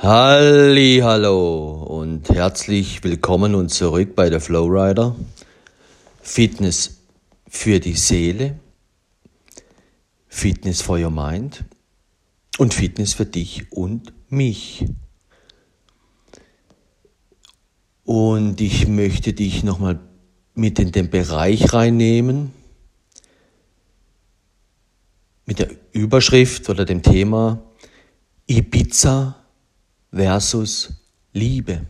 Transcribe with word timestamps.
Halli, 0.00 1.00
hallo 1.02 1.72
und 1.82 2.28
herzlich 2.28 3.02
willkommen 3.02 3.56
und 3.56 3.70
zurück 3.70 4.14
bei 4.14 4.30
der 4.30 4.40
Flowrider. 4.40 5.16
Fitness 6.20 7.02
für 7.48 7.80
die 7.80 7.94
Seele, 7.94 8.60
Fitness 10.28 10.82
for 10.82 11.00
your 11.00 11.10
mind 11.10 11.64
und 12.58 12.74
Fitness 12.74 13.14
für 13.14 13.26
dich 13.26 13.72
und 13.72 14.12
mich. 14.28 14.86
Und 18.04 18.60
ich 18.60 18.86
möchte 18.86 19.32
dich 19.32 19.64
nochmal 19.64 19.98
mit 20.54 20.78
in 20.78 20.92
den 20.92 21.10
Bereich 21.10 21.72
reinnehmen, 21.72 22.52
mit 25.44 25.58
der 25.58 25.70
Überschrift 25.90 26.70
oder 26.70 26.84
dem 26.84 27.02
Thema 27.02 27.60
Ibiza 28.46 29.34
versus 30.12 30.90
Liebe. 31.32 31.86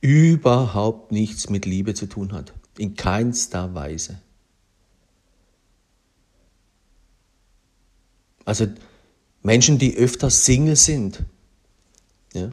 überhaupt 0.00 1.12
nichts 1.12 1.50
mit 1.50 1.66
Liebe 1.66 1.94
zu 1.94 2.06
tun 2.06 2.32
hat. 2.32 2.54
In 2.78 2.94
keinster 2.94 3.74
Weise. 3.74 4.22
Also 8.44 8.66
Menschen, 9.42 9.78
die 9.78 9.96
öfter 9.96 10.30
Single 10.30 10.76
sind, 10.76 11.24
ja, 12.32 12.52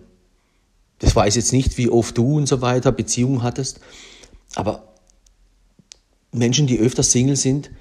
das 0.99 1.15
weiß 1.15 1.35
jetzt 1.35 1.53
nicht, 1.53 1.77
wie 1.77 1.89
oft 1.89 2.17
du 2.17 2.37
und 2.37 2.47
so 2.47 2.61
weiter 2.61 2.91
Beziehungen 2.91 3.43
hattest, 3.43 3.79
aber 4.55 4.93
Menschen, 6.31 6.67
die 6.67 6.79
öfter 6.79 7.03
Single 7.03 7.35
sind, 7.35 7.71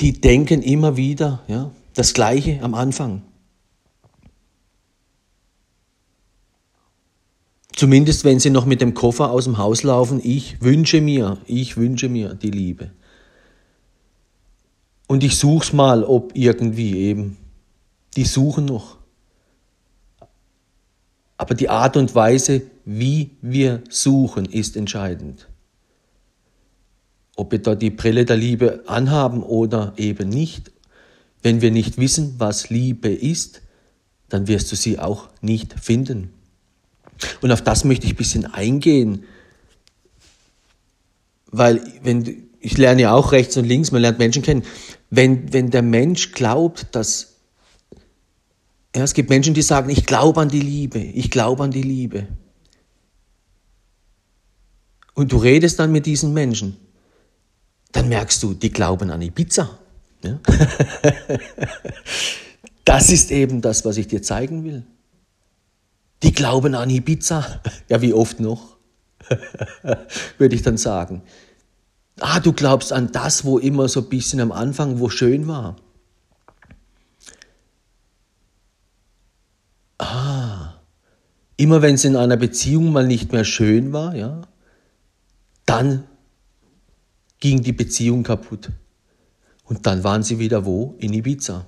die 0.00 0.20
denken 0.20 0.62
immer 0.62 0.96
wieder 0.96 1.42
ja, 1.48 1.70
das 1.94 2.14
Gleiche 2.14 2.60
am 2.62 2.74
Anfang. 2.74 3.22
Zumindest 7.74 8.24
wenn 8.24 8.40
sie 8.40 8.50
noch 8.50 8.66
mit 8.66 8.80
dem 8.80 8.94
Koffer 8.94 9.30
aus 9.30 9.44
dem 9.44 9.58
Haus 9.58 9.84
laufen, 9.84 10.20
ich 10.22 10.60
wünsche 10.60 11.00
mir, 11.00 11.38
ich 11.46 11.76
wünsche 11.76 12.08
mir 12.08 12.34
die 12.34 12.50
Liebe. 12.50 12.90
Und 15.06 15.22
ich 15.24 15.36
such's 15.38 15.72
mal, 15.72 16.04
ob 16.04 16.32
irgendwie 16.34 16.96
eben. 16.96 17.36
Die 18.16 18.24
suchen 18.24 18.64
noch. 18.64 18.97
Aber 21.38 21.54
die 21.54 21.70
Art 21.70 21.96
und 21.96 22.14
Weise, 22.14 22.62
wie 22.84 23.30
wir 23.40 23.82
suchen, 23.88 24.44
ist 24.44 24.76
entscheidend. 24.76 25.48
Ob 27.36 27.52
wir 27.52 27.60
da 27.60 27.74
die 27.76 27.90
Brille 27.90 28.24
der 28.24 28.36
Liebe 28.36 28.82
anhaben 28.86 29.42
oder 29.42 29.94
eben 29.96 30.28
nicht. 30.28 30.72
Wenn 31.40 31.62
wir 31.62 31.70
nicht 31.70 31.96
wissen, 31.96 32.34
was 32.38 32.68
Liebe 32.68 33.08
ist, 33.08 33.62
dann 34.28 34.48
wirst 34.48 34.70
du 34.72 34.76
sie 34.76 34.98
auch 34.98 35.28
nicht 35.40 35.74
finden. 35.80 36.30
Und 37.40 37.52
auf 37.52 37.62
das 37.62 37.84
möchte 37.84 38.06
ich 38.06 38.14
ein 38.14 38.16
bisschen 38.16 38.46
eingehen, 38.46 39.24
weil 41.50 41.80
wenn 42.02 42.48
ich 42.60 42.76
lerne 42.76 43.02
ja 43.02 43.12
auch 43.12 43.32
rechts 43.32 43.56
und 43.56 43.64
links, 43.64 43.92
man 43.92 44.02
lernt 44.02 44.18
Menschen 44.18 44.42
kennen. 44.42 44.64
Wenn, 45.10 45.52
wenn 45.52 45.70
der 45.70 45.82
Mensch 45.82 46.32
glaubt, 46.32 46.86
dass 46.92 47.27
ja, 48.94 49.02
es 49.02 49.14
gibt 49.14 49.30
Menschen, 49.30 49.54
die 49.54 49.62
sagen, 49.62 49.90
ich 49.90 50.06
glaube 50.06 50.40
an 50.40 50.48
die 50.48 50.60
Liebe, 50.60 50.98
ich 50.98 51.30
glaube 51.30 51.62
an 51.62 51.70
die 51.70 51.82
Liebe. 51.82 52.26
Und 55.14 55.32
du 55.32 55.36
redest 55.36 55.78
dann 55.78 55.92
mit 55.92 56.06
diesen 56.06 56.32
Menschen, 56.32 56.76
dann 57.92 58.08
merkst 58.08 58.42
du, 58.42 58.54
die 58.54 58.70
glauben 58.70 59.10
an 59.10 59.20
Ibiza. 59.20 59.78
Ja? 60.22 60.38
das 62.84 63.10
ist 63.10 63.30
eben 63.30 63.60
das, 63.60 63.84
was 63.84 63.96
ich 63.96 64.06
dir 64.06 64.22
zeigen 64.22 64.64
will. 64.64 64.84
Die 66.22 66.32
glauben 66.32 66.74
an 66.74 66.90
Ibiza. 66.90 67.60
Ja, 67.88 68.00
wie 68.00 68.12
oft 68.12 68.40
noch? 68.40 68.76
Würde 70.38 70.54
ich 70.54 70.62
dann 70.62 70.76
sagen. 70.76 71.22
Ah, 72.20 72.40
du 72.40 72.52
glaubst 72.52 72.92
an 72.92 73.12
das, 73.12 73.44
wo 73.44 73.58
immer 73.58 73.88
so 73.88 74.00
ein 74.00 74.08
bisschen 74.08 74.40
am 74.40 74.52
Anfang, 74.52 74.98
wo 74.98 75.08
schön 75.08 75.46
war. 75.46 75.76
Immer 81.58 81.82
wenn 81.82 81.96
es 81.96 82.04
in 82.04 82.14
einer 82.14 82.36
Beziehung 82.36 82.92
mal 82.92 83.06
nicht 83.06 83.32
mehr 83.32 83.44
schön 83.44 83.92
war, 83.92 84.14
ja, 84.14 84.42
dann 85.66 86.04
ging 87.40 87.62
die 87.62 87.72
Beziehung 87.72 88.22
kaputt. 88.22 88.70
Und 89.64 89.84
dann 89.84 90.04
waren 90.04 90.22
sie 90.22 90.38
wieder 90.38 90.64
wo? 90.64 90.94
In 90.98 91.12
Ibiza. 91.12 91.66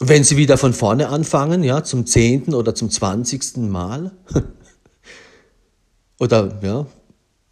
Wenn 0.00 0.24
sie 0.24 0.38
wieder 0.38 0.56
von 0.56 0.72
vorne 0.72 1.10
anfangen, 1.10 1.62
ja, 1.62 1.84
zum 1.84 2.06
zehnten 2.06 2.54
oder 2.54 2.74
zum 2.74 2.88
zwanzigsten 2.88 3.68
Mal, 3.68 4.12
oder 6.18 6.58
ja, 6.62 6.86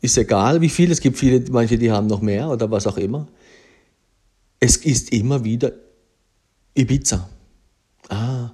ist 0.00 0.16
egal 0.16 0.62
wie 0.62 0.70
viel, 0.70 0.90
es 0.90 1.00
gibt 1.00 1.18
viele, 1.18 1.44
manche, 1.50 1.76
die 1.76 1.92
haben 1.92 2.06
noch 2.06 2.22
mehr 2.22 2.48
oder 2.48 2.70
was 2.70 2.86
auch 2.86 2.96
immer. 2.96 3.28
Es 4.60 4.78
ist 4.78 5.12
immer 5.12 5.44
wieder 5.44 5.72
Ibiza. 6.74 7.28
Ah, 8.08 8.50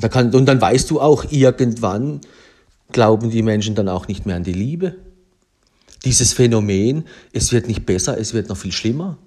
da 0.00 0.08
kann, 0.08 0.34
und 0.34 0.46
dann 0.46 0.60
weißt 0.60 0.90
du 0.90 1.00
auch, 1.00 1.30
irgendwann 1.30 2.20
glauben 2.92 3.30
die 3.30 3.42
Menschen 3.42 3.74
dann 3.74 3.88
auch 3.88 4.08
nicht 4.08 4.26
mehr 4.26 4.36
an 4.36 4.44
die 4.44 4.52
Liebe. 4.52 4.96
Dieses 6.04 6.32
Phänomen, 6.32 7.04
es 7.32 7.52
wird 7.52 7.68
nicht 7.68 7.84
besser, 7.86 8.18
es 8.18 8.32
wird 8.32 8.48
noch 8.48 8.56
viel 8.56 8.72
schlimmer. 8.72 9.18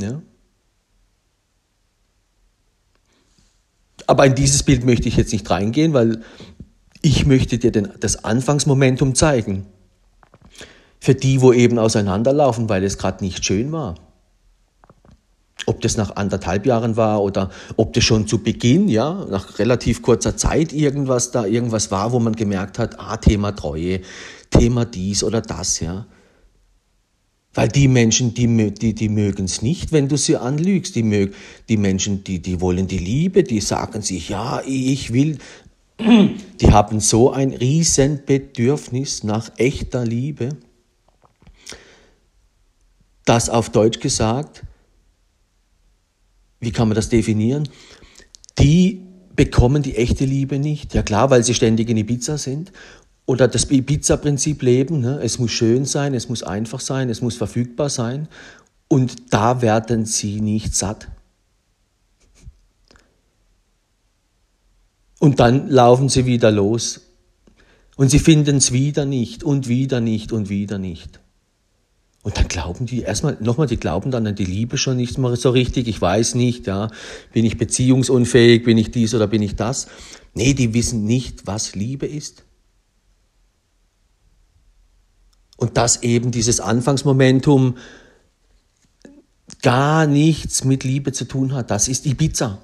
Ja? 0.00 0.20
Aber 4.06 4.26
in 4.26 4.34
dieses 4.34 4.64
Bild 4.64 4.84
möchte 4.84 5.08
ich 5.08 5.16
jetzt 5.16 5.32
nicht 5.32 5.48
reingehen, 5.48 5.92
weil 5.92 6.22
ich 7.00 7.26
möchte 7.26 7.58
dir 7.58 7.70
den, 7.70 7.88
das 8.00 8.24
Anfangsmomentum 8.24 9.14
zeigen. 9.14 9.66
Für 10.98 11.14
die, 11.14 11.40
wo 11.40 11.52
eben 11.52 11.78
auseinanderlaufen, 11.78 12.68
weil 12.68 12.84
es 12.84 12.98
gerade 12.98 13.24
nicht 13.24 13.44
schön 13.44 13.72
war. 13.72 13.94
Ob 15.66 15.80
das 15.80 15.96
nach 15.96 16.16
anderthalb 16.16 16.66
Jahren 16.66 16.96
war 16.96 17.22
oder 17.22 17.50
ob 17.76 17.92
das 17.92 18.02
schon 18.02 18.26
zu 18.26 18.38
Beginn, 18.38 18.88
ja, 18.88 19.26
nach 19.30 19.58
relativ 19.58 20.02
kurzer 20.02 20.36
Zeit 20.36 20.72
irgendwas 20.72 21.30
da, 21.30 21.46
irgendwas 21.46 21.90
war, 21.90 22.12
wo 22.12 22.18
man 22.18 22.34
gemerkt 22.34 22.78
hat, 22.78 22.98
ah, 22.98 23.16
Thema 23.16 23.52
Treue, 23.52 24.00
Thema 24.50 24.84
dies 24.84 25.22
oder 25.22 25.40
das, 25.40 25.80
ja. 25.80 26.06
Weil 27.54 27.68
die 27.68 27.88
Menschen, 27.88 28.32
die, 28.32 28.72
die, 28.72 28.94
die 28.94 29.08
mögen 29.08 29.44
es 29.44 29.60
nicht, 29.60 29.92
wenn 29.92 30.08
du 30.08 30.16
sie 30.16 30.36
anlügst. 30.36 30.94
Die, 30.94 31.02
mög, 31.02 31.34
die 31.68 31.76
Menschen, 31.76 32.24
die, 32.24 32.40
die 32.40 32.60
wollen 32.60 32.86
die 32.86 32.98
Liebe, 32.98 33.44
die 33.44 33.60
sagen 33.60 34.00
sich, 34.00 34.30
ja, 34.30 34.62
ich 34.66 35.12
will. 35.12 35.38
Die 36.60 36.70
haben 36.70 37.00
so 37.00 37.30
ein 37.30 37.52
Riesenbedürfnis 37.52 39.24
nach 39.24 39.52
echter 39.58 40.04
Liebe, 40.04 40.56
dass 43.24 43.50
auf 43.50 43.70
Deutsch 43.70 44.00
gesagt, 44.00 44.62
wie 46.62 46.70
kann 46.70 46.88
man 46.88 46.94
das 46.94 47.08
definieren? 47.08 47.68
Die 48.58 49.02
bekommen 49.34 49.82
die 49.82 49.96
echte 49.96 50.24
Liebe 50.24 50.60
nicht. 50.60 50.94
Ja 50.94 51.02
klar, 51.02 51.28
weil 51.28 51.42
sie 51.42 51.54
ständig 51.54 51.90
in 51.90 51.96
Ibiza 51.96 52.38
sind 52.38 52.72
oder 53.26 53.48
das 53.48 53.68
Ibiza-Prinzip 53.68 54.62
leben. 54.62 55.00
Ne? 55.00 55.18
Es 55.22 55.40
muss 55.40 55.50
schön 55.50 55.84
sein, 55.84 56.14
es 56.14 56.28
muss 56.28 56.44
einfach 56.44 56.78
sein, 56.78 57.10
es 57.10 57.20
muss 57.20 57.34
verfügbar 57.34 57.90
sein. 57.90 58.28
Und 58.86 59.32
da 59.32 59.60
werden 59.60 60.06
sie 60.06 60.40
nicht 60.40 60.76
satt. 60.76 61.08
Und 65.18 65.40
dann 65.40 65.68
laufen 65.68 66.08
sie 66.08 66.26
wieder 66.26 66.52
los. 66.52 67.00
Und 67.96 68.10
sie 68.10 68.20
finden 68.20 68.58
es 68.58 68.70
wieder 68.70 69.04
nicht 69.04 69.42
und 69.42 69.66
wieder 69.66 70.00
nicht 70.00 70.30
und 70.32 70.48
wieder 70.48 70.78
nicht. 70.78 71.21
Und 72.22 72.38
dann 72.38 72.46
glauben 72.46 72.86
die 72.86 73.00
erstmal, 73.00 73.36
nochmal, 73.40 73.66
die 73.66 73.76
glauben 73.76 74.12
dann 74.12 74.26
an 74.26 74.36
die 74.36 74.44
Liebe 74.44 74.78
schon 74.78 74.96
nicht 74.96 75.18
mal 75.18 75.34
so 75.36 75.50
richtig. 75.50 75.88
Ich 75.88 76.00
weiß 76.00 76.36
nicht, 76.36 76.68
ja, 76.68 76.88
bin 77.32 77.44
ich 77.44 77.58
beziehungsunfähig, 77.58 78.62
bin 78.62 78.78
ich 78.78 78.92
dies 78.92 79.12
oder 79.14 79.26
bin 79.26 79.42
ich 79.42 79.56
das? 79.56 79.88
Nee, 80.34 80.54
die 80.54 80.72
wissen 80.72 81.04
nicht, 81.04 81.48
was 81.48 81.74
Liebe 81.74 82.06
ist. 82.06 82.44
Und 85.56 85.76
dass 85.76 86.02
eben 86.04 86.30
dieses 86.30 86.60
Anfangsmomentum 86.60 87.76
gar 89.60 90.06
nichts 90.06 90.64
mit 90.64 90.84
Liebe 90.84 91.12
zu 91.12 91.24
tun 91.24 91.52
hat. 91.52 91.70
Das 91.72 91.88
ist 91.88 92.06
Ibiza. 92.06 92.58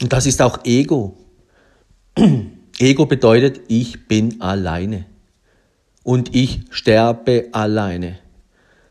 Und 0.00 0.12
das 0.12 0.26
ist 0.26 0.42
auch 0.42 0.64
Ego. 0.64 1.16
Ego 2.78 3.06
bedeutet, 3.06 3.62
ich 3.68 4.08
bin 4.08 4.40
alleine. 4.40 5.06
Und 6.02 6.34
ich 6.34 6.60
sterbe 6.70 7.48
alleine. 7.52 8.18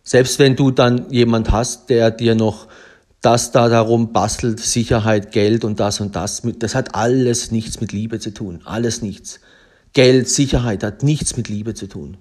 Selbst 0.03 0.39
wenn 0.39 0.55
du 0.55 0.71
dann 0.71 1.11
jemand 1.11 1.51
hast, 1.51 1.89
der 1.89 2.11
dir 2.11 2.35
noch 2.35 2.67
das 3.21 3.51
da 3.51 3.69
darum 3.69 4.11
bastelt, 4.11 4.59
Sicherheit, 4.59 5.31
Geld 5.31 5.63
und 5.63 5.79
das 5.79 6.01
und 6.01 6.15
das, 6.15 6.41
das 6.59 6.75
hat 6.75 6.93
alles 6.93 7.51
nichts 7.51 7.79
mit 7.79 7.93
Liebe 7.93 8.19
zu 8.19 8.33
tun. 8.33 8.61
Alles 8.65 9.01
nichts. 9.01 9.39
Geld, 9.93 10.27
Sicherheit 10.27 10.83
hat 10.83 11.03
nichts 11.03 11.37
mit 11.37 11.47
Liebe 11.47 11.73
zu 11.73 11.87
tun. 11.87 12.17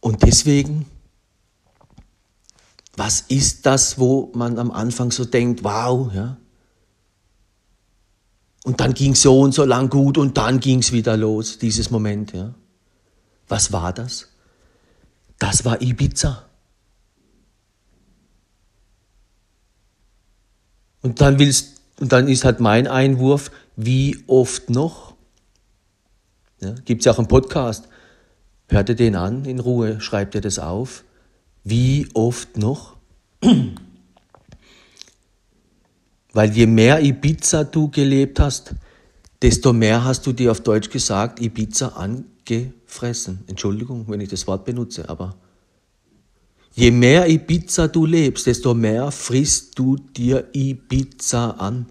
Und 0.00 0.22
deswegen, 0.22 0.86
was 2.96 3.20
ist 3.28 3.66
das, 3.66 3.98
wo 3.98 4.32
man 4.34 4.58
am 4.58 4.70
Anfang 4.70 5.10
so 5.12 5.24
denkt, 5.24 5.62
wow, 5.62 6.12
ja? 6.12 6.38
Und 8.66 8.80
dann 8.80 8.94
ging 8.94 9.14
so 9.14 9.42
und 9.42 9.54
so 9.54 9.64
lang 9.64 9.90
gut 9.90 10.18
und 10.18 10.36
dann 10.38 10.58
ging 10.58 10.80
es 10.80 10.90
wieder 10.90 11.16
los, 11.16 11.58
dieses 11.58 11.92
Moment, 11.92 12.32
ja? 12.32 12.52
Was 13.46 13.70
war 13.70 13.92
das? 13.92 14.26
Das 15.38 15.64
war 15.64 15.80
Ibiza. 15.80 16.46
Und 21.00 21.20
dann 21.20 21.38
willst, 21.38 21.80
und 22.00 22.10
dann 22.10 22.26
ist 22.26 22.44
halt 22.44 22.58
mein 22.58 22.88
Einwurf, 22.88 23.52
wie 23.76 24.24
oft 24.26 24.68
noch? 24.68 25.14
Ja, 26.60 26.74
Gibt 26.84 27.02
es 27.02 27.04
ja 27.04 27.12
auch 27.12 27.18
einen 27.18 27.28
Podcast. 27.28 27.86
Hört 28.68 28.88
ihr 28.88 28.96
den 28.96 29.14
an 29.14 29.44
in 29.44 29.60
Ruhe, 29.60 30.00
schreibt 30.00 30.34
ihr 30.34 30.40
das 30.40 30.58
auf. 30.58 31.04
Wie 31.62 32.08
oft 32.14 32.58
noch? 32.58 32.96
Weil 36.36 36.52
je 36.52 36.66
mehr 36.66 37.02
Ibiza 37.02 37.64
du 37.64 37.88
gelebt 37.88 38.38
hast, 38.40 38.74
desto 39.40 39.72
mehr 39.72 40.04
hast 40.04 40.26
du 40.26 40.34
dir 40.34 40.50
auf 40.50 40.60
Deutsch 40.60 40.90
gesagt 40.90 41.40
Ibiza 41.40 41.88
angefressen. 41.88 43.42
Entschuldigung, 43.46 44.04
wenn 44.08 44.20
ich 44.20 44.28
das 44.28 44.46
Wort 44.46 44.66
benutze, 44.66 45.08
aber 45.08 45.34
je 46.74 46.90
mehr 46.90 47.26
Ibiza 47.26 47.88
du 47.88 48.04
lebst, 48.04 48.46
desto 48.46 48.74
mehr 48.74 49.10
frisst 49.12 49.78
du 49.78 49.96
dir 49.96 50.46
Ibiza 50.52 51.52
an. 51.52 51.86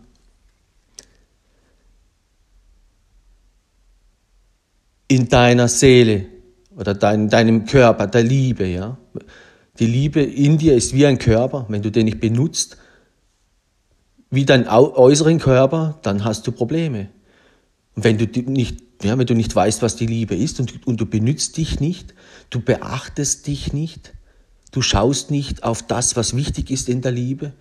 in 5.08 5.30
deiner 5.30 5.68
Seele 5.68 6.26
oder 6.76 6.94
dein, 6.94 7.30
deinem 7.30 7.66
Körper, 7.66 8.08
der 8.08 8.24
Liebe, 8.24 8.66
ja. 8.66 8.98
Die 9.80 9.86
Liebe 9.86 10.22
in 10.22 10.58
dir 10.58 10.76
ist 10.76 10.94
wie 10.94 11.06
ein 11.06 11.20
Körper. 11.20 11.66
Wenn 11.70 11.84
du 11.84 11.92
den 11.92 12.06
nicht 12.06 12.20
benutzt, 12.20 12.78
wie 14.36 14.46
dein 14.46 14.68
äußeren 14.68 15.40
Körper, 15.40 16.00
dann 16.04 16.24
hast 16.24 16.46
du 16.46 16.52
Probleme. 16.52 17.10
Und 17.96 18.04
wenn 18.04 18.18
du 18.18 18.26
nicht, 18.42 18.84
ja, 19.02 19.18
wenn 19.18 19.26
du 19.26 19.34
nicht 19.34 19.56
weißt, 19.56 19.82
was 19.82 19.96
die 19.96 20.06
Liebe 20.06 20.36
ist 20.36 20.60
und, 20.60 20.86
und 20.86 21.00
du 21.00 21.06
benutzt 21.06 21.58
dich 21.58 21.80
nicht, 21.80 22.14
du 22.50 22.60
beachtest 22.60 23.48
dich 23.48 23.74
nicht, 23.74 24.14
du 24.72 24.82
schaust 24.82 25.32
nicht 25.32 25.64
auf 25.64 25.82
das, 25.82 26.16
was 26.16 26.36
wichtig 26.36 26.70
ist 26.70 26.90
in 26.90 27.02
der 27.02 27.12
Liebe, 27.12 27.54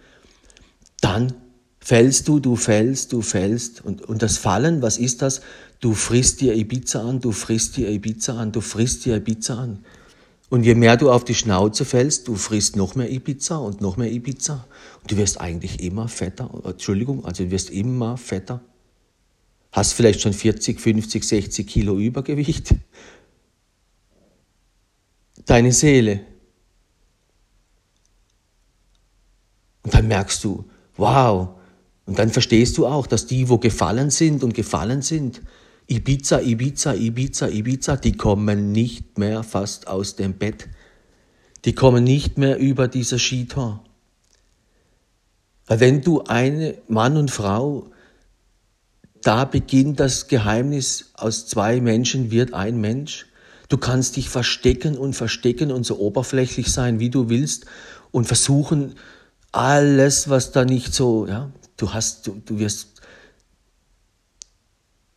dann 1.01 1.33
fällst 1.79 2.29
du, 2.29 2.41
du 2.41 2.57
fällst, 2.57 3.13
du 3.13 3.23
fällst. 3.23 3.85
Und, 3.85 4.03
und 4.03 4.23
das 4.23 4.39
Fallen, 4.39 4.83
was 4.83 4.99
ist 4.99 5.23
das? 5.23 5.43
Du 5.81 5.95
frisst 5.95 6.41
dir 6.41 6.55
Ibiza 6.55 7.07
an, 7.09 7.21
du 7.21 7.31
frisst 7.31 7.77
dir 7.77 7.91
Ibiza 7.91 8.39
an, 8.39 8.53
du 8.53 8.61
frisst 8.61 9.05
dir 9.05 9.17
Ibiza 9.17 9.59
an. 9.59 9.85
Und 10.55 10.63
je 10.63 10.77
mehr 10.77 10.97
du 10.97 11.11
auf 11.11 11.25
die 11.25 11.35
Schnauze 11.35 11.85
fällst, 11.85 12.29
du 12.29 12.37
frisst 12.37 12.77
noch 12.77 12.95
mehr 12.95 13.11
Ibiza 13.11 13.57
und 13.57 13.81
noch 13.81 13.97
mehr 13.97 14.13
Ibiza. 14.13 14.65
Und 15.03 15.11
du 15.11 15.17
wirst 15.17 15.41
eigentlich 15.41 15.83
immer 15.83 16.07
fetter. 16.07 16.49
Entschuldigung, 16.65 17.25
also 17.25 17.43
du 17.43 17.51
wirst 17.51 17.71
immer 17.71 18.17
fetter. 18.17 18.61
Hast 19.73 19.95
vielleicht 19.95 20.21
schon 20.21 20.33
40, 20.33 20.81
50, 20.81 21.25
60 21.25 21.67
Kilo 21.67 21.99
Übergewicht. 21.99 22.73
Deine 25.45 25.73
Seele. 25.73 26.21
Und 29.83 29.93
dann 29.93 30.07
merkst 30.07 30.45
du, 30.45 30.67
wow. 30.97 31.49
Und 32.07 32.17
dann 32.17 32.31
verstehst 32.31 32.79
du 32.79 32.87
auch, 32.87 33.09
dass 33.09 33.27
die, 33.27 33.49
wo 33.49 33.59
gefallen 33.59 34.11
sind 34.11 34.45
und 34.45 34.55
gefallen 34.55 35.03
sind, 35.03 35.43
Ibiza, 35.87 36.41
Ibiza, 36.41 36.95
Ibiza, 36.95 37.49
Ibiza, 37.49 37.97
die 37.97 38.17
kommen 38.17 38.73
nicht 38.73 39.19
mehr 39.19 39.43
fast 39.43 39.87
aus 39.87 40.17
dem 40.17 40.35
Bett. 40.35 40.69
Die 41.65 41.75
kommen 41.75 42.05
nicht 42.05 42.39
mehr 42.39 42.59
über 42.59 42.89
dieser 42.89 43.19
Skitor. 43.19 43.85
Wenn 45.67 46.03
du 46.03 46.23
eine 46.25 46.77
Mann 46.89 47.17
und 47.17 47.31
Frau, 47.31 47.91
da 49.23 49.47
beginnt 49.47 50.01
das 50.01 50.29
Geheimnis, 50.29 51.11
aus 51.15 51.47
zwei 51.47 51.81
Menschen 51.81 52.31
wird 52.31 52.53
ein 52.53 52.81
Mensch. 52.81 53.27
Du 53.71 53.79
kannst 53.79 54.17
dich 54.17 54.29
verstecken 54.29 54.99
und 54.99 55.15
verstecken 55.15 55.73
und 55.73 55.85
so 55.87 55.99
oberflächlich 55.99 56.71
sein, 56.71 57.01
wie 57.01 57.09
du 57.09 57.31
willst 57.31 57.65
und 58.11 58.27
versuchen, 58.27 58.95
alles, 59.53 60.29
was 60.29 60.53
da 60.53 60.65
nicht 60.65 60.93
so, 60.93 61.27
ja, 61.27 61.51
du 61.77 61.95
hast, 61.95 62.27
du, 62.27 62.43
du 62.45 62.59
wirst 62.59 62.94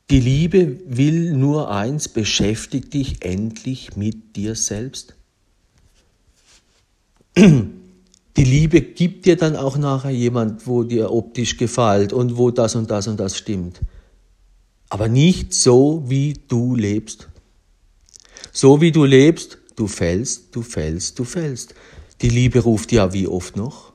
die 0.10 0.20
Liebe 0.22 0.80
will 0.86 1.34
nur 1.34 1.70
eins, 1.70 2.08
beschäftig 2.08 2.92
dich 2.92 3.26
endlich 3.26 3.96
mit 3.98 4.36
dir 4.36 4.56
selbst. 4.56 5.16
Die 8.38 8.44
Liebe 8.44 8.82
gibt 8.82 9.26
dir 9.26 9.36
dann 9.36 9.56
auch 9.56 9.78
nachher 9.78 10.12
jemand, 10.12 10.68
wo 10.68 10.84
dir 10.84 11.12
optisch 11.12 11.58
gefällt 11.58 12.14
und 12.14 12.38
wo 12.38 12.52
das 12.52 12.76
und 12.76 12.92
das 12.92 13.08
und 13.08 13.20
das 13.20 13.36
stimmt. 13.36 13.82
Aber 14.90 15.08
nicht 15.08 15.56
so, 15.56 16.04
wie 16.06 16.36
du 16.48 16.76
lebst. 16.76 17.30
So 18.52 18.80
wie 18.80 18.92
du 18.92 19.06
lebst, 19.06 19.58
du 19.76 19.88
fällst, 19.88 20.56
du 20.56 20.62
fällst, 20.62 21.18
du 21.18 21.24
fällst. 21.24 21.74
Die 22.22 22.30
Liebe 22.30 22.60
ruft 22.60 22.92
ja 22.92 23.12
wie 23.12 23.28
oft 23.28 23.56
noch? 23.56 23.94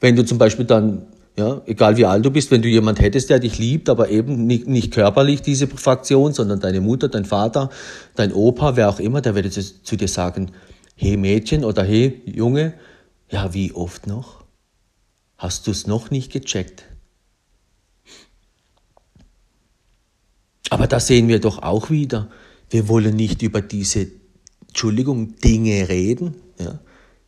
Wenn 0.00 0.16
du 0.16 0.24
zum 0.24 0.38
Beispiel 0.38 0.66
dann 0.66 1.06
ja, 1.36 1.62
egal 1.66 1.96
wie 1.96 2.04
alt 2.04 2.24
du 2.24 2.30
bist, 2.30 2.50
wenn 2.50 2.62
du 2.62 2.68
jemand 2.68 3.00
hättest, 3.00 3.28
der 3.28 3.40
dich 3.40 3.58
liebt, 3.58 3.88
aber 3.88 4.08
eben 4.08 4.46
nicht, 4.46 4.68
nicht 4.68 4.92
körperlich 4.92 5.42
diese 5.42 5.66
Fraktion, 5.66 6.32
sondern 6.32 6.60
deine 6.60 6.80
Mutter, 6.80 7.08
dein 7.08 7.24
Vater, 7.24 7.70
dein 8.14 8.32
Opa, 8.32 8.76
wer 8.76 8.88
auch 8.88 9.00
immer, 9.00 9.20
der 9.20 9.34
würde 9.34 9.50
zu, 9.50 9.62
zu 9.82 9.96
dir 9.96 10.06
sagen, 10.06 10.52
hey 10.94 11.16
Mädchen 11.16 11.64
oder 11.64 11.82
hey 11.82 12.22
Junge, 12.26 12.74
ja, 13.30 13.52
wie 13.52 13.72
oft 13.72 14.06
noch? 14.06 14.44
Hast 15.36 15.66
du 15.66 15.72
es 15.72 15.88
noch 15.88 16.10
nicht 16.10 16.32
gecheckt? 16.32 16.84
Aber 20.70 20.86
da 20.86 21.00
sehen 21.00 21.28
wir 21.28 21.40
doch 21.40 21.62
auch 21.62 21.90
wieder, 21.90 22.28
wir 22.70 22.88
wollen 22.88 23.16
nicht 23.16 23.42
über 23.42 23.60
diese, 23.60 24.06
Entschuldigung, 24.68 25.36
Dinge 25.36 25.88
reden. 25.88 26.36
Ja? 26.58 26.78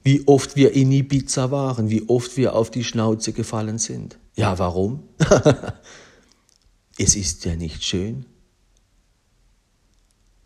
Wie 0.07 0.23
oft 0.29 0.55
wir 0.55 0.73
in 0.73 0.93
Ibiza 0.93 1.51
waren, 1.51 1.91
wie 1.91 2.09
oft 2.09 2.37
wir 2.37 2.55
auf 2.55 2.71
die 2.71 2.85
Schnauze 2.85 3.33
gefallen 3.33 3.79
sind. 3.79 4.19
Ja, 4.37 4.57
warum? 4.57 5.03
es 6.97 7.17
ist 7.17 7.45
ja 7.45 7.57
nicht 7.57 7.83
schön. 7.83 8.25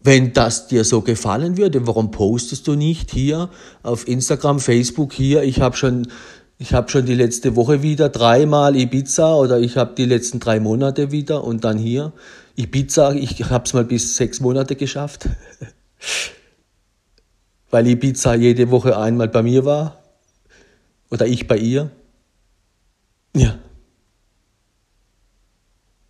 Wenn 0.03 0.33
das 0.33 0.69
dir 0.69 0.83
so 0.83 1.03
gefallen 1.03 1.59
würde, 1.59 1.87
warum 1.87 2.11
postest 2.11 2.69
du 2.69 2.75
nicht 2.75 3.11
hier 3.11 3.51
auf 3.83 4.09
Instagram, 4.09 4.61
Facebook 4.61 5.13
hier? 5.13 5.43
Ich 5.43 5.61
habe 5.61 5.77
schon, 5.77 6.09
ich 6.57 6.75
schon 6.87 7.05
die 7.05 7.15
letzte 7.15 7.55
Woche 7.55 7.83
wieder 7.83 8.09
dreimal 8.09 8.75
Ibiza 8.77 9.35
oder 9.35 9.61
ich 9.61 9.77
habe 9.77 9.95
die 9.95 10.07
letzten 10.07 10.41
drei 10.41 10.59
Monate 10.59 11.11
wieder 11.11 11.45
und 11.45 11.65
dann 11.65 11.77
hier 11.77 12.15
Ibiza. 12.57 13.13
Ich 13.13 13.45
habe 13.45 13.65
es 13.67 13.75
mal 13.75 13.85
bis 13.85 14.17
sechs 14.17 14.41
Monate 14.41 14.75
geschafft, 14.75 15.29
weil 17.71 17.87
Ibiza 17.87 18.35
jede 18.35 18.71
Woche 18.71 18.99
einmal 18.99 19.29
bei 19.29 19.43
mir 19.43 19.65
war 19.65 20.03
oder 21.11 21.27
ich 21.27 21.47
bei 21.47 21.57
ihr. 21.57 21.91
Ja. 23.35 23.59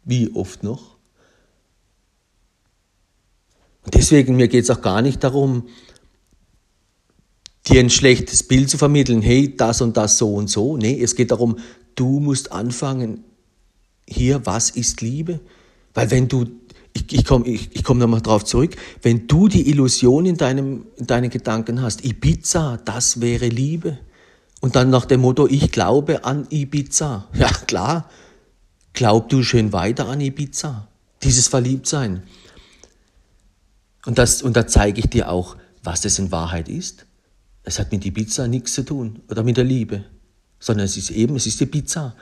Wie 0.04 0.30
oft 0.34 0.62
noch? 0.62 0.96
Und 3.84 3.94
deswegen, 3.94 4.36
mir 4.36 4.48
geht 4.48 4.64
es 4.64 4.70
auch 4.70 4.82
gar 4.82 5.02
nicht 5.02 5.22
darum, 5.22 5.68
dir 7.66 7.80
ein 7.80 7.90
schlechtes 7.90 8.42
Bild 8.42 8.70
zu 8.70 8.78
vermitteln, 8.78 9.22
hey, 9.22 9.54
das 9.56 9.80
und 9.80 9.96
das 9.96 10.18
so 10.18 10.34
und 10.34 10.48
so. 10.48 10.76
Nee, 10.76 11.00
es 11.00 11.14
geht 11.14 11.30
darum, 11.30 11.58
du 11.94 12.20
musst 12.20 12.52
anfangen, 12.52 13.24
hier, 14.06 14.44
was 14.44 14.70
ist 14.70 15.02
Liebe? 15.02 15.40
Weil 15.94 16.10
wenn 16.10 16.28
du, 16.28 16.46
ich, 16.92 17.12
ich 17.12 17.24
komme 17.24 17.46
ich, 17.46 17.74
ich 17.74 17.84
komm 17.84 17.98
nochmal 17.98 18.20
drauf 18.20 18.44
zurück, 18.44 18.76
wenn 19.02 19.26
du 19.26 19.48
die 19.48 19.68
Illusion 19.68 20.26
in, 20.26 20.36
deinem, 20.36 20.86
in 20.96 21.06
deinen 21.06 21.30
Gedanken 21.30 21.82
hast, 21.82 22.04
Ibiza, 22.04 22.78
das 22.84 23.20
wäre 23.20 23.48
Liebe. 23.48 23.98
Und 24.60 24.76
dann 24.76 24.90
nach 24.90 25.06
dem 25.06 25.20
Motto, 25.20 25.46
ich 25.46 25.70
glaube 25.70 26.24
an 26.24 26.46
Ibiza. 26.50 27.28
Ja, 27.32 27.48
klar, 27.48 28.10
glaub 28.92 29.28
du 29.28 29.42
schön 29.42 29.72
weiter 29.72 30.08
an 30.08 30.20
Ibiza. 30.20 30.88
Dieses 31.22 31.48
Verliebtsein. 31.48 32.22
Und, 34.06 34.18
das, 34.18 34.42
und 34.42 34.56
da 34.56 34.66
zeige 34.66 35.00
ich 35.00 35.06
dir 35.06 35.30
auch, 35.30 35.56
was 35.82 36.04
es 36.04 36.18
in 36.18 36.30
Wahrheit 36.32 36.68
ist. 36.68 37.06
Es 37.62 37.78
hat 37.78 37.92
mit 37.92 38.04
Ibiza 38.04 38.48
nichts 38.48 38.74
zu 38.74 38.84
tun 38.84 39.20
oder 39.28 39.42
mit 39.42 39.56
der 39.56 39.64
Liebe, 39.64 40.04
sondern 40.58 40.86
es 40.86 40.96
ist 40.96 41.10
eben, 41.10 41.36
es 41.36 41.46
ist 41.46 41.60
Ibiza. 41.60 42.14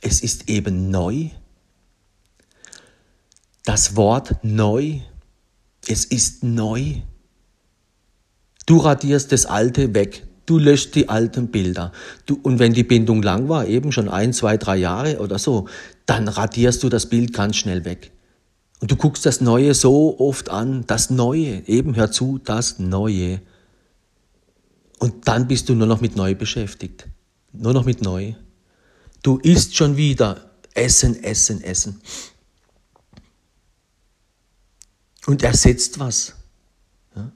Es 0.00 0.20
ist 0.20 0.48
eben 0.48 0.90
neu. 0.90 1.30
Das 3.64 3.96
Wort 3.96 4.44
neu, 4.44 5.00
es 5.86 6.04
ist 6.04 6.44
neu. 6.44 6.96
Du 8.66 8.76
radierst 8.78 9.32
das 9.32 9.46
Alte 9.46 9.94
weg. 9.94 10.26
Du 10.46 10.58
löscht 10.58 10.94
die 10.94 11.08
alten 11.08 11.48
Bilder. 11.48 11.90
Du, 12.26 12.38
und 12.42 12.58
wenn 12.58 12.74
die 12.74 12.84
Bindung 12.84 13.22
lang 13.22 13.48
war, 13.48 13.66
eben 13.66 13.92
schon 13.92 14.10
ein, 14.10 14.34
zwei, 14.34 14.58
drei 14.58 14.76
Jahre 14.76 15.20
oder 15.20 15.38
so, 15.38 15.66
dann 16.04 16.28
radierst 16.28 16.82
du 16.82 16.90
das 16.90 17.08
Bild 17.08 17.32
ganz 17.32 17.56
schnell 17.56 17.86
weg. 17.86 18.12
Und 18.80 18.90
du 18.90 18.96
guckst 18.96 19.24
das 19.24 19.40
Neue 19.40 19.72
so 19.72 20.18
oft 20.18 20.50
an, 20.50 20.84
das 20.86 21.08
Neue, 21.08 21.66
eben 21.66 21.96
hör 21.96 22.10
zu, 22.10 22.38
das 22.44 22.78
Neue. 22.78 23.40
Und 24.98 25.26
dann 25.26 25.48
bist 25.48 25.70
du 25.70 25.74
nur 25.74 25.86
noch 25.86 26.02
mit 26.02 26.16
Neu 26.16 26.34
beschäftigt. 26.34 27.06
Nur 27.52 27.72
noch 27.72 27.86
mit 27.86 28.02
Neu. 28.02 28.34
Du 29.22 29.38
isst 29.38 29.74
schon 29.74 29.96
wieder 29.96 30.50
Essen, 30.74 31.22
Essen, 31.24 31.62
Essen. 31.62 32.02
Und 35.26 35.42
ersetzt 35.42 35.98
was. 35.98 36.34
Ja? 37.16 37.32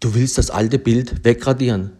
Du 0.00 0.14
willst 0.14 0.38
das 0.38 0.50
alte 0.50 0.78
Bild 0.78 1.24
wegradieren. 1.24 1.92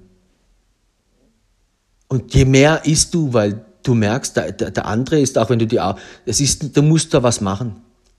Und 2.09 2.35
je 2.35 2.45
mehr 2.45 2.85
isst 2.85 3.15
du, 3.15 3.33
weil 3.33 3.65
du 3.83 3.95
merkst, 3.95 4.37
der, 4.37 4.53
der, 4.53 4.71
der 4.73 4.87
andere 4.87 5.21
ist, 5.21 5.39
auch 5.39 5.49
wenn 5.49 5.61
du 5.61 5.67
die, 5.67 5.81
es 6.27 6.41
ist, 6.41 6.77
du 6.77 6.83
musst 6.83 7.15
da 7.15 7.23
was 7.23 7.41
machen. 7.41 7.77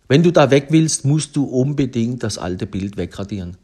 Wenn 0.07 0.23
du 0.23 0.31
da 0.31 0.49
weg 0.49 0.67
willst, 0.69 1.05
musst 1.05 1.35
du 1.35 1.43
unbedingt 1.43 2.23
das 2.23 2.37
alte 2.37 2.67
Bild 2.67 2.97
wegradieren. 2.97 3.57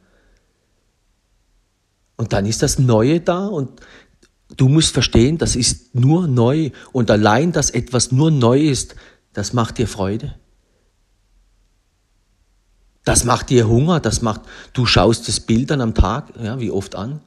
Und 2.18 2.34
dann 2.34 2.46
ist 2.46 2.64
das 2.64 2.80
Neue 2.80 3.22
da 3.22 3.48
und 3.48 3.82
du 4.56 4.68
musst 4.68 4.94
verstehen, 4.94 5.38
das 5.38 5.56
ist 5.56 5.94
nur 5.94 6.28
neu. 6.28 6.72
Und 6.92 7.12
allein, 7.12 7.52
dass 7.52 7.70
etwas 7.70 8.12
nur 8.12 8.32
neu 8.32 8.62
ist, 8.62 8.96
das 9.34 9.54
macht 9.54 9.78
dir 9.78 9.88
Freude. 9.88 10.36
Das 13.08 13.24
macht 13.24 13.50
dir 13.52 13.70
Hunger, 13.70 14.02
das 14.02 14.22
macht, 14.22 14.42
du 14.74 14.86
schaust 14.86 15.30
das 15.30 15.40
Bild 15.40 15.72
dann 15.72 15.80
am 15.80 15.94
Tag, 15.94 16.34
ja, 16.44 16.60
wie 16.60 16.72
oft 16.72 16.94
an? 16.94 17.22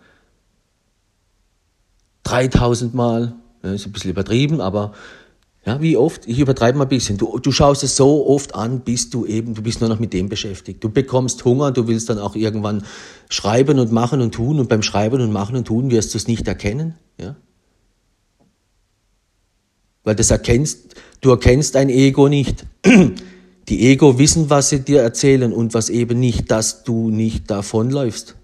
3000 2.25 2.93
Mal, 2.93 3.33
ja, 3.63 3.73
ist 3.73 3.87
ein 3.87 3.93
bisschen 3.93 4.11
übertrieben, 4.11 4.61
aber 4.61 4.93
ja, 5.65 5.81
wie 5.81 5.97
oft? 5.97 6.27
Ich 6.27 6.39
übertreibe 6.39 6.77
mal 6.77 6.85
ein 6.85 6.91
bisschen. 6.91 7.17
Du, 7.17 7.39
du 7.39 7.51
schaust 7.51 7.83
es 7.83 7.97
so 7.97 8.27
oft 8.27 8.55
an, 8.55 8.81
bis 8.81 9.09
du 9.09 9.25
eben, 9.25 9.55
du 9.55 9.63
bist 9.63 9.81
nur 9.81 9.89
noch 9.89 9.99
mit 9.99 10.13
dem 10.13 10.29
beschäftigt. 10.29 10.85
Du 10.85 10.91
bekommst 10.91 11.47
Hunger, 11.47 11.73
du 11.73 11.89
willst 11.89 12.11
dann 12.11 12.19
auch 12.19 12.37
irgendwann 12.37 12.85
schreiben 13.31 13.79
und 13.79 13.91
machen 13.91 14.21
und 14.21 14.35
tun 14.35 14.61
und 14.61 14.69
beim 14.69 14.83
Schreiben 14.83 15.23
und 15.23 15.33
machen 15.33 15.57
und 15.57 15.65
tun 15.65 15.91
wirst 15.91 16.13
du 16.13 16.19
es 16.19 16.29
nicht 16.29 16.47
erkennen, 16.47 16.97
ja? 17.19 17.37
Weil 20.05 20.15
das 20.15 20.31
erkennst, 20.31 20.95
du 21.23 21.31
erkennst 21.31 21.75
ein 21.75 21.89
Ego 21.89 22.29
nicht. 22.29 22.67
Die 23.71 23.87
Ego 23.87 24.19
wissen, 24.19 24.51
was 24.51 24.71
sie 24.71 24.81
dir 24.81 25.01
erzählen 25.01 25.53
und 25.53 25.75
was 25.75 25.91
eben 25.91 26.19
nicht, 26.19 26.51
dass 26.51 26.83
du 26.83 27.09
nicht 27.09 27.49
davonläufst. 27.53 28.35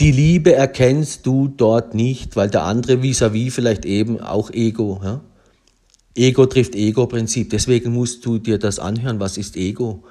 Die 0.00 0.10
Liebe 0.10 0.52
erkennst 0.52 1.26
du 1.26 1.46
dort 1.46 1.94
nicht, 1.94 2.34
weil 2.34 2.50
der 2.50 2.64
andere 2.64 3.02
vis-à-vis 3.02 3.52
-vis 3.52 3.54
vielleicht 3.54 3.84
eben 3.84 4.18
auch 4.20 4.50
Ego. 4.50 5.00
Ja? 5.04 5.20
Ego 6.16 6.46
trifft 6.46 6.74
Ego-Prinzip. 6.74 7.50
Deswegen 7.50 7.92
musst 7.92 8.26
du 8.26 8.38
dir 8.38 8.58
das 8.58 8.80
anhören. 8.80 9.20
Was 9.20 9.38
ist 9.38 9.56
Ego? 9.56 10.02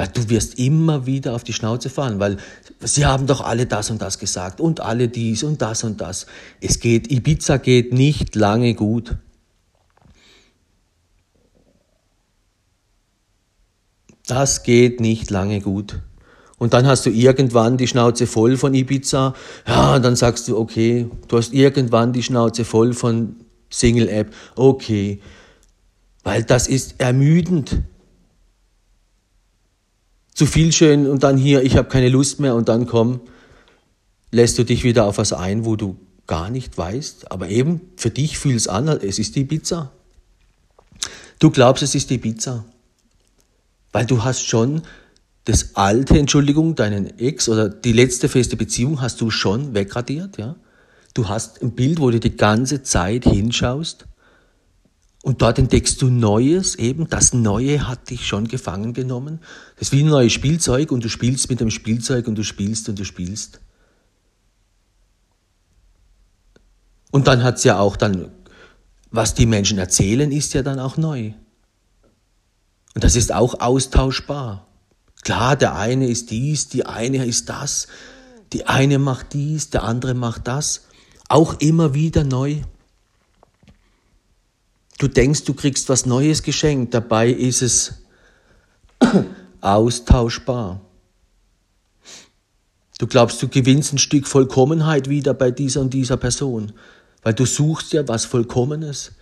Weil 0.00 0.08
du 0.08 0.30
wirst 0.30 0.58
immer 0.58 1.04
wieder 1.04 1.34
auf 1.34 1.44
die 1.44 1.52
Schnauze 1.52 1.90
fallen, 1.90 2.20
weil 2.20 2.38
sie 2.80 3.04
haben 3.04 3.26
doch 3.26 3.42
alle 3.42 3.66
das 3.66 3.90
und 3.90 4.00
das 4.00 4.18
gesagt 4.18 4.58
und 4.58 4.80
alle 4.80 5.08
dies 5.08 5.42
und 5.42 5.60
das 5.60 5.84
und 5.84 6.00
das. 6.00 6.24
Es 6.62 6.80
geht, 6.80 7.12
Ibiza 7.12 7.58
geht 7.58 7.92
nicht 7.92 8.34
lange 8.34 8.72
gut. 8.72 9.18
Das 14.26 14.62
geht 14.62 15.00
nicht 15.00 15.28
lange 15.28 15.60
gut. 15.60 16.00
Und 16.56 16.72
dann 16.72 16.86
hast 16.86 17.04
du 17.04 17.10
irgendwann 17.10 17.76
die 17.76 17.86
Schnauze 17.86 18.26
voll 18.26 18.56
von 18.56 18.72
Ibiza. 18.72 19.34
Ja, 19.66 19.96
und 19.96 20.02
dann 20.02 20.16
sagst 20.16 20.48
du, 20.48 20.56
okay, 20.56 21.10
du 21.28 21.36
hast 21.36 21.52
irgendwann 21.52 22.14
die 22.14 22.22
Schnauze 22.22 22.64
voll 22.64 22.94
von 22.94 23.36
Single-App. 23.68 24.32
Okay. 24.56 25.20
Weil 26.22 26.42
das 26.42 26.68
ist 26.68 26.94
ermüdend. 26.96 27.82
Zu 30.40 30.46
viel 30.46 30.72
schön 30.72 31.06
und 31.06 31.22
dann 31.22 31.36
hier, 31.36 31.62
ich 31.64 31.76
habe 31.76 31.90
keine 31.90 32.08
Lust 32.08 32.40
mehr 32.40 32.54
und 32.54 32.70
dann 32.70 32.86
komm, 32.86 33.20
lässt 34.30 34.56
du 34.58 34.64
dich 34.64 34.84
wieder 34.84 35.04
auf 35.04 35.18
was 35.18 35.34
ein, 35.34 35.66
wo 35.66 35.76
du 35.76 35.98
gar 36.26 36.48
nicht 36.48 36.78
weißt. 36.78 37.30
Aber 37.30 37.50
eben, 37.50 37.82
für 37.98 38.08
dich 38.08 38.38
fühlt 38.38 38.56
es 38.56 38.66
an, 38.66 38.88
es 38.88 39.18
ist 39.18 39.36
die 39.36 39.44
Pizza. 39.44 39.92
Du 41.40 41.50
glaubst, 41.50 41.82
es 41.82 41.94
ist 41.94 42.08
die 42.08 42.16
Pizza. 42.16 42.64
Weil 43.92 44.06
du 44.06 44.24
hast 44.24 44.48
schon 44.48 44.80
das 45.44 45.76
alte, 45.76 46.18
Entschuldigung, 46.18 46.74
deinen 46.74 47.18
Ex 47.18 47.46
oder 47.50 47.68
die 47.68 47.92
letzte 47.92 48.30
feste 48.30 48.56
Beziehung 48.56 49.02
hast 49.02 49.20
du 49.20 49.30
schon 49.30 49.74
wegradiert, 49.74 50.38
ja? 50.38 50.56
Du 51.12 51.28
hast 51.28 51.60
ein 51.60 51.72
Bild, 51.72 52.00
wo 52.00 52.10
du 52.10 52.18
die 52.18 52.34
ganze 52.34 52.82
Zeit 52.82 53.24
hinschaust 53.24 54.06
und 55.22 55.42
dort 55.42 55.58
entdeckst 55.58 56.00
du 56.00 56.08
Neues, 56.08 56.76
eben 56.76 57.08
das 57.08 57.34
Neue 57.34 57.86
hat 57.86 58.08
dich 58.08 58.26
schon 58.26 58.48
gefangen 58.48 58.94
genommen. 58.94 59.40
Das 59.76 59.88
ist 59.88 59.92
wie 59.92 60.02
ein 60.02 60.08
neues 60.08 60.32
Spielzeug 60.32 60.92
und 60.92 61.04
du 61.04 61.08
spielst 61.10 61.50
mit 61.50 61.60
dem 61.60 61.70
Spielzeug 61.70 62.26
und 62.26 62.36
du 62.36 62.42
spielst 62.42 62.88
und 62.88 62.98
du 62.98 63.04
spielst. 63.04 63.60
Und 67.10 67.26
dann 67.26 67.42
hat 67.42 67.56
es 67.56 67.64
ja 67.64 67.78
auch 67.78 67.96
dann, 67.96 68.30
was 69.10 69.34
die 69.34 69.46
Menschen 69.46 69.78
erzählen, 69.78 70.32
ist 70.32 70.54
ja 70.54 70.62
dann 70.62 70.78
auch 70.78 70.96
neu. 70.96 71.32
Und 72.94 73.04
das 73.04 73.14
ist 73.14 73.32
auch 73.32 73.60
austauschbar. 73.60 74.66
Klar, 75.22 75.56
der 75.56 75.76
eine 75.76 76.08
ist 76.08 76.30
dies, 76.30 76.68
die 76.68 76.86
eine 76.86 77.26
ist 77.26 77.48
das, 77.50 77.88
die 78.52 78.66
eine 78.66 78.98
macht 78.98 79.34
dies, 79.34 79.70
der 79.70 79.84
andere 79.84 80.14
macht 80.14 80.48
das. 80.48 80.86
Auch 81.28 81.60
immer 81.60 81.94
wieder 81.94 82.24
neu. 82.24 82.62
Du 85.00 85.08
denkst, 85.08 85.44
du 85.44 85.54
kriegst 85.54 85.88
was 85.88 86.04
Neues 86.04 86.42
geschenkt, 86.42 86.92
dabei 86.92 87.30
ist 87.30 87.62
es 87.62 88.02
austauschbar. 89.62 90.82
Du 92.98 93.06
glaubst, 93.06 93.42
du 93.42 93.48
gewinnst 93.48 93.94
ein 93.94 93.98
Stück 93.98 94.26
Vollkommenheit 94.26 95.08
wieder 95.08 95.32
bei 95.32 95.52
dieser 95.52 95.80
und 95.80 95.94
dieser 95.94 96.18
Person. 96.18 96.74
Weil 97.22 97.32
du 97.32 97.46
suchst 97.46 97.94
ja 97.94 98.06
was 98.08 98.26
Vollkommenes. 98.26 99.12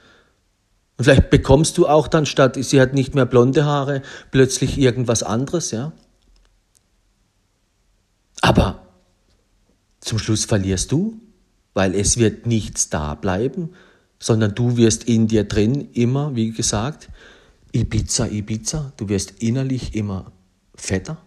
Und 0.97 1.05
vielleicht 1.05 1.31
bekommst 1.31 1.79
du 1.79 1.87
auch 1.87 2.09
dann 2.09 2.27
statt, 2.27 2.57
sie 2.61 2.81
hat 2.81 2.93
nicht 2.93 3.15
mehr 3.15 3.27
blonde 3.27 3.65
Haare, 3.65 4.03
plötzlich 4.33 4.79
irgendwas 4.79 5.23
anderes, 5.23 5.71
ja. 5.71 5.93
Aber 8.41 8.85
zum 10.01 10.19
Schluss 10.19 10.45
verlierst 10.45 10.91
du, 10.91 11.21
weil 11.73 11.95
es 11.95 12.17
wird 12.17 12.47
nichts 12.47 12.89
da 12.89 13.15
bleiben, 13.15 13.71
sondern 14.19 14.55
du 14.55 14.77
wirst 14.77 15.05
in 15.05 15.29
dir 15.29 15.45
drin 15.45 15.89
immer, 15.93 16.35
wie 16.35 16.51
gesagt, 16.51 17.09
Ibiza, 17.73 18.27
Ibiza, 18.27 18.93
du 18.97 19.09
wirst 19.09 19.35
innerlich 19.43 19.95
immer 19.95 20.33
fetter. 20.75 21.19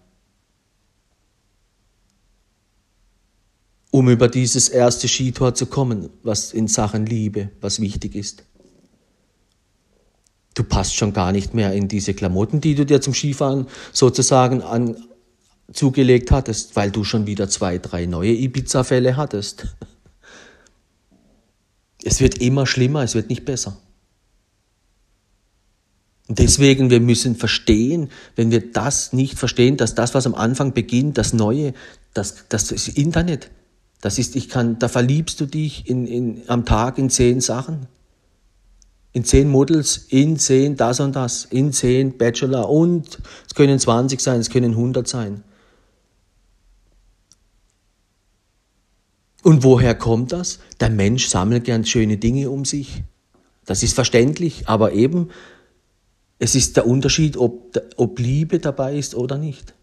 Um 3.92 4.10
über 4.10 4.28
dieses 4.28 4.70
erste 4.70 5.08
Skitor 5.08 5.54
zu 5.54 5.66
kommen, 5.66 6.10
was 6.24 6.54
in 6.54 6.68
Sachen 6.68 7.06
Liebe, 7.06 7.50
was 7.60 7.82
wichtig 7.82 8.16
ist. 8.16 8.44
Du 10.54 10.64
passt 10.64 10.96
schon 10.96 11.14
gar 11.14 11.32
nicht 11.32 11.54
mehr 11.54 11.74
in 11.74 11.88
diese 11.88 12.14
Klamotten, 12.14 12.62
die 12.62 12.76
du 12.76 12.86
dir 12.86 13.02
zum 13.02 13.14
Skifahren 13.14 13.68
sozusagen 13.94 14.62
an, 14.62 14.98
zugelegt 15.74 16.32
hattest, 16.32 16.76
weil 16.76 16.92
du 16.92 17.04
schon 17.04 17.28
wieder 17.28 17.50
zwei, 17.50 17.78
drei 17.78 18.06
neue 18.06 18.34
Ibiza-Fälle 18.34 19.16
hattest. 19.16 19.68
Es 22.04 22.20
wird 22.20 22.40
immer 22.40 22.66
schlimmer, 22.66 23.04
es 23.04 23.16
wird 23.16 23.30
nicht 23.30 23.46
besser. 23.46 23.78
Deswegen, 26.28 26.90
wir 26.90 27.02
müssen 27.02 27.36
verstehen, 27.36 28.10
wenn 28.36 28.52
wir 28.52 28.72
das 28.72 29.12
nicht 29.12 29.38
verstehen, 29.38 29.76
dass 29.78 29.96
das, 29.96 30.14
was 30.14 30.26
am 30.26 30.36
Anfang 30.36 30.74
beginnt, 30.74 31.18
das 31.18 31.34
Neue, 31.34 31.74
das, 32.14 32.46
das 32.48 32.72
ist 32.72 32.88
Internet. 32.88 33.52
Das 34.00 34.18
ist, 34.18 34.36
ich 34.36 34.50
kann, 34.50 34.80
da 34.80 34.88
verliebst 34.88 35.40
du 35.40 35.46
dich 35.46 35.90
in, 35.90 36.08
in, 36.08 36.42
am 36.48 36.66
Tag 36.66 36.98
in 36.98 37.10
zehn 37.10 37.42
Sachen. 37.42 37.88
In 39.14 39.26
zehn 39.26 39.50
Models, 39.50 40.06
in 40.10 40.40
zehn 40.40 40.78
das 40.78 41.02
und 41.02 41.16
das, 41.16 41.46
in 41.46 41.74
zehn 41.74 42.18
Bachelor 42.18 42.70
und 42.70 43.20
es 43.46 43.54
können 43.54 43.78
20 43.78 44.22
sein, 44.22 44.40
es 44.40 44.50
können 44.50 44.72
100 44.72 45.08
sein. 45.08 45.44
Und 49.44 49.64
woher 49.64 49.96
kommt 49.96 50.32
das? 50.32 50.60
Der 50.80 50.90
Mensch 50.90 51.28
sammelt 51.28 51.66
gern 51.66 51.86
schöne 51.86 52.18
Dinge 52.18 52.50
um 52.50 52.66
sich. 52.66 53.04
Das 53.66 53.84
ist 53.84 53.94
verständlich, 53.94 54.68
aber 54.68 54.94
eben, 54.94 55.30
es 56.40 56.56
ist 56.56 56.78
der 56.78 56.88
Unterschied, 56.88 57.38
ob, 57.38 57.80
ob 57.98 58.20
Liebe 58.20 58.60
dabei 58.60 58.96
ist 58.96 59.16
oder 59.16 59.38
nicht. 59.38 59.74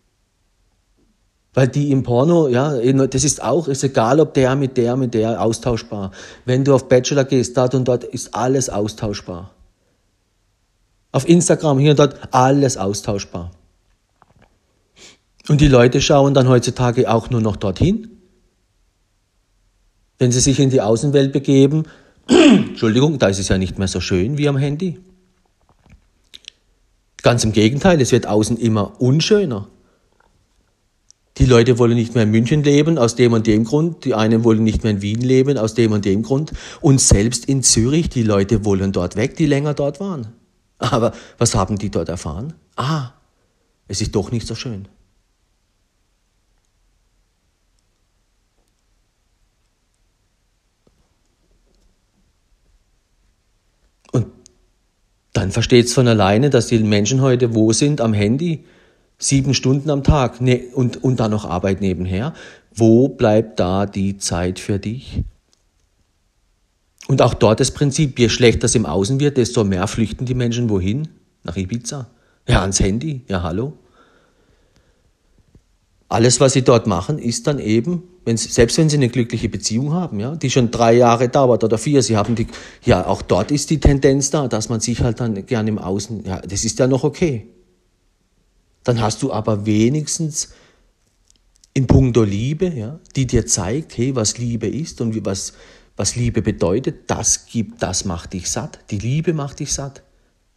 Weil 1.54 1.68
die 1.68 1.90
im 1.90 2.02
Porno, 2.02 2.48
ja, 2.48 2.76
das 3.06 3.24
ist 3.24 3.42
auch, 3.42 3.68
ist 3.68 3.82
egal, 3.82 4.20
ob 4.20 4.34
der 4.34 4.54
mit 4.54 4.76
der, 4.76 4.96
mit 4.96 5.14
der 5.14 5.42
austauschbar. 5.42 6.12
Wenn 6.44 6.64
du 6.64 6.74
auf 6.74 6.88
Bachelor 6.88 7.24
gehst, 7.24 7.56
dort 7.56 7.74
und 7.74 7.86
dort 7.86 8.04
ist 8.04 8.34
alles 8.34 8.68
austauschbar. 8.70 9.54
Auf 11.10 11.28
Instagram, 11.28 11.78
hier 11.78 11.92
und 11.92 11.98
dort, 11.98 12.16
alles 12.32 12.76
austauschbar. 12.76 13.50
Und 15.48 15.60
die 15.60 15.68
Leute 15.68 16.00
schauen 16.00 16.34
dann 16.34 16.48
heutzutage 16.48 17.10
auch 17.10 17.30
nur 17.30 17.40
noch 17.40 17.56
dorthin. 17.56 18.17
Wenn 20.18 20.32
sie 20.32 20.40
sich 20.40 20.58
in 20.60 20.70
die 20.70 20.80
Außenwelt 20.80 21.32
begeben, 21.32 21.84
Entschuldigung, 22.28 23.18
da 23.18 23.28
ist 23.28 23.38
es 23.38 23.48
ja 23.48 23.58
nicht 23.58 23.78
mehr 23.78 23.88
so 23.88 24.00
schön 24.00 24.38
wie 24.38 24.48
am 24.48 24.56
Handy. 24.56 24.98
Ganz 27.22 27.44
im 27.44 27.52
Gegenteil, 27.52 28.00
es 28.00 28.12
wird 28.12 28.26
außen 28.26 28.56
immer 28.56 29.00
unschöner. 29.00 29.68
Die 31.38 31.44
Leute 31.44 31.78
wollen 31.78 31.94
nicht 31.94 32.14
mehr 32.14 32.24
in 32.24 32.32
München 32.32 32.64
leben, 32.64 32.98
aus 32.98 33.14
dem 33.14 33.32
und 33.32 33.46
dem 33.46 33.62
Grund. 33.62 34.04
Die 34.04 34.14
einen 34.14 34.42
wollen 34.42 34.64
nicht 34.64 34.82
mehr 34.82 34.92
in 34.92 35.02
Wien 35.02 35.20
leben, 35.20 35.56
aus 35.56 35.74
dem 35.74 35.92
und 35.92 36.04
dem 36.04 36.22
Grund. 36.22 36.52
Und 36.80 37.00
selbst 37.00 37.44
in 37.44 37.62
Zürich, 37.62 38.08
die 38.08 38.24
Leute 38.24 38.64
wollen 38.64 38.90
dort 38.90 39.14
weg, 39.14 39.36
die 39.36 39.46
länger 39.46 39.74
dort 39.74 40.00
waren. 40.00 40.28
Aber 40.78 41.12
was 41.38 41.54
haben 41.54 41.78
die 41.78 41.90
dort 41.90 42.08
erfahren? 42.08 42.54
Ah, 42.74 43.10
es 43.86 44.00
ist 44.00 44.16
doch 44.16 44.32
nicht 44.32 44.48
so 44.48 44.56
schön. 44.56 44.88
Dann 55.38 55.52
versteht 55.52 55.86
es 55.86 55.94
von 55.94 56.08
alleine, 56.08 56.50
dass 56.50 56.66
die 56.66 56.80
Menschen 56.80 57.20
heute 57.20 57.54
wo 57.54 57.72
sind? 57.72 58.00
Am 58.00 58.12
Handy, 58.12 58.64
sieben 59.18 59.54
Stunden 59.54 59.88
am 59.88 60.02
Tag 60.02 60.40
ne, 60.40 60.64
und, 60.74 61.04
und 61.04 61.20
dann 61.20 61.30
noch 61.30 61.44
Arbeit 61.44 61.80
nebenher. 61.80 62.34
Wo 62.74 63.08
bleibt 63.08 63.60
da 63.60 63.86
die 63.86 64.18
Zeit 64.18 64.58
für 64.58 64.80
dich? 64.80 65.22
Und 67.06 67.22
auch 67.22 67.34
dort 67.34 67.60
das 67.60 67.70
Prinzip, 67.70 68.18
je 68.18 68.28
schlechter 68.28 68.64
es 68.64 68.74
im 68.74 68.84
Außen 68.84 69.20
wird, 69.20 69.36
desto 69.36 69.62
mehr 69.62 69.86
flüchten 69.86 70.26
die 70.26 70.34
Menschen 70.34 70.68
wohin? 70.70 71.06
Nach 71.44 71.56
Ibiza? 71.56 72.08
Ja, 72.48 72.62
ans 72.62 72.80
Handy. 72.80 73.22
Ja, 73.28 73.44
hallo. 73.44 73.74
Alles, 76.08 76.40
was 76.40 76.54
sie 76.54 76.62
dort 76.62 76.86
machen, 76.86 77.18
ist 77.18 77.46
dann 77.46 77.58
eben 77.58 78.02
wenn 78.28 78.36
sie, 78.36 78.50
selbst 78.50 78.76
wenn 78.76 78.90
sie 78.90 78.98
eine 78.98 79.08
glückliche 79.08 79.48
Beziehung 79.48 79.94
haben, 79.94 80.20
ja, 80.20 80.36
die 80.36 80.50
schon 80.50 80.70
drei 80.70 80.92
Jahre 80.92 81.30
dauert 81.30 81.64
oder 81.64 81.78
vier, 81.78 82.02
sie 82.02 82.18
haben 82.18 82.34
die, 82.34 82.46
ja, 82.84 83.06
auch 83.06 83.22
dort 83.22 83.50
ist 83.50 83.70
die 83.70 83.80
Tendenz 83.80 84.28
da, 84.28 84.48
dass 84.48 84.68
man 84.68 84.80
sich 84.80 85.00
halt 85.00 85.20
dann 85.20 85.46
gerne 85.46 85.70
im 85.70 85.78
Außen, 85.78 86.26
ja, 86.26 86.38
das 86.42 86.66
ist 86.66 86.78
ja 86.78 86.86
noch 86.86 87.04
okay. 87.04 87.48
Dann 88.84 89.00
hast 89.00 89.22
du 89.22 89.32
aber 89.32 89.64
wenigstens 89.64 90.50
in 91.72 91.86
puncto 91.86 92.22
Liebe, 92.22 92.68
ja, 92.68 93.00
die 93.16 93.26
dir 93.26 93.46
zeigt, 93.46 93.96
hey, 93.96 94.14
was 94.14 94.36
Liebe 94.36 94.68
ist 94.68 95.00
und 95.00 95.14
wie, 95.14 95.24
was, 95.24 95.54
was 95.96 96.14
Liebe 96.14 96.42
bedeutet, 96.42 97.10
das 97.10 97.46
gibt, 97.46 97.82
das 97.82 98.04
macht 98.04 98.34
dich 98.34 98.50
satt. 98.50 98.78
Die 98.90 98.98
Liebe 98.98 99.32
macht 99.32 99.60
dich 99.60 99.72
satt. 99.72 100.02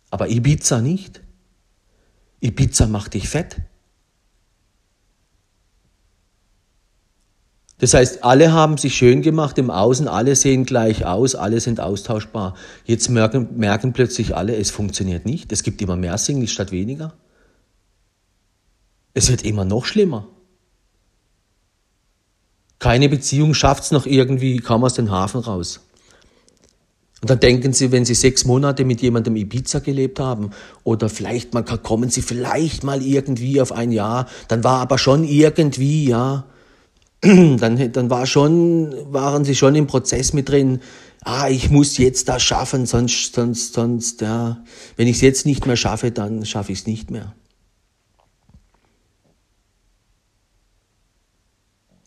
Aber 0.09 0.27
Ibiza 0.27 0.81
nicht. 0.81 1.21
Ibiza 2.41 2.87
macht 2.87 3.13
dich 3.13 3.29
fett. 3.29 3.61
Das 7.81 7.95
heißt, 7.95 8.23
alle 8.23 8.53
haben 8.53 8.77
sich 8.77 8.93
schön 8.95 9.23
gemacht 9.23 9.57
im 9.57 9.71
Außen, 9.71 10.07
alle 10.07 10.35
sehen 10.35 10.65
gleich 10.65 11.03
aus, 11.03 11.33
alle 11.33 11.59
sind 11.59 11.79
austauschbar. 11.79 12.53
Jetzt 12.85 13.09
merken, 13.09 13.57
merken 13.57 13.91
plötzlich 13.91 14.35
alle, 14.35 14.55
es 14.55 14.69
funktioniert 14.69 15.25
nicht. 15.25 15.51
Es 15.51 15.63
gibt 15.63 15.81
immer 15.81 15.95
mehr 15.95 16.19
Singles 16.19 16.51
statt 16.51 16.71
weniger. 16.71 17.15
Es 19.15 19.31
wird 19.31 19.43
immer 19.43 19.65
noch 19.65 19.85
schlimmer. 19.85 20.27
Keine 22.77 23.09
Beziehung 23.09 23.55
schafft 23.55 23.85
es 23.85 23.91
noch 23.91 24.05
irgendwie 24.05 24.57
kaum 24.57 24.83
aus 24.83 24.93
dem 24.93 25.09
Hafen 25.09 25.41
raus. 25.41 25.79
Und 27.21 27.31
dann 27.31 27.39
denken 27.39 27.73
sie, 27.73 27.91
wenn 27.91 28.05
sie 28.05 28.13
sechs 28.13 28.45
Monate 28.45 28.85
mit 28.85 29.01
jemandem 29.01 29.35
Ibiza 29.35 29.79
gelebt 29.79 30.19
haben 30.19 30.51
oder 30.83 31.09
vielleicht 31.09 31.55
mal 31.55 31.63
kommen 31.63 32.11
sie 32.11 32.21
vielleicht 32.21 32.83
mal 32.83 33.01
irgendwie 33.01 33.59
auf 33.59 33.71
ein 33.71 33.91
Jahr, 33.91 34.27
dann 34.49 34.63
war 34.63 34.81
aber 34.81 34.99
schon 34.99 35.23
irgendwie, 35.23 36.05
ja, 36.07 36.45
dann, 37.59 37.91
dann 37.91 38.09
war 38.09 38.25
schon, 38.25 38.95
waren 39.13 39.45
sie 39.45 39.55
schon 39.55 39.75
im 39.75 39.85
Prozess 39.85 40.33
mit 40.33 40.49
drin, 40.49 40.81
ah, 41.23 41.49
ich 41.49 41.69
muss 41.69 41.99
jetzt 41.99 42.27
das 42.27 42.41
schaffen, 42.41 42.87
sonst, 42.87 43.35
sonst, 43.35 43.73
sonst, 43.73 44.21
ja, 44.21 44.63
wenn 44.95 45.07
ich 45.07 45.17
es 45.17 45.21
jetzt 45.21 45.45
nicht 45.45 45.67
mehr 45.67 45.75
schaffe, 45.75 46.09
dann 46.09 46.45
schaffe 46.45 46.71
ich 46.71 46.79
es 46.79 46.87
nicht 46.87 47.11
mehr. 47.11 47.35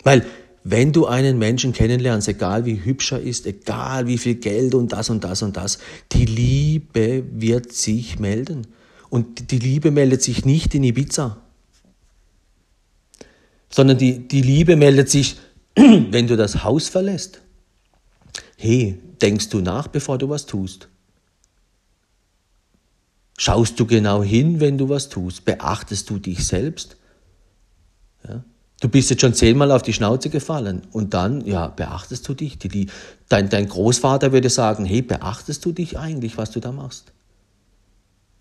Weil, 0.02 0.26
wenn 0.64 0.92
du 0.92 1.06
einen 1.06 1.38
Menschen 1.38 1.72
kennenlernst, 1.72 2.26
egal 2.26 2.64
wie 2.64 2.84
hübsch 2.84 3.12
er 3.12 3.20
ist, 3.20 3.46
egal 3.46 4.08
wie 4.08 4.18
viel 4.18 4.34
Geld 4.34 4.74
und 4.74 4.92
das 4.92 5.10
und 5.10 5.22
das 5.22 5.42
und 5.42 5.56
das, 5.56 5.78
die 6.12 6.24
Liebe 6.24 7.22
wird 7.30 7.72
sich 7.72 8.18
melden. 8.18 8.66
Und 9.10 9.52
die 9.52 9.58
Liebe 9.58 9.90
meldet 9.90 10.22
sich 10.22 10.44
nicht 10.44 10.74
in 10.74 10.82
Ibiza 10.82 11.43
sondern 13.74 13.98
die, 13.98 14.28
die 14.28 14.40
Liebe 14.40 14.76
meldet 14.76 15.10
sich, 15.10 15.36
wenn 15.74 16.28
du 16.28 16.36
das 16.36 16.62
Haus 16.62 16.88
verlässt. 16.88 17.40
Hey, 18.56 19.00
denkst 19.20 19.48
du 19.48 19.62
nach, 19.62 19.88
bevor 19.88 20.16
du 20.16 20.28
was 20.28 20.46
tust? 20.46 20.86
Schaust 23.36 23.80
du 23.80 23.84
genau 23.84 24.22
hin, 24.22 24.60
wenn 24.60 24.78
du 24.78 24.88
was 24.88 25.08
tust? 25.08 25.44
Beachtest 25.44 26.08
du 26.08 26.20
dich 26.20 26.46
selbst? 26.46 26.96
Ja? 28.28 28.44
Du 28.80 28.88
bist 28.88 29.10
jetzt 29.10 29.22
schon 29.22 29.34
zehnmal 29.34 29.72
auf 29.72 29.82
die 29.82 29.92
Schnauze 29.92 30.30
gefallen 30.30 30.82
und 30.92 31.12
dann, 31.12 31.44
ja, 31.44 31.66
beachtest 31.66 32.28
du 32.28 32.34
dich? 32.34 32.58
Die, 32.58 32.68
die, 32.68 32.86
dein, 33.28 33.48
dein 33.48 33.68
Großvater 33.68 34.30
würde 34.30 34.50
sagen, 34.50 34.84
hey, 34.84 35.02
beachtest 35.02 35.64
du 35.64 35.72
dich 35.72 35.98
eigentlich, 35.98 36.38
was 36.38 36.52
du 36.52 36.60
da 36.60 36.70
machst? 36.70 37.12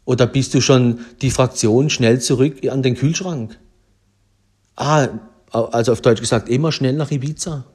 Oder 0.05 0.27
bist 0.27 0.53
du 0.53 0.61
schon 0.61 0.99
die 1.23 1.31
Fraktion 1.31 1.89
schnell 1.89 2.21
zurück 2.21 2.63
an 2.69 2.83
den 2.83 2.93
Kühlschrank? 2.93 3.57
Ah, 4.75 5.07
also 5.51 5.91
auf 5.91 6.01
Deutsch 6.01 6.21
gesagt, 6.21 6.49
immer 6.49 6.71
schnell 6.71 6.93
nach 6.93 7.11
Ibiza. 7.11 7.65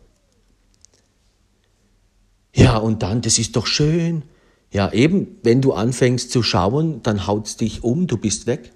Ja, 2.54 2.76
und 2.76 3.02
dann, 3.02 3.22
das 3.22 3.38
ist 3.38 3.56
doch 3.56 3.66
schön. 3.66 4.24
Ja, 4.72 4.92
eben, 4.92 5.38
wenn 5.42 5.62
du 5.62 5.72
anfängst 5.72 6.30
zu 6.30 6.42
schauen, 6.42 7.02
dann 7.02 7.26
haut's 7.26 7.56
dich 7.56 7.84
um, 7.84 8.06
du 8.06 8.16
bist 8.16 8.46
weg. 8.46 8.72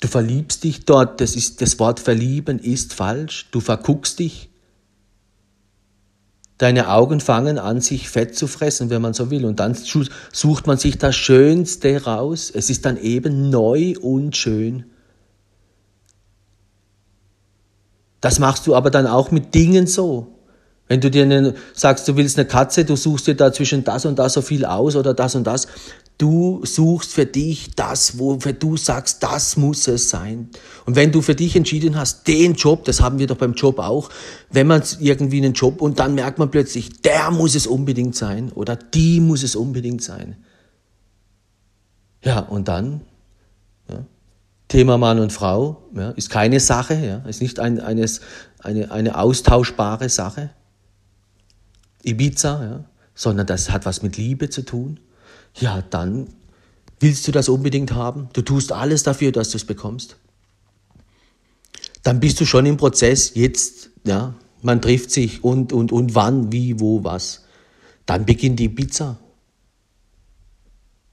Du 0.00 0.08
verliebst 0.08 0.64
dich 0.64 0.86
dort, 0.86 1.20
das, 1.20 1.36
ist, 1.36 1.60
das 1.60 1.78
Wort 1.78 2.00
verlieben 2.00 2.58
ist 2.58 2.94
falsch, 2.94 3.48
du 3.50 3.60
verguckst 3.60 4.18
dich. 4.18 4.48
Deine 6.56 6.90
Augen 6.90 7.20
fangen 7.20 7.58
an, 7.58 7.80
sich 7.80 8.08
Fett 8.08 8.36
zu 8.36 8.46
fressen, 8.46 8.90
wenn 8.90 9.02
man 9.02 9.14
so 9.14 9.30
will. 9.30 9.44
Und 9.44 9.60
dann 9.60 9.74
sucht 9.74 10.66
man 10.66 10.76
sich 10.76 10.98
das 10.98 11.16
Schönste 11.16 12.04
raus. 12.04 12.50
Es 12.54 12.68
ist 12.68 12.84
dann 12.84 12.98
eben 12.98 13.48
neu 13.48 13.94
und 14.00 14.36
schön. 14.36 14.89
Das 18.20 18.38
machst 18.38 18.66
du 18.66 18.74
aber 18.74 18.90
dann 18.90 19.06
auch 19.06 19.30
mit 19.30 19.54
Dingen 19.54 19.86
so. 19.86 20.34
Wenn 20.90 21.00
du 21.00 21.08
dir 21.08 21.22
eine, 21.22 21.54
sagst, 21.72 22.08
du 22.08 22.16
willst 22.16 22.36
eine 22.36 22.48
Katze, 22.48 22.84
du 22.84 22.96
suchst 22.96 23.28
dir 23.28 23.36
da 23.36 23.52
zwischen 23.52 23.84
das 23.84 24.04
und 24.04 24.18
das 24.18 24.32
so 24.32 24.42
viel 24.42 24.64
aus 24.64 24.96
oder 24.96 25.14
das 25.14 25.36
und 25.36 25.44
das. 25.46 25.68
Du 26.18 26.62
suchst 26.64 27.14
für 27.14 27.26
dich 27.26 27.70
das, 27.76 28.18
wo 28.18 28.34
du 28.36 28.76
sagst, 28.76 29.22
das 29.22 29.56
muss 29.56 29.86
es 29.86 30.10
sein. 30.10 30.50
Und 30.86 30.96
wenn 30.96 31.12
du 31.12 31.22
für 31.22 31.36
dich 31.36 31.54
entschieden 31.54 31.96
hast, 31.96 32.26
den 32.26 32.54
Job, 32.54 32.84
das 32.84 33.00
haben 33.00 33.20
wir 33.20 33.28
doch 33.28 33.36
beim 33.36 33.54
Job 33.54 33.78
auch, 33.78 34.10
wenn 34.50 34.66
man 34.66 34.82
irgendwie 34.98 35.38
einen 35.38 35.54
Job 35.54 35.80
und 35.80 36.00
dann 36.00 36.16
merkt 36.16 36.38
man 36.40 36.50
plötzlich, 36.50 37.00
der 37.02 37.30
muss 37.30 37.54
es 37.54 37.68
unbedingt 37.68 38.16
sein 38.16 38.50
oder 38.52 38.74
die 38.74 39.20
muss 39.20 39.44
es 39.44 39.54
unbedingt 39.54 40.02
sein. 40.02 40.36
Ja, 42.22 42.40
und 42.40 42.68
dann, 42.68 43.02
Thema 44.70 44.98
Mann 44.98 45.18
und 45.18 45.32
Frau, 45.32 45.82
ja, 45.96 46.10
ist 46.10 46.30
keine 46.30 46.60
Sache, 46.60 46.94
ja, 46.94 47.18
ist 47.28 47.42
nicht 47.42 47.58
ein, 47.58 47.80
eines, 47.80 48.20
eine, 48.60 48.92
eine 48.92 49.18
austauschbare 49.18 50.08
Sache. 50.08 50.50
Ibiza, 52.04 52.64
ja, 52.64 52.84
sondern 53.16 53.48
das 53.48 53.70
hat 53.70 53.84
was 53.84 54.02
mit 54.02 54.16
Liebe 54.16 54.48
zu 54.48 54.62
tun, 54.62 55.00
ja, 55.56 55.82
dann 55.90 56.28
willst 57.00 57.26
du 57.26 57.32
das 57.32 57.48
unbedingt 57.48 57.94
haben. 57.94 58.28
Du 58.32 58.42
tust 58.42 58.70
alles 58.70 59.02
dafür, 59.02 59.32
dass 59.32 59.50
du 59.50 59.56
es 59.56 59.64
bekommst. 59.64 60.16
Dann 62.04 62.20
bist 62.20 62.40
du 62.40 62.46
schon 62.46 62.64
im 62.64 62.76
Prozess, 62.76 63.32
jetzt, 63.34 63.90
ja, 64.04 64.34
man 64.62 64.80
trifft 64.80 65.10
sich 65.10 65.42
und, 65.42 65.72
und, 65.72 65.90
und 65.90 66.14
wann, 66.14 66.52
wie, 66.52 66.78
wo, 66.78 67.02
was. 67.02 67.44
Dann 68.06 68.24
beginnt 68.24 68.60
die 68.60 68.66
Ibiza. 68.66 69.18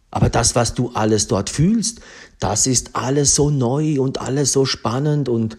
Aber 0.10 0.30
das, 0.30 0.56
was 0.56 0.74
du 0.74 0.92
alles 0.94 1.28
dort 1.28 1.50
fühlst, 1.50 2.00
das 2.40 2.68
ist 2.68 2.96
alles 2.96 3.36
so 3.36 3.50
neu 3.50 4.00
und 4.00 4.22
alles 4.22 4.54
so 4.54 4.66
spannend 4.66 5.28
und 5.28 5.58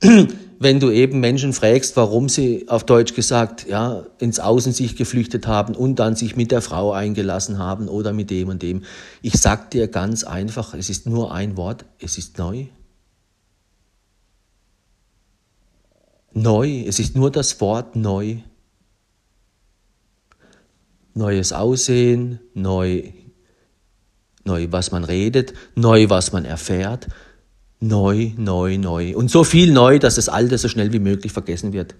wenn 0.58 0.80
du 0.80 0.90
eben 0.90 1.20
Menschen 1.20 1.52
fragst, 1.52 1.96
warum 1.96 2.28
sie 2.28 2.68
auf 2.68 2.84
Deutsch 2.84 3.14
gesagt, 3.14 3.66
ja, 3.66 4.04
ins 4.18 4.40
Außen 4.40 4.72
sich 4.72 4.96
geflüchtet 4.96 5.46
haben 5.46 5.74
und 5.74 5.98
dann 5.98 6.16
sich 6.16 6.36
mit 6.36 6.50
der 6.50 6.62
Frau 6.62 6.92
eingelassen 6.92 7.58
haben 7.58 7.88
oder 7.88 8.12
mit 8.12 8.30
dem 8.30 8.48
und 8.48 8.62
dem. 8.62 8.84
Ich 9.22 9.34
sag 9.34 9.70
dir 9.70 9.88
ganz 9.88 10.24
einfach, 10.24 10.74
es 10.74 10.88
ist 10.88 11.06
nur 11.06 11.32
ein 11.32 11.56
Wort, 11.56 11.84
es 11.98 12.18
ist 12.18 12.38
neu. 12.38 12.66
Neu, 16.32 16.84
es 16.86 16.98
ist 16.98 17.16
nur 17.16 17.30
das 17.30 17.60
Wort 17.60 17.96
neu. 17.96 18.36
Neues 21.12 21.52
Aussehen, 21.52 22.38
neu, 22.54 23.12
neu, 24.44 24.68
was 24.70 24.90
man 24.90 25.04
redet, 25.04 25.54
neu, 25.74 26.08
was 26.08 26.32
man 26.32 26.44
erfährt, 26.44 27.08
Neu, 27.82 28.32
neu, 28.36 28.76
neu. 28.76 29.16
Und 29.16 29.30
so 29.30 29.42
viel 29.42 29.72
neu, 29.72 29.98
dass 29.98 30.16
das 30.16 30.28
Alte 30.28 30.58
so 30.58 30.68
schnell 30.68 30.92
wie 30.92 30.98
möglich 30.98 31.32
vergessen 31.32 31.72
wird. 31.72 31.94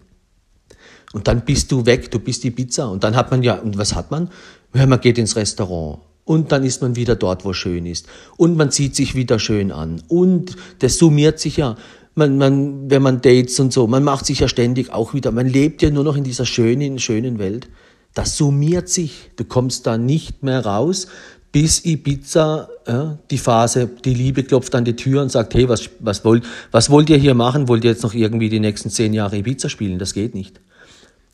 Und 1.14 1.26
dann 1.26 1.46
bist 1.46 1.72
du 1.72 1.86
weg, 1.86 2.10
du 2.10 2.18
bist 2.18 2.44
die 2.44 2.50
Pizza. 2.50 2.90
Und 2.90 3.02
dann 3.02 3.16
hat 3.16 3.30
man 3.30 3.42
ja, 3.42 3.54
und 3.54 3.78
was 3.78 3.94
hat 3.94 4.10
man? 4.10 4.28
Ja, 4.74 4.86
man 4.86 5.00
geht 5.00 5.16
ins 5.16 5.36
Restaurant. 5.36 6.00
Und 6.24 6.52
dann 6.52 6.64
ist 6.64 6.82
man 6.82 6.96
wieder 6.96 7.16
dort, 7.16 7.46
wo 7.46 7.54
schön 7.54 7.86
ist. 7.86 8.06
Und 8.36 8.58
man 8.58 8.70
zieht 8.70 8.94
sich 8.94 9.14
wieder 9.14 9.38
schön 9.38 9.72
an. 9.72 10.02
Und 10.06 10.54
das 10.80 10.98
summiert 10.98 11.40
sich 11.40 11.56
ja. 11.56 11.76
Man, 12.14 12.36
man, 12.36 12.90
wenn 12.90 13.00
man 13.00 13.22
Dates 13.22 13.58
und 13.58 13.72
so, 13.72 13.86
man 13.86 14.04
macht 14.04 14.26
sich 14.26 14.40
ja 14.40 14.48
ständig 14.48 14.92
auch 14.92 15.14
wieder. 15.14 15.32
Man 15.32 15.48
lebt 15.48 15.80
ja 15.80 15.90
nur 15.90 16.04
noch 16.04 16.16
in 16.16 16.24
dieser 16.24 16.44
schönen, 16.44 16.98
schönen 16.98 17.38
Welt. 17.38 17.70
Das 18.12 18.36
summiert 18.36 18.90
sich. 18.90 19.30
Du 19.36 19.44
kommst 19.44 19.86
da 19.86 19.96
nicht 19.96 20.42
mehr 20.42 20.64
raus 20.66 21.06
bis 21.52 21.84
Ibiza, 21.84 22.68
ja, 22.86 23.18
die 23.30 23.38
Phase, 23.38 23.88
die 24.04 24.14
Liebe 24.14 24.44
klopft 24.44 24.74
an 24.74 24.84
die 24.84 24.96
Tür 24.96 25.22
und 25.22 25.30
sagt, 25.30 25.54
hey, 25.54 25.68
was, 25.68 25.90
was, 25.98 26.24
wollt, 26.24 26.44
was 26.70 26.90
wollt 26.90 27.10
ihr 27.10 27.16
hier 27.16 27.34
machen? 27.34 27.68
Wollt 27.68 27.84
ihr 27.84 27.90
jetzt 27.90 28.02
noch 28.02 28.14
irgendwie 28.14 28.48
die 28.48 28.60
nächsten 28.60 28.90
zehn 28.90 29.12
Jahre 29.12 29.38
Ibiza 29.38 29.68
spielen? 29.68 29.98
Das 29.98 30.14
geht 30.14 30.34
nicht. 30.34 30.60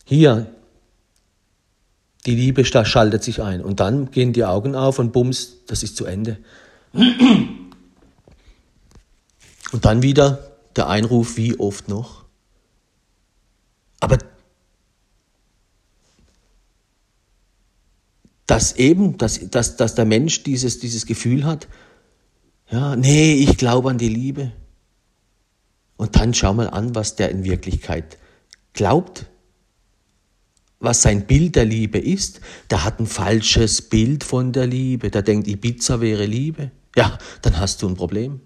Hier, 0.05 0.46
die 2.24 2.35
Liebe 2.35 2.64
schaltet 2.64 3.22
sich 3.22 3.42
ein 3.42 3.61
und 3.61 3.81
dann 3.81 4.11
gehen 4.11 4.33
die 4.33 4.44
Augen 4.44 4.74
auf 4.74 4.98
und 4.98 5.12
bums, 5.12 5.59
das 5.66 5.83
ist 5.83 5.96
zu 5.96 6.07
Ende. 6.07 6.38
Und 9.72 9.85
dann 9.85 10.02
wieder 10.02 10.50
der 10.76 10.88
Einruf, 10.88 11.37
wie 11.37 11.59
oft 11.59 11.88
noch? 11.88 12.24
Aber 14.00 14.18
dass 18.47 18.77
eben, 18.77 19.19
dass, 19.19 19.51
dass, 19.51 19.77
dass 19.77 19.95
der 19.95 20.05
Mensch 20.05 20.43
dieses, 20.43 20.79
dieses 20.79 21.07
Gefühl 21.07 21.45
hat, 21.45 21.69
ja, 22.71 22.97
nee, 22.97 23.35
ich 23.35 23.57
glaube 23.57 23.91
an 23.91 23.99
die 23.99 24.09
Liebe. 24.09 24.53
Und 25.97 26.17
dann 26.17 26.35
schau 26.35 26.53
mal 26.55 26.69
an, 26.69 26.95
was 26.95 27.17
der 27.17 27.31
in 27.31 27.45
Wirklichkeit 27.45 28.19
glaubt, 28.73 29.27
was 30.79 31.03
sein 31.03 31.27
Bild 31.27 31.57
der 31.57 31.65
Liebe 31.65 31.99
ist. 31.99 32.41
Der 32.71 32.85
hat 32.85 33.01
ein 33.01 33.07
falsches 33.07 33.83
Bild 33.83 34.25
von 34.25 34.53
der 34.53 34.67
Liebe. 34.67 35.11
Der 35.11 35.23
denkt, 35.23 35.49
Ibiza 35.49 36.01
wäre 36.01 36.27
Liebe. 36.27 36.71
Ja, 36.95 37.19
dann 37.43 37.59
hast 37.59 37.83
du 37.83 37.89
ein 37.89 37.95
Problem. 37.95 38.41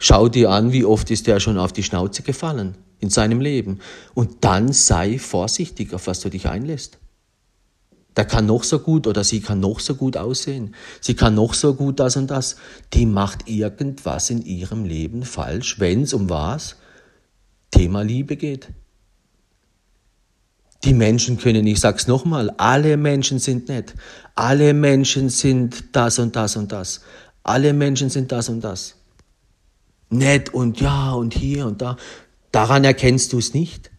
Schau 0.00 0.28
dir 0.28 0.50
an, 0.50 0.72
wie 0.72 0.84
oft 0.84 1.10
ist 1.10 1.26
der 1.26 1.40
schon 1.40 1.58
auf 1.58 1.72
die 1.72 1.82
Schnauze 1.82 2.22
gefallen 2.22 2.76
in 3.00 3.10
seinem 3.10 3.40
Leben. 3.40 3.80
Und 4.14 4.44
dann 4.44 4.72
sei 4.72 5.18
vorsichtig, 5.18 5.92
auf 5.92 6.06
was 6.06 6.20
du 6.20 6.30
dich 6.30 6.48
einlässt. 6.48 6.98
Der 8.16 8.24
kann 8.24 8.46
noch 8.46 8.62
so 8.62 8.78
gut 8.78 9.06
oder 9.06 9.24
sie 9.24 9.40
kann 9.40 9.60
noch 9.60 9.80
so 9.80 9.96
gut 9.96 10.16
aussehen. 10.16 10.74
Sie 11.00 11.14
kann 11.14 11.34
noch 11.34 11.54
so 11.54 11.74
gut 11.74 11.98
das 11.98 12.16
und 12.16 12.30
das. 12.30 12.56
Die 12.92 13.06
macht 13.06 13.48
irgendwas 13.48 14.30
in 14.30 14.42
ihrem 14.42 14.84
Leben 14.84 15.24
falsch, 15.24 15.80
wenn 15.80 16.02
es 16.02 16.14
um 16.14 16.30
was? 16.30 16.76
Thema 17.72 18.02
Liebe 18.02 18.36
geht. 18.36 18.68
Die 20.84 20.94
Menschen 20.94 21.38
können, 21.38 21.66
ich 21.66 21.80
sag's 21.80 22.06
nochmal, 22.06 22.50
alle 22.58 22.96
Menschen 22.96 23.38
sind 23.38 23.68
nett. 23.68 23.94
Alle 24.34 24.74
Menschen 24.74 25.30
sind 25.30 25.96
das 25.96 26.18
und 26.18 26.36
das 26.36 26.56
und 26.56 26.70
das. 26.70 27.00
Alle 27.42 27.72
Menschen 27.72 28.10
sind 28.10 28.30
das 28.30 28.48
und 28.48 28.62
das. 28.62 28.96
Nett 30.10 30.52
und 30.52 30.80
ja 30.80 31.12
und 31.12 31.34
hier 31.34 31.66
und 31.66 31.80
da. 31.80 31.96
Daran 32.52 32.84
erkennst 32.84 33.32
du 33.32 33.38
es 33.38 33.54
nicht. 33.54 33.90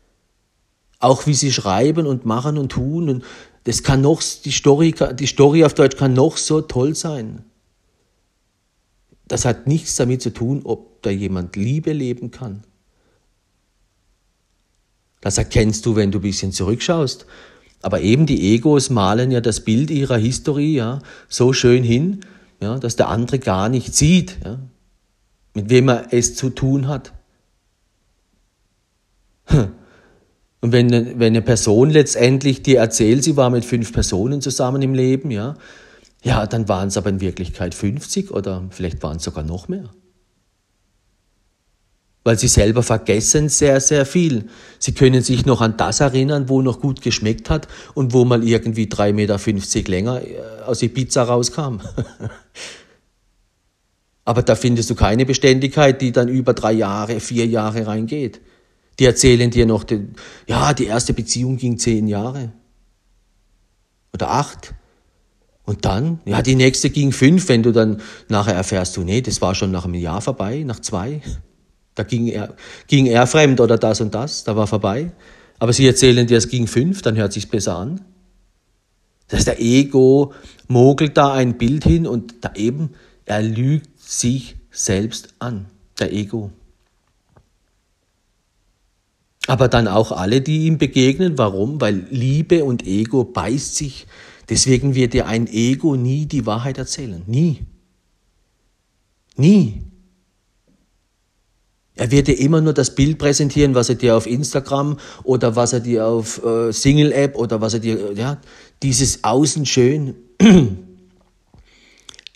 Auch 0.99 1.25
wie 1.27 1.33
sie 1.33 1.51
schreiben 1.51 2.05
und 2.05 2.25
machen 2.25 2.57
und 2.57 2.71
tun 2.71 3.09
und 3.09 3.23
das 3.65 3.81
kann 3.81 4.01
noch, 4.01 4.21
die 4.43 4.51
Story, 4.51 4.93
die 5.19 5.27
Story 5.27 5.65
auf 5.65 5.73
Deutsch 5.73 5.97
kann 5.97 6.13
noch 6.13 6.37
so 6.37 6.61
toll 6.61 6.95
sein. 6.95 7.43
Das 9.27 9.43
hat 9.43 9.65
nichts 9.65 9.95
damit 9.95 10.21
zu 10.21 10.31
tun, 10.31 10.61
ob 10.63 11.01
da 11.01 11.09
jemand 11.09 11.55
Liebe 11.55 11.91
leben 11.91 12.29
kann. 12.29 12.63
Das 15.19 15.39
erkennst 15.39 15.83
du, 15.87 15.95
wenn 15.95 16.11
du 16.11 16.19
ein 16.19 16.21
bisschen 16.21 16.51
zurückschaust. 16.51 17.25
Aber 17.81 18.01
eben 18.01 18.27
die 18.27 18.53
Egos 18.53 18.91
malen 18.91 19.31
ja 19.31 19.41
das 19.41 19.61
Bild 19.61 19.89
ihrer 19.89 20.17
Historie 20.17 20.75
ja, 20.75 20.99
so 21.27 21.51
schön 21.51 21.83
hin, 21.83 22.21
ja, 22.61 22.77
dass 22.77 22.95
der 22.95 23.09
andere 23.09 23.39
gar 23.39 23.69
nicht 23.69 23.95
sieht, 23.95 24.37
ja, 24.45 24.59
mit 25.55 25.69
wem 25.69 25.89
er 25.89 26.13
es 26.13 26.35
zu 26.35 26.51
tun 26.51 26.87
hat. 26.87 27.13
Hm. 29.45 29.71
Und 30.61 30.71
wenn, 30.71 30.89
wenn 31.19 31.33
eine 31.33 31.41
Person 31.41 31.89
letztendlich 31.89 32.63
dir 32.63 32.79
erzählt, 32.79 33.23
sie 33.23 33.37
war 33.37 33.49
mit 33.49 33.65
fünf 33.65 33.93
Personen 33.93 34.41
zusammen 34.41 34.81
im 34.81 34.93
Leben, 34.93 35.31
ja, 35.31 35.55
ja, 36.25 36.47
dann 36.47 36.67
waren 36.67 36.87
es 36.87 36.97
aber 36.97 37.09
in 37.09 37.21
Wirklichkeit 37.21 37.75
50 37.75 38.31
oder 38.31 38.63
vielleicht 38.71 39.03
waren 39.03 39.17
es 39.17 39.23
sogar 39.23 39.43
noch 39.43 39.67
mehr. 39.67 39.91
Weil 42.23 42.39
sie 42.39 42.47
selber 42.47 42.81
vergessen 42.81 43.47
sehr, 43.47 43.79
sehr 43.79 44.07
viel. 44.07 44.49
Sie 44.79 44.93
können 44.93 45.21
sich 45.21 45.45
noch 45.45 45.61
an 45.61 45.77
das 45.77 45.99
erinnern, 45.99 46.49
wo 46.49 46.63
noch 46.63 46.79
gut 46.79 47.03
geschmeckt 47.03 47.51
hat 47.51 47.67
und 47.93 48.13
wo 48.13 48.25
mal 48.25 48.43
irgendwie 48.43 48.87
3,50 48.87 49.13
Meter 49.13 49.91
länger 49.91 50.21
äh, 50.23 50.63
aus 50.65 50.79
die 50.79 50.89
Pizza 50.89 51.21
rauskam. 51.21 51.81
aber 54.25 54.41
da 54.41 54.55
findest 54.55 54.89
du 54.89 54.95
keine 54.95 55.27
Beständigkeit, 55.27 56.01
die 56.01 56.11
dann 56.11 56.27
über 56.27 56.55
drei 56.55 56.73
Jahre, 56.73 57.19
vier 57.19 57.45
Jahre 57.45 57.85
reingeht. 57.85 58.41
Die 58.99 59.05
erzählen 59.05 59.51
dir 59.51 59.65
noch, 59.65 59.85
ja, 60.47 60.73
die 60.73 60.85
erste 60.85 61.13
Beziehung 61.13 61.57
ging 61.57 61.77
zehn 61.77 62.07
Jahre 62.07 62.51
oder 64.13 64.31
acht. 64.31 64.73
Und 65.65 65.83
dann, 65.85 66.19
ja, 66.25 66.41
die 66.41 66.55
nächste 66.55 66.89
ging 66.89 67.11
fünf, 67.11 67.49
wenn 67.49 67.63
du 67.63 67.71
dann 67.71 68.01
nachher 68.29 68.53
erfährst, 68.53 68.95
du, 68.97 69.01
nee, 69.01 69.21
das 69.21 69.41
war 69.41 69.55
schon 69.55 69.71
nach 69.71 69.85
einem 69.85 69.95
Jahr 69.95 70.21
vorbei, 70.21 70.63
nach 70.63 70.79
zwei. 70.79 71.21
Da 71.95 72.03
ging 72.03 72.27
er, 72.27 72.55
ging 72.87 73.07
er 73.07 73.25
fremd 73.25 73.59
oder 73.59 73.77
das 73.77 73.99
und 74.01 74.13
das, 74.13 74.43
da 74.43 74.55
war 74.55 74.67
vorbei. 74.67 75.11
Aber 75.59 75.73
sie 75.73 75.87
erzählen 75.87 76.27
dir, 76.27 76.37
es 76.37 76.49
ging 76.49 76.67
fünf, 76.67 77.01
dann 77.01 77.15
hört 77.15 77.33
sich's 77.33 77.47
besser 77.47 77.77
an. 77.77 78.01
Das 79.27 79.39
ist 79.39 79.47
der 79.47 79.59
Ego 79.59 80.33
mogelt 80.67 81.17
da 81.17 81.33
ein 81.33 81.57
Bild 81.57 81.83
hin 81.83 82.07
und 82.07 82.35
da 82.41 82.53
eben, 82.55 82.91
er 83.25 83.41
lügt 83.41 83.99
sich 83.99 84.55
selbst 84.71 85.33
an, 85.39 85.67
der 85.99 86.13
Ego. 86.13 86.51
Aber 89.47 89.67
dann 89.67 89.87
auch 89.87 90.11
alle, 90.11 90.41
die 90.41 90.65
ihm 90.65 90.77
begegnen. 90.77 91.37
Warum? 91.37 91.79
Weil 91.79 92.07
Liebe 92.09 92.63
und 92.63 92.85
Ego 92.85 93.23
beißt 93.23 93.75
sich. 93.75 94.07
Deswegen 94.49 94.95
wird 94.95 95.13
dir 95.13 95.27
ein 95.27 95.47
Ego 95.47 95.95
nie 95.95 96.25
die 96.25 96.45
Wahrheit 96.45 96.77
erzählen. 96.77 97.21
Nie. 97.27 97.65
Nie. 99.35 99.81
Er 101.95 102.11
wird 102.11 102.27
dir 102.27 102.37
immer 102.37 102.61
nur 102.61 102.73
das 102.73 102.93
Bild 102.93 103.17
präsentieren, 103.17 103.73
was 103.73 103.89
er 103.89 103.95
dir 103.95 104.17
auf 104.17 104.27
Instagram 104.27 104.99
oder 105.23 105.55
was 105.55 105.73
er 105.73 105.79
dir 105.79 106.05
auf 106.05 106.43
äh, 106.43 106.71
Single-App 106.71 107.37
oder 107.37 107.61
was 107.61 107.75
er 107.75 107.79
dir, 107.79 108.13
ja, 108.13 108.41
dieses 108.83 109.23
Außen 109.23 109.65
schön. 109.65 110.15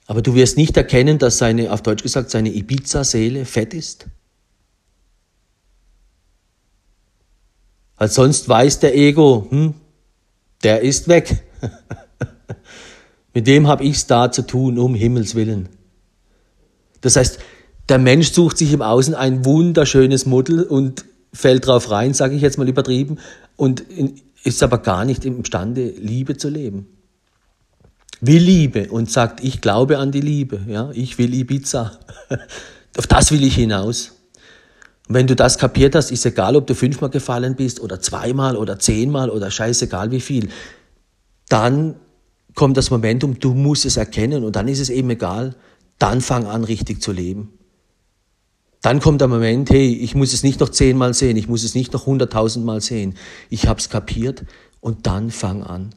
Aber 0.08 0.22
du 0.22 0.34
wirst 0.34 0.56
nicht 0.58 0.78
erkennen, 0.78 1.20
dass 1.20 1.38
seine, 1.38 1.72
auf 1.74 1.84
Deutsch 1.84 2.04
gesagt, 2.04 2.32
seine 2.32 2.50
Ibiza-Seele 2.50 3.46
fett 3.46 3.74
ist. 3.74 4.08
Weil 8.00 8.10
sonst 8.10 8.50
weiß 8.50 8.80
der 8.80 8.96
Ego, 8.98 9.46
hm, 9.50 9.76
der 10.64 10.82
ist 10.82 11.08
weg. 11.10 11.44
Mit 13.34 13.46
dem 13.46 13.68
habe 13.68 13.84
ich 13.84 13.98
es 13.98 14.08
da 14.08 14.32
zu 14.32 14.42
tun, 14.42 14.80
um 14.80 14.96
Himmels 14.96 15.36
willen. 15.36 15.70
Das 17.02 17.16
heißt, 17.16 17.40
der 17.90 18.00
Mensch 18.00 18.32
sucht 18.32 18.58
sich 18.58 18.74
im 18.74 18.82
Außen 18.82 19.14
ein 19.14 19.46
wunderschönes 19.46 20.26
Model 20.26 20.64
und 20.64 21.06
fällt 21.34 21.68
drauf 21.68 21.92
rein, 21.92 22.14
sage 22.14 22.36
ich 22.36 22.42
jetzt 22.42 22.58
mal 22.58 22.70
übertrieben, 22.70 23.18
und 23.56 23.84
ist 24.44 24.64
aber 24.64 24.80
gar 24.80 25.06
nicht 25.06 25.26
imstande, 25.26 25.90
Liebe 25.90 26.38
zu 26.38 26.50
leben. 26.50 26.88
Will 28.22 28.42
Liebe 28.42 28.90
und 28.90 29.12
sagt, 29.12 29.44
ich 29.44 29.60
glaube 29.62 29.98
an 29.98 30.12
die 30.12 30.22
Liebe, 30.22 30.62
ja, 30.68 30.90
ich 30.94 31.18
will 31.18 31.34
Ibiza. 31.34 32.00
Auf 32.98 33.08
das 33.08 33.32
will 33.32 33.44
ich 33.44 33.56
hinaus. 33.56 34.19
Wenn 35.12 35.26
du 35.26 35.36
das 35.36 35.58
kapiert 35.58 35.96
hast, 35.96 36.12
ist 36.12 36.26
egal, 36.28 36.56
ob 36.56 36.68
du 36.68 36.76
fünfmal 36.76 37.10
gefallen 37.10 37.56
bist 37.56 37.80
oder 37.80 38.00
zweimal 38.00 38.56
oder 38.56 38.78
zehnmal 38.78 39.32
oder 39.32 39.50
scheißegal 39.50 40.12
wie 40.12 40.22
viel, 40.22 40.50
dann 41.50 41.96
kommt 42.54 42.78
das 42.78 42.92
Momentum, 42.92 43.40
du 43.40 43.56
musst 43.56 43.86
es 43.86 43.98
erkennen 43.98 44.44
und 44.44 44.56
dann 44.56 44.68
ist 44.68 44.80
es 44.80 44.92
eben 44.92 45.10
egal, 45.10 45.56
dann 45.98 46.22
fang 46.22 46.46
an, 46.46 46.64
richtig 46.64 47.02
zu 47.02 47.12
leben. 47.12 47.54
Dann 48.82 49.00
kommt 49.00 49.20
der 49.20 49.28
Moment, 49.28 49.72
hey, 49.72 49.94
ich 49.94 50.14
muss 50.14 50.32
es 50.32 50.44
nicht 50.44 50.60
noch 50.60 50.70
zehnmal 50.70 51.16
sehen, 51.16 51.38
ich 51.38 51.48
muss 51.48 51.64
es 51.64 51.74
nicht 51.74 51.92
noch 51.92 52.06
hunderttausendmal 52.06 52.80
sehen. 52.80 53.16
Ich 53.50 53.68
habe 53.68 53.80
es 53.80 53.90
kapiert 53.90 54.46
und 54.80 55.08
dann 55.08 55.32
fang 55.32 55.64
an. 55.64 55.90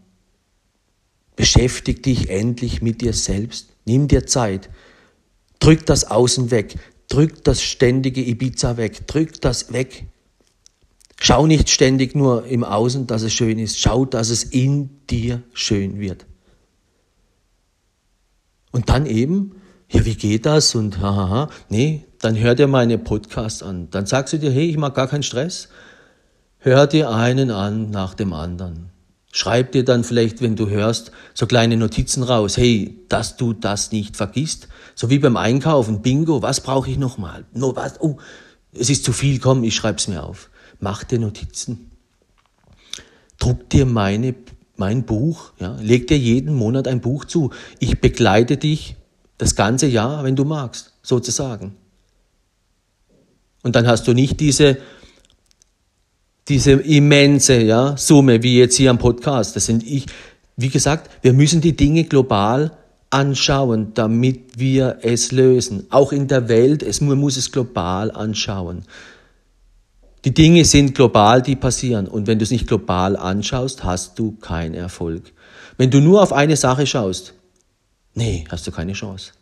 Beschäftig 1.37 2.03
dich 2.03 2.31
endlich 2.31 2.81
mit 2.81 3.03
dir 3.03 3.13
selbst. 3.13 3.69
Nimm 3.85 4.09
dir 4.09 4.27
Zeit. 4.27 4.71
Drück 5.61 5.85
das 5.87 6.11
Außen 6.11 6.51
weg. 6.51 6.77
Drück 7.09 7.45
das 7.45 7.63
ständige 7.63 8.23
Ibiza 8.23 8.77
weg. 8.77 9.07
Drück 9.07 9.41
das 9.41 9.73
weg. 9.73 10.07
Schau 11.21 11.47
nicht 11.47 11.71
ständig 11.71 12.15
nur 12.15 12.47
im 12.47 12.65
Außen, 12.65 13.07
dass 13.07 13.23
es 13.23 13.33
schön 13.33 13.59
ist. 13.59 13.79
Schau, 13.79 14.05
dass 14.05 14.31
es 14.31 14.43
in 14.45 14.91
dir 15.09 15.43
schön 15.53 16.01
wird. 16.01 16.27
Und 18.73 18.89
dann 18.89 19.07
eben, 19.07 19.53
ja, 19.91 20.05
wie 20.05 20.15
geht 20.15 20.47
das? 20.47 20.75
Und 20.75 21.01
hahaha, 21.01 21.51
nee, 21.69 22.07
dann 22.21 22.39
hör 22.39 22.55
dir 22.55 22.67
meine 22.67 22.99
Podcasts 22.99 23.63
an. 23.63 23.89
Dann 23.91 24.07
sagst 24.07 24.33
du 24.33 24.39
dir, 24.39 24.51
hey, 24.51 24.71
ich 24.71 24.79
mag 24.79 24.95
gar 24.95 25.09
keinen 25.09 25.23
Stress. 25.23 25.69
Hör 26.59 26.87
dir 26.87 27.11
einen 27.11 27.51
an 27.51 27.91
nach 27.91 28.15
dem 28.15 28.33
anderen. 28.33 28.92
Schreib 29.35 29.73
dir 29.73 29.83
dann 29.83 30.05
vielleicht, 30.05 30.43
wenn 30.43 30.57
du 30.57 30.69
hörst, 30.69 31.11
so 31.33 31.47
kleine 31.47 31.79
Notizen 31.79 32.23
raus. 32.23 32.59
Hey, 32.59 32.99
dass 33.09 33.39
du 33.39 33.55
das 33.55 33.91
nicht 33.91 34.15
vergisst. 34.15 34.69
So 34.95 35.09
wie 35.09 35.19
beim 35.19 35.39
Einkaufen. 35.39 36.03
Bingo, 36.03 36.43
was 36.43 36.61
brauche 36.61 36.91
ich 36.91 36.99
nochmal? 36.99 37.47
No, 37.55 37.75
was? 37.75 37.99
Oh, 38.01 38.19
es 38.75 38.91
ist 38.91 39.05
zu 39.05 39.13
viel, 39.13 39.41
komm, 39.41 39.65
ich 39.65 39.75
schreib's 39.75 40.07
mir 40.07 40.23
auf. 40.23 40.51
Mach 40.81 41.03
dir 41.03 41.19
Notizen. 41.19 41.91
Druck 43.39 43.71
dir 43.71 43.87
meine, 43.87 44.35
mein 44.77 45.05
Buch, 45.05 45.53
ja. 45.59 45.77
Leg 45.81 46.09
dir 46.09 46.19
jeden 46.19 46.55
Monat 46.55 46.87
ein 46.87 47.01
Buch 47.01 47.25
zu. 47.25 47.51
Ich 47.79 48.03
begleite 48.03 48.59
dich 48.59 48.97
das 49.39 49.57
ganze 49.57 49.87
Jahr, 49.87 50.25
wenn 50.25 50.37
du 50.37 50.45
magst, 50.45 50.93
sozusagen. 51.03 51.75
Und 53.63 53.77
dann 53.77 53.87
hast 53.87 54.07
du 54.07 54.13
nicht 54.13 54.41
diese, 54.41 54.77
diese 56.53 56.73
immense 56.73 57.63
ja, 57.63 57.97
Summe, 57.97 58.43
wie 58.43 58.59
jetzt 58.59 58.77
hier 58.77 58.91
am 58.91 58.99
Podcast. 58.99 59.57
Das 59.57 59.65
sind 59.65 59.83
ich, 59.85 60.05
wie 60.57 60.69
gesagt, 60.69 61.11
wir 61.23 61.33
müssen 61.33 61.63
die 61.63 61.75
Dinge 61.75 62.05
global 62.05 62.73
anschauen, 63.09 63.93
damit 63.95 64.59
wir 64.59 64.99
es 65.01 65.33
lösen. 65.33 65.87
Auch 65.89 66.13
in 66.13 66.29
der 66.29 66.51
Welt, 66.51 66.83
es, 66.83 67.01
man 67.01 67.19
muss 67.19 67.39
es 67.39 67.53
global 67.53 68.11
anschauen. 68.11 68.83
Die 70.27 70.35
Dinge 70.35 70.67
sind 70.67 70.95
global, 70.95 71.41
die 71.41 71.57
passieren. 71.57 72.07
Und 72.07 72.27
wenn 72.27 72.39
du 72.39 72.43
es 72.43 72.51
nicht 72.51 72.67
global 72.67 73.17
anschaust, 73.17 73.83
hast 73.83 74.19
du 74.19 74.33
keinen 74.33 74.75
Erfolg. 74.75 75.33
Wenn 75.79 75.91
du 75.91 76.01
nur 76.01 76.23
auf 76.23 76.35
eine 76.35 76.57
Sache 76.57 76.87
schaust, 76.87 77.33
nee, 78.13 78.45
hast 78.51 78.67
du 78.67 78.73
keine 78.73 78.93
Chance. 78.93 79.33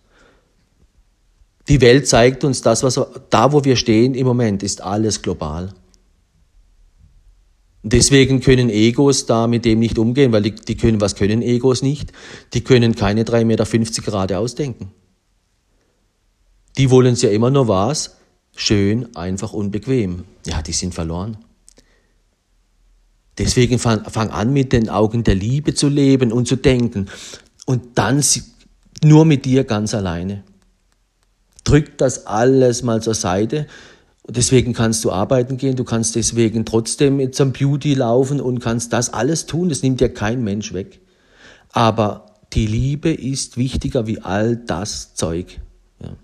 Die 1.69 1.81
Welt 1.81 2.07
zeigt 2.07 2.45
uns 2.45 2.63
das, 2.63 2.85
was 2.85 3.01
da, 3.31 3.53
wo 3.53 3.65
wir 3.65 3.75
stehen 3.75 4.15
im 4.15 4.29
Moment, 4.29 4.63
ist 4.63 4.81
alles 4.81 5.23
global. 5.23 5.71
Deswegen 7.83 8.41
können 8.41 8.69
Egos 8.69 9.27
da 9.27 9.47
mit 9.47 9.65
dem 9.65 9.79
nicht 9.79 9.99
umgehen, 9.99 10.33
weil 10.33 10.43
die, 10.43 10.55
die 10.55 10.77
können, 10.77 11.01
was 11.01 11.15
können 11.15 11.41
Egos 11.41 11.83
nicht? 11.83 12.13
Die 12.53 12.63
können 12.63 12.95
keine 12.95 13.25
3,50 13.25 13.45
Meter 13.45 14.03
gerade 14.03 14.39
ausdenken. 14.39 14.93
Die 16.77 16.91
wollen 16.91 17.15
es 17.15 17.23
ja 17.23 17.31
immer 17.31 17.51
nur 17.51 17.69
was? 17.69 18.19
Schön, 18.55 19.15
einfach, 19.17 19.53
unbequem. 19.53 20.25
Ja, 20.47 20.61
die 20.61 20.73
sind 20.73 20.95
verloren. 20.95 21.39
Deswegen 23.39 23.79
fang, 23.79 24.05
fang 24.11 24.29
an, 24.29 24.53
mit 24.53 24.73
den 24.73 24.91
Augen 24.91 25.25
der 25.25 25.35
Liebe 25.35 25.73
zu 25.73 25.89
leben 25.89 26.33
und 26.33 26.47
zu 26.47 26.57
denken. 26.57 27.09
Und 27.65 27.97
dann 27.99 28.23
nur 29.03 29.25
mit 29.25 29.47
dir 29.47 29.65
ganz 29.65 29.95
alleine 29.95 30.45
drück 31.71 31.97
das 31.99 32.27
alles 32.27 32.83
mal 32.83 33.03
zur 33.03 33.15
Seite. 33.15 33.67
Deswegen 34.31 34.73
kannst 34.73 35.05
du 35.05 35.13
arbeiten 35.13 35.57
gehen, 35.57 35.77
du 35.77 35.85
kannst 35.85 36.17
deswegen 36.17 36.65
trotzdem 36.65 37.33
zum 37.33 37.53
Beauty 37.53 37.95
laufen 37.95 38.41
und 38.41 38.61
kannst 38.61 38.93
das 38.93 39.13
alles 39.13 39.47
tun, 39.47 39.69
das 39.69 39.83
nimmt 39.83 40.01
dir 40.01 40.13
kein 40.13 40.43
Mensch 40.43 40.73
weg. 40.73 41.01
Aber 41.73 42.27
die 42.53 42.67
Liebe 42.67 43.13
ist 43.13 43.57
wichtiger 43.57 44.07
wie 44.07 44.21
all 44.21 44.57
das 44.57 45.15
Zeug. 45.15 45.61
Ja. 46.03 46.17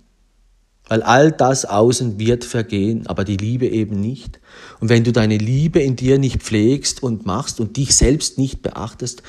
Weil 0.88 1.02
all 1.02 1.32
das 1.32 1.64
außen 1.64 2.18
wird 2.18 2.44
vergehen, 2.44 3.06
aber 3.06 3.24
die 3.24 3.36
Liebe 3.36 3.68
eben 3.68 4.00
nicht. 4.00 4.40
Und 4.80 4.88
wenn 4.88 5.04
du 5.04 5.12
deine 5.12 5.38
Liebe 5.38 5.80
in 5.80 5.96
dir 5.96 6.18
nicht 6.18 6.42
pflegst 6.42 7.02
und 7.02 7.26
machst 7.26 7.60
und 7.60 7.76
dich 7.76 7.94
selbst 7.94 8.38
nicht 8.38 8.62
beachtest, 8.62 9.22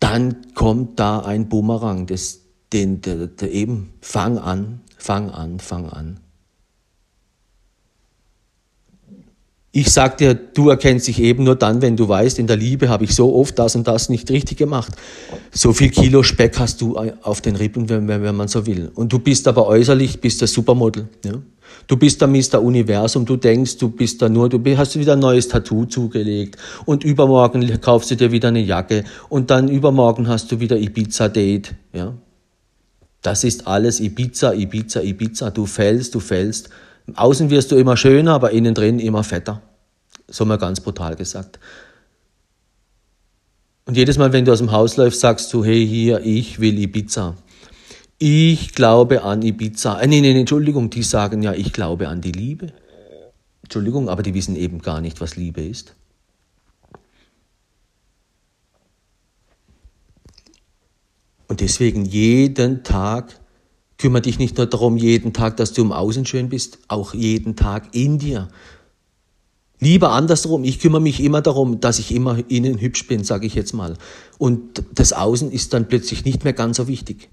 dann 0.00 0.52
kommt 0.54 0.98
da 1.00 1.20
ein 1.20 1.48
Bumerang, 1.48 2.06
das, 2.06 2.40
den, 2.72 3.00
der, 3.00 3.26
der 3.26 3.52
eben 3.52 3.94
fang 4.00 4.38
an, 4.38 4.80
Fang 5.06 5.30
an, 5.30 5.60
fang 5.60 5.88
an. 5.88 6.18
Ich 9.78 9.90
sag 9.90 10.16
dir, 10.16 10.32
du 10.32 10.70
erkennst 10.70 11.06
dich 11.06 11.20
eben 11.20 11.44
nur 11.44 11.54
dann, 11.54 11.82
wenn 11.82 11.98
du 11.98 12.08
weißt, 12.08 12.38
in 12.38 12.46
der 12.46 12.56
Liebe 12.56 12.88
habe 12.88 13.04
ich 13.04 13.14
so 13.14 13.34
oft 13.34 13.58
das 13.58 13.76
und 13.76 13.86
das 13.86 14.08
nicht 14.08 14.30
richtig 14.30 14.56
gemacht. 14.56 14.90
So 15.52 15.74
viel 15.74 15.90
Kilo 15.90 16.22
Speck 16.22 16.58
hast 16.58 16.80
du 16.80 16.96
auf 16.96 17.42
den 17.42 17.56
Rippen, 17.56 17.86
wenn, 17.90 18.08
wenn 18.08 18.34
man 18.34 18.48
so 18.48 18.64
will. 18.64 18.90
Und 18.94 19.12
du 19.12 19.18
bist 19.18 19.46
aber 19.46 19.66
äußerlich, 19.66 20.18
bist 20.22 20.40
der 20.40 20.48
Supermodel. 20.48 21.08
Ja? 21.22 21.32
Du 21.86 21.98
bist 21.98 22.22
der 22.22 22.28
Mr. 22.28 22.62
Universum, 22.62 23.26
du 23.26 23.36
denkst, 23.36 23.76
du 23.76 23.90
bist 23.90 24.22
da 24.22 24.30
nur, 24.30 24.48
du 24.48 24.58
hast 24.78 24.98
wieder 24.98 25.12
ein 25.12 25.18
neues 25.18 25.48
Tattoo 25.48 25.84
zugelegt 25.84 26.56
und 26.86 27.04
übermorgen 27.04 27.78
kaufst 27.82 28.10
du 28.10 28.16
dir 28.16 28.32
wieder 28.32 28.48
eine 28.48 28.60
Jacke 28.60 29.04
und 29.28 29.50
dann 29.50 29.68
übermorgen 29.68 30.26
hast 30.26 30.50
du 30.50 30.58
wieder 30.58 30.78
Ibiza-Date. 30.78 31.74
Ja? 31.92 32.14
Das 33.20 33.44
ist 33.44 33.66
alles 33.66 34.00
Ibiza, 34.00 34.54
Ibiza, 34.54 35.02
Ibiza. 35.02 35.50
Du 35.50 35.66
fällst, 35.66 36.14
du 36.14 36.20
fällst. 36.20 36.70
Außen 37.14 37.50
wirst 37.50 37.70
du 37.70 37.76
immer 37.76 37.96
schöner, 37.96 38.34
aber 38.34 38.50
innen 38.50 38.74
drin 38.74 38.98
immer 38.98 39.22
fetter. 39.22 39.62
So 40.28 40.44
mal 40.44 40.58
ganz 40.58 40.80
brutal 40.80 41.14
gesagt. 41.14 41.58
Und 43.84 43.96
jedes 43.96 44.18
Mal, 44.18 44.32
wenn 44.32 44.44
du 44.44 44.52
aus 44.52 44.58
dem 44.58 44.72
Haus 44.72 44.96
läufst, 44.96 45.20
sagst 45.20 45.52
du, 45.52 45.64
hey, 45.64 45.86
hier, 45.86 46.20
ich 46.20 46.58
will 46.58 46.76
Ibiza. 46.78 47.36
Ich 48.18 48.74
glaube 48.74 49.22
an 49.22 49.42
Ibiza. 49.42 50.00
Äh, 50.00 50.08
nee, 50.08 50.20
nee, 50.20 50.38
Entschuldigung, 50.38 50.90
die 50.90 51.04
sagen 51.04 51.42
ja, 51.42 51.52
ich 51.52 51.72
glaube 51.72 52.08
an 52.08 52.20
die 52.20 52.32
Liebe. 52.32 52.72
Entschuldigung, 53.62 54.08
aber 54.08 54.22
die 54.22 54.34
wissen 54.34 54.56
eben 54.56 54.80
gar 54.80 55.00
nicht, 55.00 55.20
was 55.20 55.36
Liebe 55.36 55.60
ist. 55.60 55.94
Und 61.48 61.60
deswegen 61.60 62.04
jeden 62.04 62.82
Tag 62.82 63.38
kümmere 63.98 64.22
dich 64.22 64.38
nicht 64.38 64.56
nur 64.56 64.66
darum, 64.66 64.96
jeden 64.96 65.32
Tag, 65.32 65.56
dass 65.56 65.72
du 65.72 65.82
im 65.82 65.92
Außen 65.92 66.26
schön 66.26 66.48
bist, 66.48 66.78
auch 66.88 67.14
jeden 67.14 67.56
Tag 67.56 67.94
in 67.94 68.18
dir. 68.18 68.48
Lieber 69.78 70.12
andersrum, 70.12 70.64
ich 70.64 70.80
kümmere 70.80 71.02
mich 71.02 71.22
immer 71.22 71.42
darum, 71.42 71.80
dass 71.80 71.98
ich 71.98 72.14
immer 72.14 72.38
innen 72.48 72.80
hübsch 72.80 73.06
bin, 73.06 73.24
sage 73.24 73.46
ich 73.46 73.54
jetzt 73.54 73.74
mal. 73.74 73.96
Und 74.38 74.82
das 74.94 75.12
Außen 75.12 75.50
ist 75.50 75.74
dann 75.74 75.88
plötzlich 75.88 76.24
nicht 76.24 76.44
mehr 76.44 76.54
ganz 76.54 76.78
so 76.78 76.88
wichtig. 76.88 77.28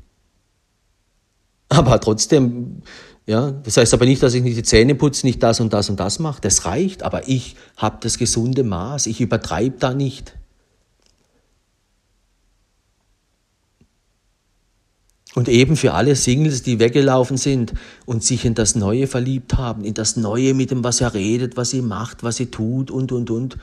Aber 1.69 1.99
trotzdem 1.99 2.81
Ja, 3.25 3.51
das 3.51 3.77
heißt 3.77 3.93
aber 3.93 4.05
nicht, 4.05 4.21
dass 4.21 4.33
ich 4.33 4.43
nicht 4.43 4.57
die 4.57 4.63
Zähne 4.63 4.95
putze, 4.95 5.25
nicht 5.25 5.41
das 5.41 5.61
und 5.61 5.71
das 5.71 5.89
und 5.89 5.99
das 5.99 6.19
mache. 6.19 6.41
Das 6.41 6.65
reicht, 6.65 7.03
aber 7.03 7.27
ich 7.29 7.55
habe 7.77 7.97
das 8.01 8.17
gesunde 8.17 8.63
Maß. 8.63 9.07
Ich 9.07 9.21
übertreibe 9.21 9.77
da 9.79 9.93
nicht. 9.93 10.35
Und 15.35 15.49
eben 15.49 15.75
für 15.75 15.93
alle 15.93 16.15
Singles, 16.15 16.61
die 16.61 16.79
weggelaufen 16.79 17.37
sind 17.37 17.73
und 18.05 18.23
sich 18.23 18.45
in 18.45 18.53
das 18.53 18.75
Neue 18.75 19.07
verliebt 19.07 19.55
haben, 19.55 19.83
in 19.83 19.95
das 19.95 20.15
Neue 20.15 20.53
mit 20.53 20.69
dem, 20.69 20.83
was 20.83 21.01
er 21.01 21.13
redet, 21.13 21.57
was 21.57 21.71
sie 21.71 21.81
macht, 21.81 22.23
was 22.23 22.37
sie 22.37 22.47
tut 22.47 22.91
und, 22.91 23.11
und, 23.11 23.31
und. 23.31 23.57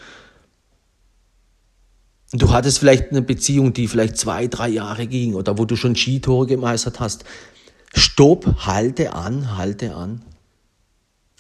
Und 2.33 2.43
du 2.43 2.51
hattest 2.51 2.79
vielleicht 2.79 3.11
eine 3.11 3.23
Beziehung, 3.23 3.73
die 3.73 3.87
vielleicht 3.87 4.17
zwei, 4.17 4.49
drei 4.49 4.69
Jahre 4.69 5.07
ging 5.07 5.35
oder 5.35 5.59
wo 5.59 5.65
du 5.65 5.77
schon 5.77 5.95
Skitore 5.95 6.47
gemeistert 6.47 6.99
hast. 6.99 7.25
Stopp, 7.95 8.67
halte 8.67 9.13
an, 9.13 9.57
halte 9.57 9.95
an. 9.95 10.23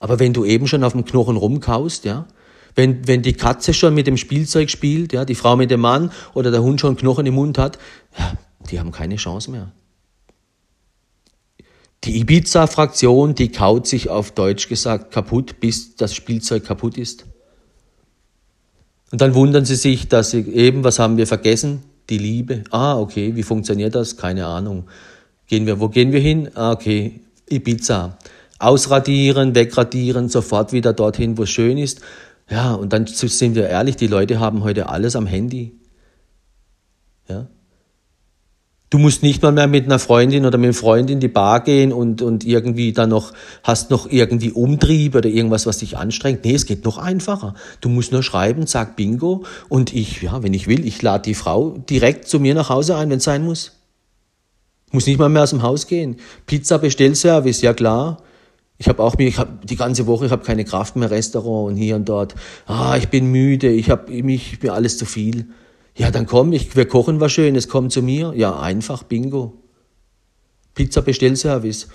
Aber 0.00 0.18
wenn 0.18 0.32
du 0.32 0.44
eben 0.44 0.66
schon 0.66 0.84
auf 0.84 0.92
dem 0.92 1.04
Knochen 1.04 1.36
rumkaust, 1.36 2.04
ja, 2.04 2.26
wenn, 2.74 3.06
wenn 3.06 3.22
die 3.22 3.34
Katze 3.34 3.74
schon 3.74 3.94
mit 3.94 4.06
dem 4.06 4.16
Spielzeug 4.16 4.70
spielt, 4.70 5.12
ja, 5.12 5.24
die 5.24 5.34
Frau 5.34 5.56
mit 5.56 5.70
dem 5.70 5.80
Mann 5.80 6.12
oder 6.34 6.50
der 6.50 6.62
Hund 6.62 6.80
schon 6.80 6.96
Knochen 6.96 7.26
im 7.26 7.34
Mund 7.34 7.58
hat, 7.58 7.78
ja, 8.18 8.32
die 8.70 8.78
haben 8.78 8.92
keine 8.92 9.16
Chance 9.16 9.50
mehr. 9.50 9.72
Die 12.04 12.18
Ibiza-Fraktion, 12.18 13.34
die 13.34 13.52
kaut 13.52 13.86
sich 13.86 14.08
auf 14.08 14.32
Deutsch 14.32 14.68
gesagt 14.68 15.12
kaputt, 15.12 15.60
bis 15.60 15.96
das 15.96 16.14
Spielzeug 16.14 16.64
kaputt 16.64 16.96
ist. 16.96 17.26
Und 19.12 19.20
dann 19.20 19.34
wundern 19.34 19.64
sie 19.64 19.76
sich, 19.76 20.08
dass 20.08 20.30
sie 20.30 20.40
eben, 20.48 20.82
was 20.84 20.98
haben 20.98 21.16
wir 21.16 21.26
vergessen? 21.26 21.82
Die 22.08 22.18
Liebe. 22.18 22.64
Ah, 22.70 22.98
okay, 22.98 23.36
wie 23.36 23.42
funktioniert 23.42 23.94
das? 23.94 24.16
Keine 24.16 24.46
Ahnung. 24.46 24.88
Gehen 25.46 25.66
wir, 25.66 25.80
wo 25.80 25.88
gehen 25.88 26.12
wir 26.12 26.20
hin? 26.20 26.48
Ah, 26.54 26.72
okay, 26.72 27.20
Ibiza. 27.50 28.16
Ausradieren, 28.58 29.54
wegradieren, 29.54 30.28
sofort 30.28 30.72
wieder 30.72 30.92
dorthin, 30.92 31.36
wo 31.36 31.42
es 31.42 31.50
schön 31.50 31.76
ist. 31.76 32.00
Ja, 32.48 32.74
und 32.74 32.92
dann 32.92 33.06
sind 33.06 33.54
wir 33.54 33.68
ehrlich, 33.68 33.96
die 33.96 34.06
Leute 34.06 34.40
haben 34.40 34.64
heute 34.64 34.88
alles 34.88 35.16
am 35.16 35.26
Handy. 35.26 35.72
Ja, 37.28 37.46
Du 38.90 38.98
musst 38.98 39.22
nicht 39.22 39.40
mal 39.40 39.52
mehr 39.52 39.68
mit 39.68 39.84
einer 39.84 40.00
Freundin 40.00 40.44
oder 40.44 40.58
mit 40.58 40.66
einem 40.66 40.74
Freund 40.74 41.10
in 41.10 41.20
die 41.20 41.28
Bar 41.28 41.62
gehen 41.62 41.92
und, 41.92 42.22
und 42.22 42.44
irgendwie 42.44 42.92
dann 42.92 43.10
noch, 43.10 43.32
hast 43.62 43.92
noch 43.92 44.10
irgendwie 44.10 44.50
Umtrieb 44.50 45.14
oder 45.14 45.28
irgendwas, 45.28 45.64
was 45.64 45.78
dich 45.78 45.96
anstrengt. 45.96 46.44
Nee, 46.44 46.54
es 46.54 46.66
geht 46.66 46.84
noch 46.84 46.98
einfacher. 46.98 47.54
Du 47.80 47.88
musst 47.88 48.10
nur 48.10 48.24
schreiben, 48.24 48.66
sag 48.66 48.96
Bingo 48.96 49.44
und 49.68 49.94
ich, 49.94 50.22
ja, 50.22 50.42
wenn 50.42 50.54
ich 50.54 50.66
will, 50.66 50.84
ich 50.84 51.00
lade 51.02 51.22
die 51.22 51.34
Frau 51.34 51.78
direkt 51.88 52.26
zu 52.26 52.40
mir 52.40 52.52
nach 52.54 52.68
Hause 52.68 52.96
ein, 52.96 53.10
wenn 53.10 53.18
es 53.18 53.24
sein 53.24 53.44
muss. 53.44 53.76
Muss 54.90 55.06
nicht 55.06 55.20
mal 55.20 55.28
mehr 55.28 55.44
aus 55.44 55.50
dem 55.50 55.62
Haus 55.62 55.86
gehen. 55.86 56.16
Pizza 56.46 56.78
Bestellservice, 56.78 57.62
ja 57.62 57.74
klar. 57.74 58.20
Ich 58.76 58.88
habe 58.88 59.04
auch 59.04 59.14
ich 59.18 59.38
hab 59.38 59.66
die 59.68 59.76
ganze 59.76 60.08
Woche, 60.08 60.26
ich 60.26 60.32
habe 60.32 60.42
keine 60.42 60.64
Kraft 60.64 60.96
mehr, 60.96 61.12
Restaurant 61.12 61.70
und 61.70 61.76
hier 61.76 61.94
und 61.94 62.08
dort. 62.08 62.34
Ah, 62.66 62.96
ich 62.96 63.08
bin 63.08 63.26
müde, 63.26 63.68
ich 63.70 63.88
habe 63.88 64.10
mich, 64.10 64.60
mir 64.62 64.72
alles 64.72 64.98
zu 64.98 65.04
viel. 65.04 65.46
Ja, 66.00 66.10
dann 66.10 66.24
komm, 66.24 66.54
ich, 66.54 66.74
wir 66.76 66.88
kochen 66.88 67.20
was 67.20 67.30
Schönes, 67.30 67.68
komm 67.68 67.90
zu 67.90 68.00
mir. 68.00 68.32
Ja, 68.34 68.58
einfach, 68.58 69.02
bingo. 69.02 69.58
Pizza 70.74 71.02
Bestellservice. 71.02 71.88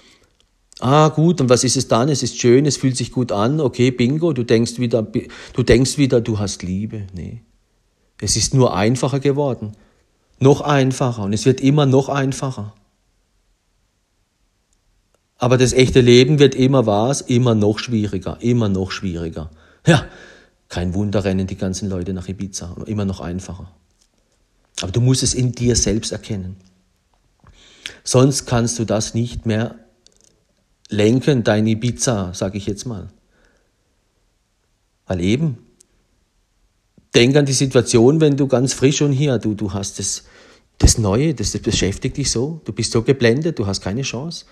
Ah, 0.79 1.07
gut, 1.09 1.41
und 1.41 1.49
was 1.49 1.63
ist 1.63 1.75
es 1.75 1.87
dann? 1.87 2.09
Es 2.09 2.21
ist 2.21 2.39
schön, 2.39 2.67
es 2.67 2.77
fühlt 2.77 2.95
sich 2.95 3.11
gut 3.11 3.31
an. 3.31 3.59
Okay, 3.59 3.89
bingo, 3.89 4.31
du 4.31 4.43
denkst 4.43 4.77
wieder, 4.77 5.01
du 5.01 5.63
denkst 5.63 5.97
wieder, 5.97 6.21
du 6.21 6.37
hast 6.37 6.61
Liebe. 6.61 7.07
Nee. 7.15 7.41
Es 8.21 8.35
ist 8.35 8.53
nur 8.53 8.75
einfacher 8.75 9.19
geworden. 9.19 9.71
Noch 10.37 10.61
einfacher 10.61 11.23
und 11.23 11.33
es 11.33 11.47
wird 11.47 11.59
immer 11.59 11.87
noch 11.87 12.07
einfacher. 12.07 12.75
Aber 15.39 15.57
das 15.57 15.73
echte 15.73 16.01
Leben 16.01 16.37
wird 16.37 16.53
immer 16.53 16.85
was, 16.85 17.21
immer 17.21 17.55
noch 17.55 17.79
schwieriger, 17.79 18.37
immer 18.39 18.69
noch 18.69 18.91
schwieriger. 18.91 19.49
Ja, 19.87 20.05
kein 20.69 20.93
Wunder 20.93 21.23
rennen 21.23 21.47
die 21.47 21.57
ganzen 21.57 21.89
Leute 21.89 22.13
nach 22.13 22.27
Ibiza, 22.27 22.75
immer 22.85 23.05
noch 23.05 23.19
einfacher. 23.19 23.71
Aber 24.81 24.91
du 24.91 25.01
musst 25.01 25.23
es 25.23 25.33
in 25.33 25.51
dir 25.51 25.75
selbst 25.75 26.11
erkennen. 26.11 26.57
Sonst 28.03 28.45
kannst 28.45 28.77
du 28.79 28.85
das 28.85 29.13
nicht 29.13 29.45
mehr 29.45 29.75
lenken, 30.89 31.43
dein 31.43 31.65
Ibiza, 31.65 32.33
sage 32.33 32.57
ich 32.57 32.65
jetzt 32.65 32.85
mal. 32.85 33.09
Weil 35.07 35.21
eben, 35.21 35.57
denk 37.13 37.35
an 37.35 37.45
die 37.45 37.53
Situation, 37.53 38.19
wenn 38.21 38.37
du 38.37 38.47
ganz 38.47 38.73
frisch 38.73 39.01
und 39.01 39.11
hier, 39.11 39.37
du, 39.37 39.53
du 39.53 39.73
hast 39.73 39.99
das, 39.99 40.25
das 40.77 40.97
Neue, 40.97 41.33
das, 41.33 41.51
das 41.51 41.61
beschäftigt 41.61 42.17
dich 42.17 42.29
so, 42.29 42.61
du 42.65 42.73
bist 42.73 42.91
so 42.91 43.01
geblendet, 43.01 43.57
du 43.57 43.65
hast 43.65 43.81
keine 43.81 44.01
Chance. 44.01 44.45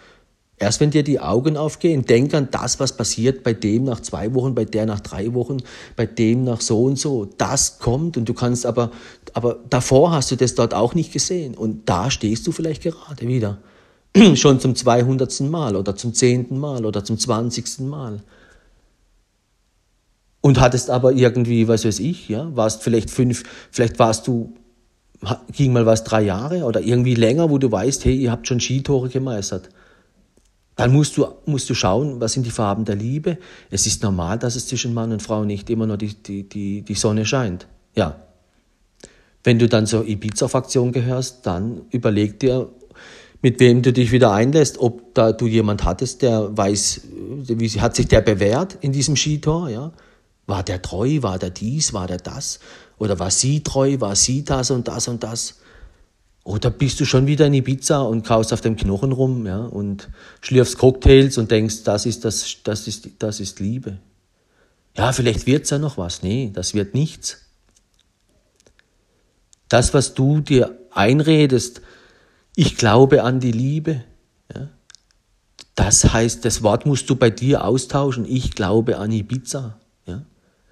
Erst 0.64 0.80
wenn 0.80 0.92
dir 0.92 1.04
die 1.04 1.20
Augen 1.20 1.58
aufgehen, 1.58 2.06
denk 2.06 2.34
an 2.34 2.48
das, 2.50 2.80
was 2.80 2.96
passiert 2.96 3.44
bei 3.44 3.52
dem 3.52 3.84
nach 3.84 4.00
zwei 4.00 4.34
Wochen, 4.34 4.56
bei 4.56 4.64
der 4.64 4.86
nach 4.86 5.02
drei 5.02 5.34
Wochen, 5.34 5.58
bei 5.98 6.06
dem 6.06 6.46
nach 6.46 6.62
so 6.62 6.84
und 6.86 6.98
so. 6.98 7.26
Das 7.38 7.80
kommt 7.80 8.16
und 8.16 8.30
du 8.30 8.34
kannst 8.34 8.66
aber, 8.66 8.92
aber 9.34 9.60
davor 9.70 10.14
hast 10.14 10.32
du 10.32 10.38
das 10.38 10.56
dort 10.56 10.74
auch 10.74 10.96
nicht 10.96 11.12
gesehen. 11.12 11.54
Und 11.54 11.90
da 11.90 12.10
stehst 12.10 12.48
du 12.48 12.54
vielleicht 12.54 12.82
gerade 12.82 13.28
wieder. 13.28 13.58
Schon 14.36 14.62
zum 14.62 14.74
200. 14.74 15.42
Mal 15.42 15.76
oder 15.76 15.98
zum 15.98 16.14
10. 16.14 16.58
Mal 16.58 16.86
oder 16.86 17.04
zum 17.04 17.18
20. 17.18 17.82
Mal. 17.82 18.22
Und 20.40 20.62
hattest 20.62 20.90
aber 20.90 21.12
irgendwie, 21.12 21.68
was 21.68 21.84
weiß 21.84 22.00
ich, 22.00 22.30
ja, 22.30 22.56
warst 22.56 22.84
vielleicht 22.84 23.10
fünf, 23.10 23.44
vielleicht 23.70 24.00
warst 24.00 24.28
du, 24.28 24.54
ging 25.52 25.74
mal 25.74 25.86
was 25.86 26.06
drei 26.06 26.22
Jahre 26.22 26.64
oder 26.64 26.80
irgendwie 26.80 27.16
länger, 27.16 27.50
wo 27.50 27.58
du 27.58 27.70
weißt, 27.70 28.06
hey, 28.06 28.16
ihr 28.16 28.32
habt 28.32 28.48
schon 28.48 28.62
Skitore 28.62 29.10
gemeistert. 29.10 29.68
Dann 30.76 30.92
musst 30.92 31.18
du, 31.18 31.28
musst 31.46 31.70
du 31.70 31.76
schauen, 31.76 32.20
was 32.20 32.34
sind 32.34 32.46
die 32.46 32.52
Farben 32.52 32.86
der 32.86 32.96
Liebe. 32.96 33.38
Es 33.70 33.86
ist 33.86 34.02
normal, 34.02 34.40
dass 34.40 34.56
es 34.56 34.68
zwischen 34.68 34.94
Mann 34.94 35.12
und 35.12 35.22
Frau 35.22 35.44
nicht 35.44 35.70
immer 35.70 35.86
nur 35.86 35.98
die, 35.98 36.16
die, 36.16 36.50
die, 36.50 36.82
die 36.82 36.96
Sonne 36.96 37.26
scheint. 37.26 37.68
Ja. 37.96 38.16
Wenn 39.44 39.60
du 39.60 39.68
dann 39.68 39.86
zur 39.86 40.08
Ibiza-Fraktion 40.08 40.92
gehörst, 40.92 41.46
dann 41.46 41.82
überleg 41.92 42.40
dir, 42.40 42.70
mit 43.42 43.60
wem 43.60 43.82
du 43.82 43.92
dich 43.92 44.12
wieder 44.12 44.32
einlässt, 44.32 44.78
ob 44.80 45.14
da 45.14 45.34
du 45.34 45.48
jemand 45.48 45.84
hattest, 45.84 46.22
der 46.22 46.58
weiß, 46.58 47.02
wie 47.48 47.82
hat 47.82 47.96
sich 47.96 48.08
der 48.08 48.22
bewährt 48.22 48.78
in 48.80 48.94
diesem 48.94 49.16
Skitor, 49.16 49.70
ja? 49.70 49.92
War 50.46 50.64
der 50.64 50.82
treu, 50.82 51.22
war 51.22 51.40
der 51.40 51.52
dies, 51.52 51.94
war 51.94 52.08
der 52.08 52.18
das? 52.18 52.60
Oder 52.98 53.20
war 53.20 53.32
sie 53.32 53.62
treu, 53.62 53.98
war 54.00 54.16
sie 54.16 54.44
das 54.44 54.72
und 54.72 54.88
das 54.88 55.08
und 55.08 55.24
das? 55.24 55.60
Oder 56.44 56.70
bist 56.72 57.00
du 57.00 57.06
schon 57.06 57.26
wieder 57.26 57.48
in 57.48 57.54
Ibiza 57.54 58.02
und 58.02 58.26
kaust 58.26 58.52
auf 58.52 58.60
dem 58.60 58.76
Knochen 58.76 59.14
rum, 59.14 59.46
ja, 59.46 59.60
und 59.60 60.10
schlürfst 60.42 60.78
Cocktails 60.78 61.38
und 61.38 61.52
denkst, 61.52 61.84
das 61.84 62.06
ist 62.06 62.26
das, 62.26 62.58
das 62.64 62.88
ist, 62.88 63.10
das 63.20 63.40
ist 63.40 63.60
Liebe. 63.60 64.00
Ja, 64.98 65.14
vielleicht 65.14 65.48
wird's 65.48 65.70
ja 65.70 65.80
noch 65.80 65.98
was. 65.98 66.22
Nee, 66.22 66.52
das 66.54 66.74
wird 66.74 66.94
nichts. 66.94 67.40
Das, 69.70 69.94
was 69.94 70.14
du 70.14 70.42
dir 70.42 70.78
einredest, 70.92 71.82
ich 72.56 72.76
glaube 72.76 73.24
an 73.24 73.40
die 73.40 73.54
Liebe, 73.54 74.04
ja, 74.54 74.70
das 75.76 76.14
heißt, 76.14 76.46
das 76.46 76.62
Wort 76.62 76.86
musst 76.86 77.10
du 77.10 77.16
bei 77.16 77.30
dir 77.30 77.66
austauschen, 77.66 78.26
ich 78.26 78.52
glaube 78.52 78.98
an 78.98 79.12
Ibiza. 79.12 79.80
Ja. 80.06 80.24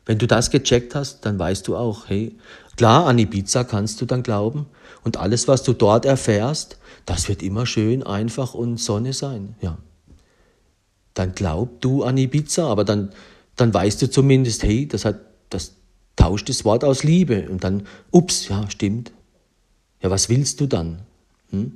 Wenn 0.06 0.20
du 0.20 0.28
das 0.28 0.52
gecheckt 0.52 0.94
hast, 0.94 1.26
dann 1.26 1.40
weißt 1.40 1.68
du 1.68 1.76
auch, 1.76 2.08
hey, 2.08 2.38
klar, 2.76 3.08
an 3.08 3.18
Ibiza 3.18 3.64
kannst 3.64 4.00
du 4.02 4.06
dann 4.06 4.22
glauben, 4.22 4.68
und 5.04 5.18
alles, 5.18 5.48
was 5.48 5.64
du 5.64 5.74
dort 5.74 6.06
erfährst, 6.06 6.78
das 7.06 7.28
wird 7.28 7.42
immer 7.42 7.66
schön, 7.66 8.04
einfach 8.04 8.54
und 8.54 8.78
Sonne 8.78 9.14
sein. 9.14 9.56
Ja. 9.62 9.78
Dann 11.14 11.34
glaub 11.34 11.82
du 11.82 12.04
an 12.04 12.18
Ibiza, 12.18 12.68
aber 12.68 12.84
dann, 12.84 13.12
dann 13.56 13.74
weißt 13.74 14.02
du 14.02 14.10
zumindest, 14.10 14.64
hey, 14.64 14.88
das 14.88 15.06
hat, 15.06 15.20
das 15.50 15.74
tauscht 16.16 16.50
das 16.50 16.64
Wort 16.66 16.84
aus 16.84 17.04
Liebe. 17.04 17.50
Und 17.50 17.64
dann, 17.64 17.88
ups, 18.12 18.48
ja, 18.48 18.70
stimmt. 18.70 19.12
Ja, 20.02 20.10
was 20.10 20.30
willst 20.30 20.62
du 20.62 20.68
dann? 20.68 21.00
Hm? 21.50 21.74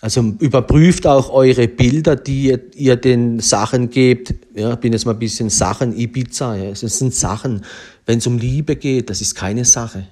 Also 0.00 0.34
überprüft 0.40 1.06
auch 1.06 1.30
eure 1.30 1.68
Bilder, 1.68 2.16
die 2.16 2.48
ihr, 2.48 2.60
ihr, 2.74 2.96
den 2.96 3.38
Sachen 3.38 3.88
gebt. 3.90 4.34
Ja, 4.52 4.74
bin 4.74 4.92
jetzt 4.92 5.04
mal 5.04 5.12
ein 5.12 5.18
bisschen 5.20 5.48
Sachen 5.48 5.96
Ibiza. 5.96 6.56
Ja. 6.56 6.70
Es 6.70 6.80
sind 6.80 7.14
Sachen. 7.14 7.64
Wenn 8.04 8.18
es 8.18 8.26
um 8.26 8.36
Liebe 8.36 8.74
geht, 8.74 9.10
das 9.10 9.20
ist 9.20 9.36
keine 9.36 9.64
Sache. 9.64 10.08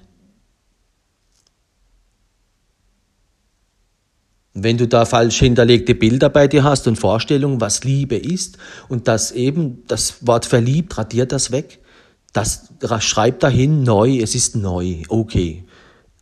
Wenn 4.53 4.77
du 4.77 4.87
da 4.87 5.05
falsch 5.05 5.39
hinterlegte 5.39 5.95
Bilder 5.95 6.29
bei 6.29 6.47
dir 6.47 6.63
hast 6.63 6.87
und 6.87 6.97
Vorstellungen, 6.97 7.61
was 7.61 7.83
Liebe 7.85 8.17
ist, 8.17 8.57
und 8.89 9.07
das 9.07 9.31
eben, 9.31 9.83
das 9.87 10.27
Wort 10.27 10.45
verliebt, 10.45 10.97
radiert 10.97 11.31
das 11.31 11.51
weg. 11.51 11.79
Das 12.33 12.69
schreibt 12.99 13.43
dahin 13.43 13.83
neu, 13.83 14.19
es 14.19 14.35
ist 14.35 14.55
neu, 14.55 15.03
okay. 15.07 15.63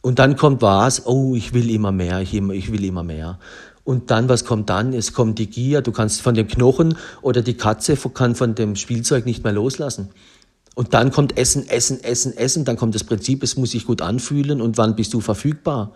Und 0.01 0.19
dann 0.19 0.35
kommt 0.35 0.61
was, 0.61 1.05
oh, 1.05 1.35
ich 1.35 1.53
will 1.53 1.69
immer 1.69 1.91
mehr, 1.91 2.21
ich, 2.21 2.33
will 2.33 2.83
immer 2.83 3.03
mehr. 3.03 3.39
Und 3.83 4.11
dann, 4.11 4.29
was 4.29 4.45
kommt 4.45 4.69
dann? 4.69 4.93
Es 4.93 5.13
kommt 5.13 5.39
die 5.39 5.49
Gier, 5.49 5.81
du 5.81 5.91
kannst 5.91 6.21
von 6.21 6.35
dem 6.35 6.47
Knochen 6.47 6.95
oder 7.21 7.41
die 7.41 7.55
Katze 7.55 7.95
kann 7.95 8.35
von 8.35 8.53
dem 8.55 8.75
Spielzeug 8.75 9.25
nicht 9.25 9.43
mehr 9.43 9.53
loslassen. 9.53 10.09
Und 10.75 10.93
dann 10.93 11.11
kommt 11.11 11.37
Essen, 11.37 11.67
Essen, 11.67 12.03
Essen, 12.03 12.37
Essen, 12.37 12.63
dann 12.63 12.77
kommt 12.77 12.95
das 12.95 13.03
Prinzip, 13.03 13.43
es 13.43 13.57
muss 13.57 13.71
sich 13.71 13.85
gut 13.85 14.01
anfühlen 14.01 14.61
und 14.61 14.77
wann 14.77 14.95
bist 14.95 15.13
du 15.13 15.19
verfügbar? 15.19 15.93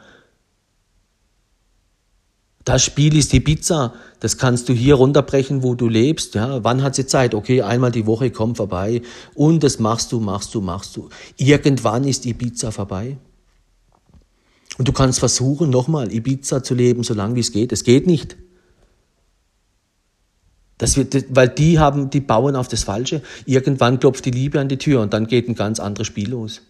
Das 2.65 2.83
Spiel 2.83 3.17
ist 3.17 3.33
die 3.33 3.41
Pizza. 3.41 3.93
Das 4.19 4.37
kannst 4.37 4.69
du 4.69 4.73
hier 4.73 4.95
runterbrechen, 4.95 5.63
wo 5.63 5.75
du 5.75 5.89
lebst. 5.89 6.35
Ja, 6.35 6.63
wann 6.63 6.81
hat 6.81 6.95
sie 6.95 7.05
Zeit? 7.05 7.35
Okay, 7.35 7.61
einmal 7.61 7.91
die 7.91 8.05
Woche 8.05 8.31
komm 8.31 8.55
vorbei. 8.55 9.01
Und 9.33 9.63
das 9.63 9.79
machst 9.79 10.11
du, 10.11 10.19
machst 10.19 10.55
du, 10.55 10.61
machst 10.61 10.95
du. 10.95 11.09
Irgendwann 11.37 12.05
ist 12.05 12.23
die 12.23 12.33
Pizza 12.33 12.71
vorbei. 12.71 13.17
Und 14.77 14.87
du 14.87 14.93
kannst 14.93 15.19
versuchen, 15.19 15.69
nochmal 15.69 16.11
Ibiza 16.11 16.63
zu 16.63 16.73
leben, 16.73 17.03
so 17.03 17.13
lange 17.13 17.35
wie 17.35 17.41
es 17.41 17.51
geht. 17.51 17.71
Es 17.71 17.83
geht 17.83 18.07
nicht. 18.07 18.37
Das 20.77 20.97
wird, 20.97 21.25
weil 21.29 21.49
die 21.49 21.79
haben, 21.79 22.09
die 22.09 22.21
bauen 22.21 22.55
auf 22.55 22.69
das 22.69 22.83
Falsche. 22.83 23.21
Irgendwann 23.45 23.99
klopft 23.99 24.25
die 24.25 24.31
Liebe 24.31 24.59
an 24.59 24.69
die 24.69 24.77
Tür 24.77 25.01
und 25.01 25.13
dann 25.13 25.27
geht 25.27 25.47
ein 25.47 25.55
ganz 25.55 25.79
anderes 25.79 26.07
Spiel 26.07 26.29
los. 26.29 26.61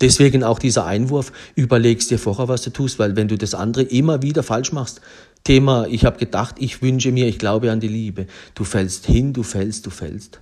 Deswegen 0.00 0.44
auch 0.44 0.58
dieser 0.58 0.86
Einwurf, 0.86 1.32
überlegst 1.54 2.10
dir 2.10 2.18
vorher, 2.18 2.48
was 2.48 2.62
du 2.62 2.70
tust, 2.70 2.98
weil 2.98 3.16
wenn 3.16 3.28
du 3.28 3.36
das 3.36 3.54
andere 3.54 3.84
immer 3.84 4.22
wieder 4.22 4.42
falsch 4.42 4.72
machst, 4.72 5.00
Thema, 5.44 5.86
ich 5.86 6.04
habe 6.04 6.18
gedacht, 6.18 6.56
ich 6.58 6.82
wünsche 6.82 7.12
mir, 7.12 7.26
ich 7.26 7.38
glaube 7.38 7.70
an 7.70 7.80
die 7.80 7.88
Liebe, 7.88 8.26
du 8.54 8.64
fällst 8.64 9.06
hin, 9.06 9.32
du 9.32 9.42
fällst, 9.42 9.86
du 9.86 9.90
fällst. 9.90 10.40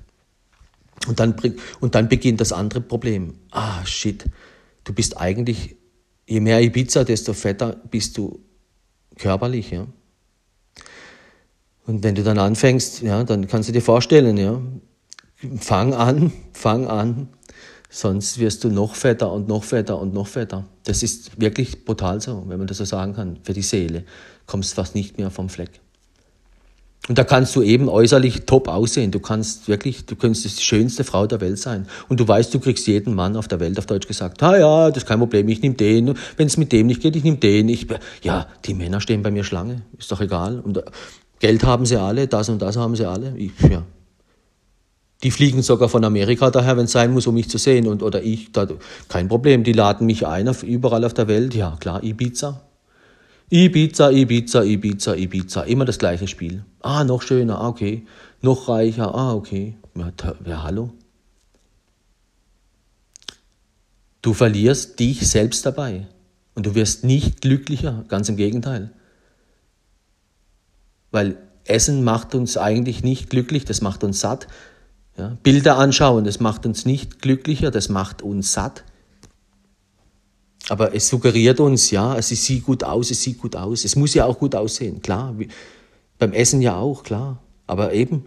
Und 1.07 1.21
dann, 1.21 1.35
und 1.81 1.95
dann 1.95 2.09
beginnt 2.09 2.41
das 2.41 2.53
andere 2.53 2.81
Problem. 2.81 3.35
Ah, 3.51 3.85
shit, 3.85 4.25
du 4.85 4.93
bist 4.93 5.19
eigentlich, 5.19 5.77
je 6.27 6.41
mehr 6.41 6.61
Ibiza, 6.61 7.05
desto 7.05 7.35
fetter 7.35 7.77
bist 7.91 8.19
du 8.19 8.41
körperlich, 9.17 9.71
ja. 9.71 9.87
Und 11.87 12.03
wenn 12.03 12.17
du 12.17 12.25
dann 12.25 12.39
anfängst, 12.39 13.03
ja, 13.03 13.23
dann 13.23 13.47
kannst 13.47 13.69
du 13.69 13.73
dir 13.73 13.83
vorstellen, 13.83 14.37
ja, 14.37 14.61
fang 15.59 15.95
an, 15.95 16.33
fang 16.53 16.89
an, 16.89 17.29
sonst 17.97 18.39
wirst 18.39 18.63
du 18.63 18.69
noch 18.69 18.95
fetter 18.95 19.33
und 19.33 19.49
noch 19.49 19.65
fetter 19.65 19.99
und 19.99 20.13
noch 20.13 20.27
fetter. 20.27 20.65
Das 20.85 21.03
ist 21.03 21.41
wirklich 21.41 21.85
brutal 21.85 22.21
so, 22.21 22.45
wenn 22.47 22.59
man 22.59 22.67
das 22.67 22.77
so 22.77 22.85
sagen 22.85 23.15
kann, 23.15 23.39
für 23.43 23.55
die 23.55 23.63
Seele. 23.63 24.05
Kommst 24.45 24.75
fast 24.75 24.95
nicht 24.95 25.17
mehr 25.17 25.31
vom 25.31 25.49
Fleck. 25.49 25.81
Und 27.09 27.17
da 27.17 27.25
kannst 27.25 27.57
du 27.57 27.63
eben 27.63 27.89
äußerlich 27.89 28.45
top 28.47 28.69
aussehen. 28.69 29.13
Du 29.13 29.21
kannst 29.21 29.69
wirklich, 29.69 30.05
du 30.07 30.17
könntest 30.17 30.45
die 30.45 30.63
schönste 30.63 31.05
Frau 31.05 31.27
der 31.27 31.41
Welt 31.41 31.59
sein. 31.59 31.87
Und 32.09 32.21
du 32.21 32.29
weißt, 32.29 32.53
du 32.53 32.59
kriegst 32.59 32.87
jeden 32.87 33.15
Mann 33.15 33.37
auf 33.37 33.49
der 33.49 33.61
Welt, 33.61 33.79
auf 33.79 33.87
Deutsch 33.87 34.09
gesagt, 34.09 34.43
ah 34.43 34.59
ja, 34.59 34.89
das 34.91 35.05
ist 35.05 35.09
kein 35.09 35.19
Problem, 35.19 35.49
ich 35.49 35.63
nehme 35.63 35.77
den. 35.77 36.15
Wenn 36.37 36.47
es 36.49 36.57
mit 36.57 36.73
dem 36.73 36.89
nicht 36.89 37.01
geht, 37.01 37.17
ich 37.17 37.25
nehme 37.25 37.39
den. 37.39 37.69
Ich, 37.69 37.87
ja, 38.23 38.47
die 38.65 38.75
Männer 38.75 39.01
stehen 39.01 39.23
bei 39.23 39.31
mir 39.31 39.45
Schlange, 39.45 39.83
ist 39.99 40.11
doch 40.13 40.21
egal. 40.21 40.61
Und 40.61 40.83
Geld 41.39 41.65
haben 41.65 41.87
sie 41.87 41.97
alle, 41.97 42.27
das 42.27 42.49
und 42.49 42.61
das 42.61 42.77
haben 42.77 42.97
sie 42.97 43.07
alle. 43.07 43.37
Ich, 43.39 43.53
ja. 43.71 43.85
Die 45.23 45.31
fliegen 45.31 45.63
sogar 45.63 45.89
von 45.89 46.05
Amerika 46.05 46.51
daher, 46.51 46.77
wenn 46.77 46.85
es 46.85 46.93
sein 46.93 47.13
muss, 47.13 47.27
um 47.27 47.35
mich 47.35 47.49
zu 47.49 47.59
sehen. 47.59 47.87
Und, 47.87 48.03
oder 48.03 48.23
ich, 48.23 48.53
da, 48.53 48.67
kein 49.09 49.29
Problem, 49.29 49.65
die 49.65 49.73
laden 49.73 50.07
mich 50.07 50.27
ein 50.27 50.49
auf, 50.49 50.63
überall 50.63 51.05
auf 51.05 51.15
der 51.15 51.29
Welt. 51.29 51.55
Ja, 51.55 51.77
klar, 51.81 52.03
Ibiza. 52.03 52.61
Ibiza, 53.49 54.11
Ibiza, 54.11 54.63
Ibiza, 54.63 55.15
Ibiza. 55.15 55.63
Immer 55.63 55.85
das 55.85 55.99
gleiche 55.99 56.27
Spiel. 56.27 56.65
Ah, 56.83 57.05
noch 57.05 57.23
schöner, 57.23 57.61
ah, 57.61 57.69
okay. 57.69 58.07
Noch 58.43 58.69
reicher, 58.69 59.15
ah, 59.15 59.35
okay. 59.35 59.77
Ja, 59.95 60.13
ja 60.45 60.63
hallo. 60.63 60.91
Du 64.21 64.35
verlierst 64.35 64.99
dich 64.99 65.27
selbst 65.29 65.65
dabei. 65.65 66.07
Und 66.55 66.67
du 66.67 66.75
wirst 66.75 67.05
nicht 67.05 67.43
glücklicher, 67.43 68.05
ganz 68.09 68.29
im 68.29 68.37
Gegenteil. 68.37 68.91
Weil 71.11 71.37
Essen 71.65 72.03
macht 72.03 72.35
uns 72.35 72.57
eigentlich 72.57 73.05
nicht 73.05 73.31
glücklich, 73.31 73.65
das 73.65 73.83
macht 73.83 74.03
uns 74.05 74.21
satt. 74.21 74.49
Ja, 75.19 75.37
Bilder 75.43 75.79
anschauen, 75.79 76.25
das 76.25 76.41
macht 76.41 76.67
uns 76.67 76.85
nicht 76.85 77.23
glücklicher, 77.23 77.71
das 77.71 77.89
macht 77.89 78.23
uns 78.23 78.53
satt. 78.53 78.85
Aber 80.69 80.95
es 80.95 81.09
suggeriert 81.09 81.61
uns, 81.61 81.91
ja, 81.91 82.17
es 82.17 82.29
sieht 82.29 82.65
gut 82.65 82.83
aus, 82.83 83.11
es 83.11 83.23
sieht 83.23 83.39
gut 83.39 83.57
aus. 83.57 83.85
Es 83.85 83.97
muss 83.97 84.15
ja 84.15 84.25
auch 84.27 84.39
gut 84.39 84.55
aussehen, 84.55 85.01
klar. 85.01 85.35
Beim 86.19 86.33
Essen 86.33 86.61
ja 86.61 86.77
auch, 86.77 87.03
klar. 87.03 87.41
Aber 87.67 87.93
eben, 87.93 88.25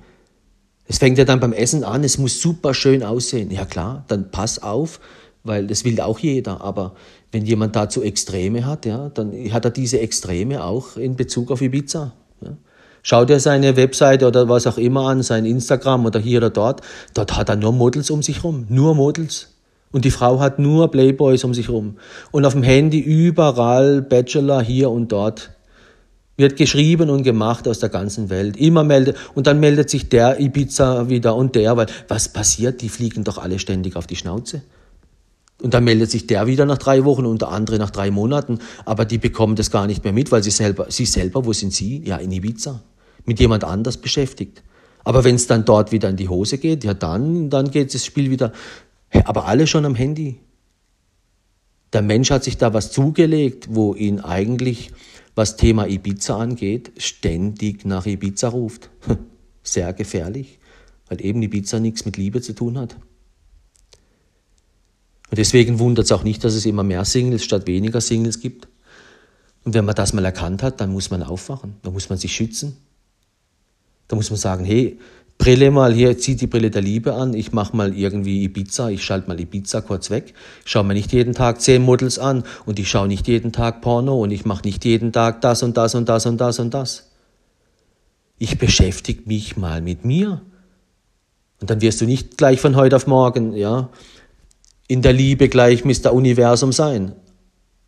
es 0.86 0.98
fängt 0.98 1.18
ja 1.18 1.26
dann 1.26 1.40
beim 1.40 1.54
Essen 1.54 1.84
an, 1.84 2.04
es 2.04 2.18
muss 2.18 2.42
super 2.42 2.74
schön 2.74 3.04
aussehen. 3.04 3.52
Ja 3.52 3.66
klar, 3.66 4.06
dann 4.08 4.32
pass 4.32 4.64
auf, 4.64 5.00
weil 5.44 5.68
das 5.68 5.84
will 5.84 6.00
auch 6.02 6.18
jeder. 6.20 6.62
Aber 6.62 6.96
wenn 7.32 7.46
jemand 7.46 7.76
dazu 7.76 8.02
Extreme 8.02 8.66
hat, 8.66 8.86
ja, 8.86 9.10
dann 9.10 9.34
hat 9.52 9.66
er 9.66 9.72
diese 9.72 10.00
Extreme 10.00 10.64
auch 10.64 10.98
in 10.98 11.16
Bezug 11.16 11.52
auf 11.52 11.62
Ibiza. 11.62 12.14
Schau 13.04 13.26
dir 13.26 13.40
seine 13.40 13.76
Webseite 13.76 14.28
oder 14.28 14.50
was 14.50 14.68
auch 14.68 14.78
immer 14.78 15.08
an, 15.08 15.24
sein 15.24 15.46
Instagram 15.46 16.06
oder 16.06 16.20
hier 16.20 16.40
oder 16.40 16.50
dort. 16.50 16.82
Dort 17.14 17.38
hat 17.38 17.50
er 17.50 17.56
nur 17.56 17.72
Models 17.72 18.10
um 18.10 18.22
sich 18.22 18.44
rum. 18.44 18.66
Nur 18.70 18.96
Models. 18.96 19.48
Und 19.92 20.06
die 20.06 20.12
Frau 20.12 20.40
hat 20.40 20.60
nur 20.60 20.92
Playboys 20.92 21.44
um 21.44 21.54
sich 21.54 21.70
rum. 21.70 21.98
Und 22.32 22.46
auf 22.46 22.54
dem 22.54 22.64
Handy 22.64 23.00
überall 23.00 24.02
Bachelor 24.02 24.62
hier 24.62 24.92
und 24.92 25.12
dort. 25.12 25.52
Wird 26.38 26.56
geschrieben 26.56 27.10
und 27.10 27.24
gemacht 27.24 27.68
aus 27.68 27.80
der 27.80 27.90
ganzen 27.90 28.30
Welt. 28.30 28.56
Immer 28.56 28.84
meldet, 28.84 29.18
und 29.36 29.48
dann 29.48 29.60
meldet 29.60 29.90
sich 29.90 30.08
der 30.08 30.40
Ibiza 30.40 31.10
wieder 31.10 31.36
und 31.36 31.56
der, 31.56 31.76
weil 31.76 31.88
was 32.08 32.30
passiert? 32.30 32.82
Die 32.82 32.90
fliegen 32.90 33.24
doch 33.24 33.38
alle 33.38 33.60
ständig 33.60 33.96
auf 33.96 34.08
die 34.08 34.16
Schnauze. 34.16 34.62
Und 35.62 35.74
dann 35.74 35.84
meldet 35.84 36.10
sich 36.10 36.26
der 36.26 36.48
wieder 36.48 36.66
nach 36.66 36.78
drei 36.78 37.04
Wochen 37.04 37.26
und 37.26 37.42
der 37.42 37.50
andere 37.50 37.78
nach 37.78 37.90
drei 37.90 38.12
Monaten. 38.12 38.60
Aber 38.86 39.06
die 39.06 39.18
bekommen 39.18 39.56
das 39.56 39.72
gar 39.72 39.88
nicht 39.88 40.04
mehr 40.04 40.14
mit, 40.14 40.32
weil 40.32 40.44
sie 40.44 40.52
selber, 40.52 40.88
sie 40.90 41.06
selber, 41.06 41.46
wo 41.46 41.52
sind 41.52 41.74
sie? 41.74 42.02
Ja, 42.06 42.18
in 42.18 42.32
Ibiza. 42.32 42.82
Mit 43.26 43.40
jemand 43.40 43.66
anders 43.66 43.98
beschäftigt. 43.98 44.64
Aber 45.04 45.24
wenn 45.24 45.36
es 45.36 45.48
dann 45.48 45.66
dort 45.66 45.92
wieder 45.92 46.10
in 46.10 46.16
die 46.16 46.30
Hose 46.30 46.58
geht, 46.58 46.84
ja 46.84 46.94
dann, 46.94 47.50
dann 47.50 47.72
geht 47.72 47.94
das 47.94 48.06
Spiel 48.06 48.30
wieder. 48.30 48.54
Aber 49.26 49.48
alle 49.48 49.68
schon 49.68 49.86
am 49.86 49.96
Handy. 49.96 50.40
Der 51.92 52.04
Mensch 52.04 52.30
hat 52.32 52.44
sich 52.44 52.58
da 52.58 52.74
was 52.74 52.92
zugelegt, 52.92 53.68
wo 53.72 53.96
ihn 53.96 54.20
eigentlich, 54.20 54.92
was 55.36 55.58
Thema 55.58 55.88
Ibiza 55.88 56.38
angeht, 56.38 56.92
ständig 56.98 57.86
nach 57.86 58.06
Ibiza 58.06 58.50
ruft. 58.50 58.92
Sehr 59.64 59.92
gefährlich, 59.94 60.60
weil 61.08 61.24
eben 61.26 61.42
Ibiza 61.42 61.80
nichts 61.80 62.06
mit 62.06 62.16
Liebe 62.16 62.42
zu 62.42 62.54
tun 62.54 62.78
hat. 62.78 62.96
Und 65.30 65.38
deswegen 65.38 65.80
wundert 65.80 66.06
es 66.06 66.12
auch 66.12 66.24
nicht, 66.24 66.44
dass 66.44 66.54
es 66.54 66.66
immer 66.66 66.84
mehr 66.84 67.06
Singles 67.06 67.44
statt 67.44 67.68
weniger 67.68 68.02
Singles 68.02 68.40
gibt. 68.40 68.68
Und 69.64 69.74
wenn 69.74 69.86
man 69.86 69.96
das 69.96 70.14
mal 70.14 70.26
erkannt 70.26 70.64
hat, 70.64 70.82
dann 70.82 70.92
muss 70.92 71.12
man 71.12 71.22
aufwachen, 71.22 71.76
dann 71.84 71.94
muss 71.94 72.10
man 72.10 72.18
sich 72.18 72.34
schützen. 72.34 72.78
Da 74.08 74.16
muss 74.16 74.32
man 74.32 74.40
sagen, 74.40 74.66
hey, 74.66 74.98
Brille 75.38 75.72
mal 75.72 75.94
hier, 75.94 76.18
zieh 76.18 76.36
die 76.36 76.48
Brille 76.48 76.70
der 76.70 76.82
Liebe 76.82 77.14
an, 77.14 77.34
ich 77.34 77.54
mache 77.54 77.76
mal 77.76 77.96
irgendwie 77.96 78.44
Ibiza, 78.44 78.90
ich 78.90 79.06
schalte 79.06 79.30
mal 79.30 79.40
Ibiza 79.40 79.80
kurz 79.80 80.10
weg, 80.10 80.34
ich 80.66 80.72
schaue 80.72 80.84
mir 80.84 80.96
nicht 80.96 81.14
jeden 81.14 81.34
Tag 81.34 81.62
zehn 81.62 81.82
Models 81.82 82.20
an 82.20 82.44
und 82.66 82.78
ich 82.78 82.90
schaue 82.90 83.08
nicht 83.08 83.26
jeden 83.28 83.54
Tag 83.54 83.80
Porno 83.82 84.22
und 84.22 84.32
ich 84.32 84.44
mache 84.44 84.66
nicht 84.66 84.84
jeden 84.84 85.14
Tag 85.14 85.40
das 85.40 85.64
und 85.64 85.78
das 85.78 85.96
und 85.96 86.10
das 86.10 86.26
und 86.26 86.42
das 86.42 86.60
und 86.60 86.74
das. 86.74 87.10
Ich 88.38 88.58
beschäftige 88.58 89.22
mich 89.28 89.56
mal 89.56 89.82
mit 89.82 90.04
mir. 90.04 90.42
Und 91.62 91.70
dann 91.70 91.82
wirst 91.82 92.02
du 92.02 92.06
nicht 92.06 92.38
gleich 92.38 92.60
von 92.60 92.76
heute 92.76 92.98
auf 92.98 93.08
morgen, 93.08 93.54
ja, 93.54 93.90
in 94.90 95.04
der 95.04 95.14
Liebe 95.14 95.50
gleich 95.50 95.86
Mr. 95.86 96.12
Universum 96.12 96.74
sein. 96.74 97.14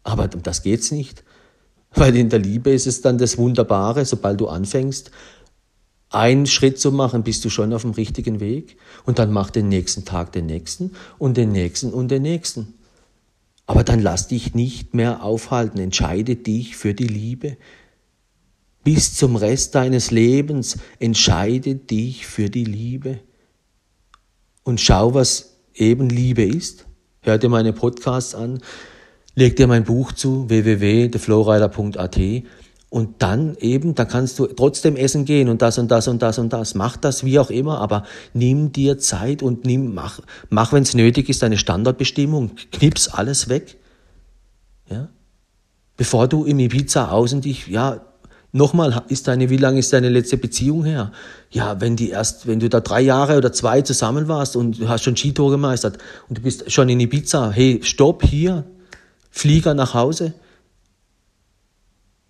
Aber 0.04 0.30
um 0.34 0.43
das 0.43 0.62
geht's 0.62 0.91
nicht. 0.91 1.24
Weil 1.93 2.16
in 2.16 2.30
der 2.30 2.39
Liebe 2.39 2.70
ist 2.70 2.86
es 2.86 3.02
dann 3.02 3.18
das 3.18 3.38
Wunderbare, 3.39 4.06
sobald 4.06 4.39
du 4.39 4.47
anfängst, 4.47 5.10
einen 6.10 6.45
Schritt 6.45 6.80
zu 6.80 6.91
machen, 6.91 7.24
bist 7.24 7.43
du 7.43 7.49
schon 7.49 7.74
auf 7.74 7.82
dem 7.82 7.91
richtigen 7.91 8.39
Weg. 8.39 8.78
Und 9.04 9.18
dann 9.18 9.32
mach 9.32 9.49
den 9.49 9.68
nächsten 9.68 10.06
Tag 10.06 10.32
den 10.32 10.45
nächsten 10.45 10.91
und 11.18 11.38
den 11.38 11.52
nächsten 11.52 11.91
und 11.91 12.10
den 12.10 12.22
nächsten. 12.22 12.76
Aber 13.66 13.84
dann 13.84 13.99
lass 13.99 14.28
dich 14.28 14.54
nicht 14.54 14.93
mehr 14.93 15.24
aufhalten. 15.24 15.80
Entscheide 15.80 16.36
dich 16.36 16.78
für 16.78 16.93
die 16.93 17.08
Liebe. 17.08 17.58
Bis 18.84 19.16
zum 19.16 19.36
Rest 19.36 19.74
deines 19.74 20.12
Lebens 20.12 20.78
entscheide 20.99 21.76
dich 21.76 22.28
für 22.28 22.52
die 22.52 22.66
Liebe. 22.66 23.22
Und 24.64 24.80
schau, 24.80 25.16
was 25.16 25.58
eben 25.74 26.10
Liebe 26.10 26.43
ist. 26.43 26.86
Hör 27.24 27.38
dir 27.38 27.49
meine 27.49 27.72
Podcasts 27.72 28.34
an, 28.34 28.61
leg 29.36 29.55
dir 29.55 29.67
mein 29.67 29.84
Buch 29.84 30.11
zu, 30.11 30.49
www.theflowrider.at 30.49 32.19
und 32.89 33.22
dann 33.22 33.55
eben, 33.57 33.93
da 33.93 34.05
kannst 34.05 34.39
du 34.39 34.47
trotzdem 34.47 34.95
essen 34.95 35.26
gehen 35.26 35.47
und 35.47 35.61
das 35.61 35.78
und 35.78 35.91
das 35.91 36.07
und 36.07 36.24
das 36.24 36.39
und 36.39 36.51
das. 36.51 36.74
Mach 36.74 36.97
das 36.97 37.24
wie 37.24 37.38
auch 37.38 37.51
immer, 37.51 37.80
aber 37.80 38.05
nimm 38.34 38.72
dir 38.72 38.97
Zeit 38.97 39.43
und 39.43 39.65
nimm, 39.65 39.93
mach, 39.93 40.19
mach 40.49 40.74
wenn 40.74 40.82
es 40.82 40.95
nötig 40.95 41.30
ist, 41.30 41.43
deine 41.43 41.59
Standardbestimmung. 41.59 42.55
Knips 42.72 43.07
alles 43.07 43.49
weg. 43.49 43.78
Ja? 44.89 45.09
Bevor 45.97 46.28
du 46.28 46.43
im 46.43 46.57
Ibiza 46.57 47.11
außen 47.11 47.41
dich, 47.41 47.67
ja, 47.67 48.01
Nochmal, 48.54 49.04
ist 49.08 49.28
deine, 49.30 49.49
wie 49.49 49.58
lange 49.58 49.80
ist 49.80 49.93
deine 49.93 50.10
letzte 50.10 50.36
Beziehung 50.36 50.84
her? 50.84 51.14
Ja, 51.52 51.80
wenn 51.80 51.95
die 51.95 52.10
erst, 52.10 52.47
wenn 52.47 52.60
du 52.60 52.68
da 52.68 52.82
drei 52.82 52.99
Jahre 52.99 53.38
oder 53.38 53.54
zwei 53.54 53.82
zusammen 53.82 54.28
warst 54.28 54.58
und 54.58 54.80
du 54.80 54.89
hast 54.89 55.04
schon 55.04 55.16
Skitour 55.16 55.52
gemeistert 55.52 55.97
und 56.28 56.38
du 56.38 56.41
bist 56.41 56.70
schon 56.70 56.89
in 56.89 56.99
Ibiza, 56.99 57.52
hey, 57.52 57.80
stopp 57.82 58.24
hier, 58.24 58.66
Flieger 59.30 59.74
nach 59.74 59.93
Hause, 59.93 60.34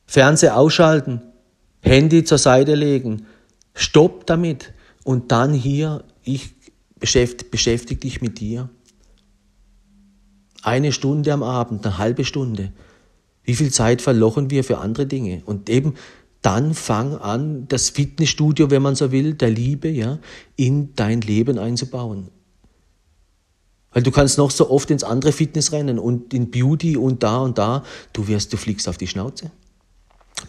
Fernseher 0.05 0.57
ausschalten, 0.57 1.21
Handy 1.81 2.23
zur 2.23 2.37
Seite 2.37 2.75
legen, 2.75 3.25
stopp 3.73 4.27
damit 4.27 4.73
und 5.03 5.31
dann 5.31 5.53
hier, 5.53 6.03
ich 6.23 6.53
beschäftige 6.99 7.49
beschäftig 7.49 8.01
dich 8.01 8.21
mit 8.21 8.39
dir. 8.39 8.69
Eine 10.61 10.91
Stunde 10.91 11.33
am 11.33 11.41
Abend, 11.41 11.83
eine 11.83 11.97
halbe 11.97 12.25
Stunde 12.25 12.71
Wie 13.43 13.55
viel 13.55 13.71
Zeit 13.71 14.01
verlochen 14.01 14.49
wir 14.49 14.63
für 14.63 14.77
andere 14.77 15.05
Dinge? 15.05 15.41
Und 15.45 15.69
eben 15.69 15.95
dann 16.41 16.73
fang 16.73 17.15
an, 17.15 17.67
das 17.67 17.89
Fitnessstudio, 17.89 18.71
wenn 18.71 18.81
man 18.81 18.95
so 18.95 19.11
will, 19.11 19.33
der 19.33 19.49
Liebe, 19.49 19.89
ja, 19.89 20.19
in 20.55 20.95
dein 20.95 21.21
Leben 21.21 21.59
einzubauen. 21.59 22.29
Weil 23.91 24.03
du 24.03 24.11
kannst 24.11 24.37
noch 24.37 24.51
so 24.51 24.69
oft 24.69 24.89
ins 24.89 25.03
andere 25.03 25.31
Fitness 25.33 25.71
rennen 25.71 25.99
und 25.99 26.33
in 26.33 26.49
Beauty 26.49 26.97
und 26.97 27.23
da 27.23 27.39
und 27.39 27.57
da, 27.57 27.83
du 28.13 28.27
wirst, 28.27 28.53
du 28.53 28.57
fliegst 28.57 28.87
auf 28.87 28.97
die 28.97 29.07
Schnauze. 29.07 29.51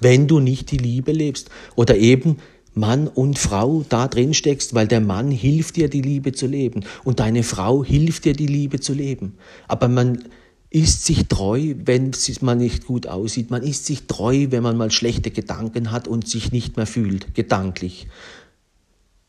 Wenn 0.01 0.29
du 0.29 0.39
nicht 0.39 0.71
die 0.71 0.79
Liebe 0.79 1.13
lebst 1.13 1.51
oder 1.75 1.97
eben 1.97 2.39
Mann 2.75 3.09
und 3.09 3.39
Frau 3.39 3.85
da 3.89 4.09
drin 4.09 4.33
steckst, 4.33 4.75
weil 4.75 4.87
der 4.87 5.01
Mann 5.01 5.31
hilft 5.31 5.77
dir, 5.77 5.91
die 5.91 6.01
Liebe 6.01 6.33
zu 6.33 6.47
leben 6.47 6.85
und 7.05 7.21
deine 7.21 7.43
Frau 7.43 7.85
hilft 7.85 8.25
dir, 8.25 8.33
die 8.33 8.47
Liebe 8.47 8.81
zu 8.81 8.95
leben. 8.95 9.35
Aber 9.69 9.89
man 9.89 10.25
ist 10.73 11.05
sich 11.05 11.29
treu, 11.29 11.75
wenn 11.85 12.13
man 12.41 12.57
nicht 12.57 12.87
gut 12.87 13.07
aussieht. 13.07 13.51
Man 13.51 13.63
ist 13.63 13.85
sich 13.85 14.07
treu, 14.07 14.47
wenn 14.49 14.63
man 14.63 14.79
mal 14.79 14.91
schlechte 14.91 15.31
Gedanken 15.31 15.91
hat 15.91 16.09
und 16.09 16.27
sich 16.27 16.51
nicht 16.51 16.79
mehr 16.79 16.87
fühlt, 16.87 17.35
gedanklich. 17.35 18.09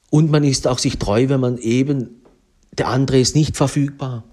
Und 0.09 0.31
man 0.31 0.45
ist 0.45 0.67
auch 0.67 0.79
sich 0.79 0.99
treu, 0.99 1.27
wenn 1.27 1.41
man 1.41 1.57
eben, 1.57 2.21
der 2.77 2.87
andere 2.87 3.19
ist 3.19 3.35
nicht 3.35 3.57
verfügbar. 3.57 4.23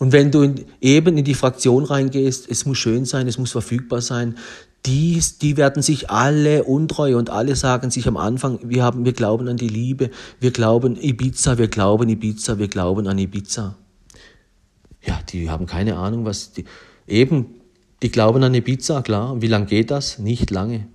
Und 0.00 0.10
wenn 0.10 0.32
du 0.32 0.42
in, 0.42 0.64
eben 0.80 1.16
in 1.16 1.24
die 1.24 1.34
Fraktion 1.34 1.84
reingehst, 1.84 2.50
es 2.50 2.66
muss 2.66 2.78
schön 2.78 3.04
sein, 3.04 3.28
es 3.28 3.38
muss 3.38 3.52
verfügbar 3.52 4.02
sein, 4.02 4.36
die, 4.84 5.22
die 5.40 5.56
werden 5.56 5.82
sich 5.82 6.10
alle 6.10 6.64
untreu 6.64 7.16
und 7.16 7.30
alle 7.30 7.54
sagen 7.54 7.90
sich 7.90 8.08
am 8.08 8.16
Anfang, 8.16 8.58
wir 8.64 8.82
haben, 8.82 9.04
wir 9.04 9.12
glauben 9.12 9.48
an 9.48 9.56
die 9.56 9.68
Liebe, 9.68 10.10
wir 10.40 10.50
glauben 10.50 10.96
Ibiza, 11.00 11.56
wir 11.56 11.68
glauben 11.68 12.08
Ibiza, 12.08 12.58
wir 12.58 12.68
glauben 12.68 13.06
an 13.06 13.18
Ibiza. 13.18 13.76
Ja, 15.06 15.20
die 15.28 15.48
haben 15.48 15.66
keine 15.66 15.96
Ahnung, 15.96 16.24
was 16.24 16.52
die, 16.52 16.64
eben, 17.06 17.60
die 18.02 18.10
glauben 18.10 18.42
an 18.42 18.54
Ibiza, 18.54 19.02
klar. 19.02 19.32
Und 19.32 19.42
wie 19.42 19.46
lange 19.46 19.66
geht 19.66 19.90
das? 19.90 20.18
Nicht 20.18 20.50
lange. 20.50 20.88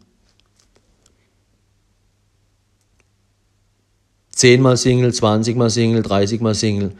Zehnmal 4.31 4.75
Single, 4.77 5.13
zwanzigmal 5.13 5.69
Single, 5.69 6.01
dreißigmal 6.01 6.55
Single. 6.55 6.93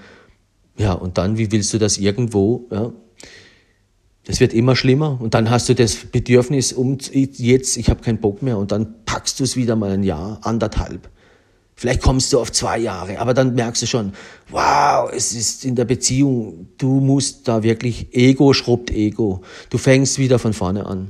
Ja, 0.78 0.93
und 0.93 1.18
dann, 1.18 1.38
wie 1.38 1.51
willst 1.51 1.74
du 1.74 1.78
das 1.78 1.97
irgendwo, 1.97 2.68
ja, 2.72 2.91
das 4.26 4.39
wird 4.39 4.53
immer 4.53 4.76
schlimmer 4.76 5.20
und 5.20 5.34
dann 5.34 5.49
hast 5.49 5.68
du 5.68 5.76
das 5.76 5.95
Bedürfnis, 5.95 6.72
um 6.72 6.97
jetzt, 7.12 7.78
ich 7.78 7.89
habe 7.89 8.01
keinen 8.01 8.20
Bock 8.20 8.41
mehr 8.41 8.57
und 8.57 8.72
dann 8.72 9.03
packst 9.05 9.39
du 9.39 9.43
es 9.43 9.55
wieder 9.55 9.76
mal 9.76 9.91
ein 9.91 10.03
Jahr, 10.03 10.39
anderthalb. 10.43 11.09
Vielleicht 11.82 12.04
kommst 12.04 12.32
du 12.32 12.40
auf 12.40 12.52
zwei 12.52 12.78
Jahre, 12.78 13.18
aber 13.18 13.34
dann 13.34 13.56
merkst 13.56 13.82
du 13.82 13.88
schon, 13.88 14.14
wow, 14.52 15.12
es 15.12 15.34
ist 15.34 15.66
in 15.66 15.74
der 15.74 15.86
Beziehung, 15.86 16.68
du 16.78 17.00
musst 17.00 17.48
da 17.48 17.64
wirklich, 17.64 18.14
Ego 18.14 18.54
schrubbt 18.54 18.92
Ego. 18.92 19.42
Du 19.72 19.80
fängst 19.80 20.20
wieder 20.20 20.38
von 20.38 20.54
vorne 20.54 20.86
an. 20.86 21.10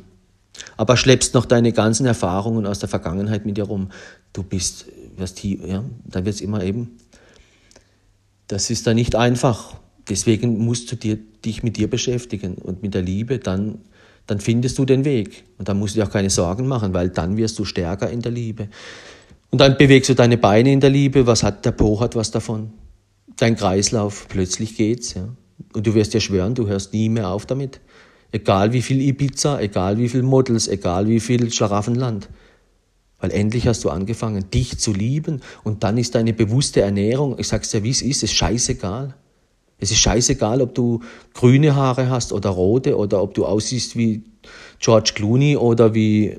Aber 0.78 0.95
schleppst 0.95 1.34
noch 1.34 1.43
deine 1.43 1.74
ganzen 1.74 2.05
Erfahrungen 2.05 2.65
aus 2.65 2.80
der 2.80 2.88
Vergangenheit 2.88 3.45
mit 3.45 3.57
dir 3.57 3.65
rum. 3.65 3.89
Du 4.32 4.43
bist, 4.43 4.86
wirst 5.17 5.39
hier, 5.39 5.57
ja, 5.67 5.84
dann 6.05 6.24
wird 6.24 6.36
es 6.36 6.41
immer 6.41 6.63
eben. 6.63 6.95
Das 8.47 8.69
ist 8.69 8.88
da 8.88 8.93
nicht 8.93 9.13
einfach. 9.13 9.76
Deswegen 10.07 10.63
musst 10.63 10.89
du 10.89 10.95
dir, 10.95 11.17
dich 11.43 11.63
mit 11.63 11.76
dir 11.76 11.89
beschäftigen 11.89 12.55
und 12.55 12.82
mit 12.82 12.93
der 12.93 13.01
Liebe, 13.01 13.39
dann, 13.39 13.80
dann 14.26 14.39
findest 14.39 14.78
du 14.78 14.86
den 14.86 15.03
Weg. 15.03 15.43
Und 15.57 15.67
dann 15.67 15.78
musst 15.78 15.95
du 15.95 15.99
dir 15.99 16.07
auch 16.07 16.13
keine 16.13 16.30
Sorgen 16.30 16.65
machen, 16.65 16.93
weil 16.93 17.09
dann 17.09 17.36
wirst 17.36 17.59
du 17.59 17.65
stärker 17.65 18.09
in 18.09 18.22
der 18.22 18.32
Liebe. 18.32 18.69
Und 19.51 19.59
dann 19.59 19.77
bewegst 19.77 20.09
du 20.09 20.15
deine 20.15 20.37
Beine 20.37 20.71
in 20.71 20.79
der 20.79 20.89
Liebe. 20.89 21.27
Was 21.27 21.43
hat 21.43 21.65
der 21.65 21.71
Po 21.71 21.99
hat 21.99 22.15
was 22.15 22.31
davon? 22.31 22.71
Dein 23.35 23.55
Kreislauf, 23.55 24.27
plötzlich 24.29 24.77
geht's. 24.77 25.13
Ja. 25.13 25.27
Und 25.73 25.85
du 25.85 25.93
wirst 25.93 26.13
dir 26.13 26.21
schwören, 26.21 26.55
du 26.55 26.67
hörst 26.67 26.93
nie 26.93 27.09
mehr 27.09 27.29
auf 27.29 27.45
damit. 27.45 27.81
Egal 28.31 28.71
wie 28.71 28.81
viel 28.81 29.01
Ibiza, 29.01 29.59
egal 29.59 29.97
wie 29.97 30.07
viel 30.07 30.23
Models, 30.23 30.69
egal 30.69 31.07
wie 31.07 31.19
viel 31.19 31.51
Schlaraffenland. 31.51 32.29
Weil 33.19 33.31
endlich 33.31 33.67
hast 33.67 33.83
du 33.83 33.89
angefangen, 33.89 34.49
dich 34.51 34.79
zu 34.79 34.93
lieben 34.93 35.41
und 35.63 35.83
dann 35.83 35.97
ist 35.97 36.15
deine 36.15 36.33
bewusste 36.33 36.81
Ernährung, 36.81 37.37
ich 37.37 37.49
sag's 37.49 37.69
dir, 37.69 37.83
wie 37.83 37.91
es 37.91 38.01
ist, 38.01 38.23
ist 38.23 38.33
scheißegal. 38.33 39.15
Es 39.79 39.91
ist 39.91 39.99
scheißegal, 39.99 40.61
ob 40.61 40.73
du 40.75 41.01
grüne 41.33 41.75
Haare 41.75 42.09
hast 42.09 42.31
oder 42.31 42.51
rote 42.51 42.97
oder 42.97 43.21
ob 43.21 43.33
du 43.33 43.45
aussiehst 43.45 43.97
wie 43.97 44.23
George 44.79 45.11
Clooney 45.13 45.57
oder 45.57 45.93
wie 45.93 46.37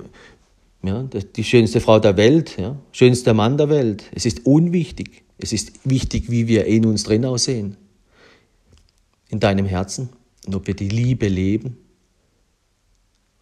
ja, 0.83 1.03
die 1.03 1.45
schönste 1.45 1.81
Frau 1.81 1.99
der 1.99 2.17
Welt, 2.17 2.57
ja, 2.59 2.77
schönster 2.93 3.35
Mann 3.35 3.57
der 3.57 3.69
Welt. 3.69 4.05
Es 4.15 4.27
ist 4.27 4.47
unwichtig. 4.47 5.23
Es 5.39 5.53
ist 5.53 5.89
wichtig, 5.89 6.31
wie 6.31 6.47
wir 6.49 6.67
in 6.67 6.87
uns 6.87 7.05
drin 7.05 7.25
aussehen. 7.25 7.77
In 9.29 9.41
deinem 9.41 9.67
Herzen. 9.67 10.11
Und 10.47 10.55
ob 10.55 10.67
wir 10.67 10.75
die 10.75 10.89
Liebe 10.89 11.29
leben. 11.29 11.79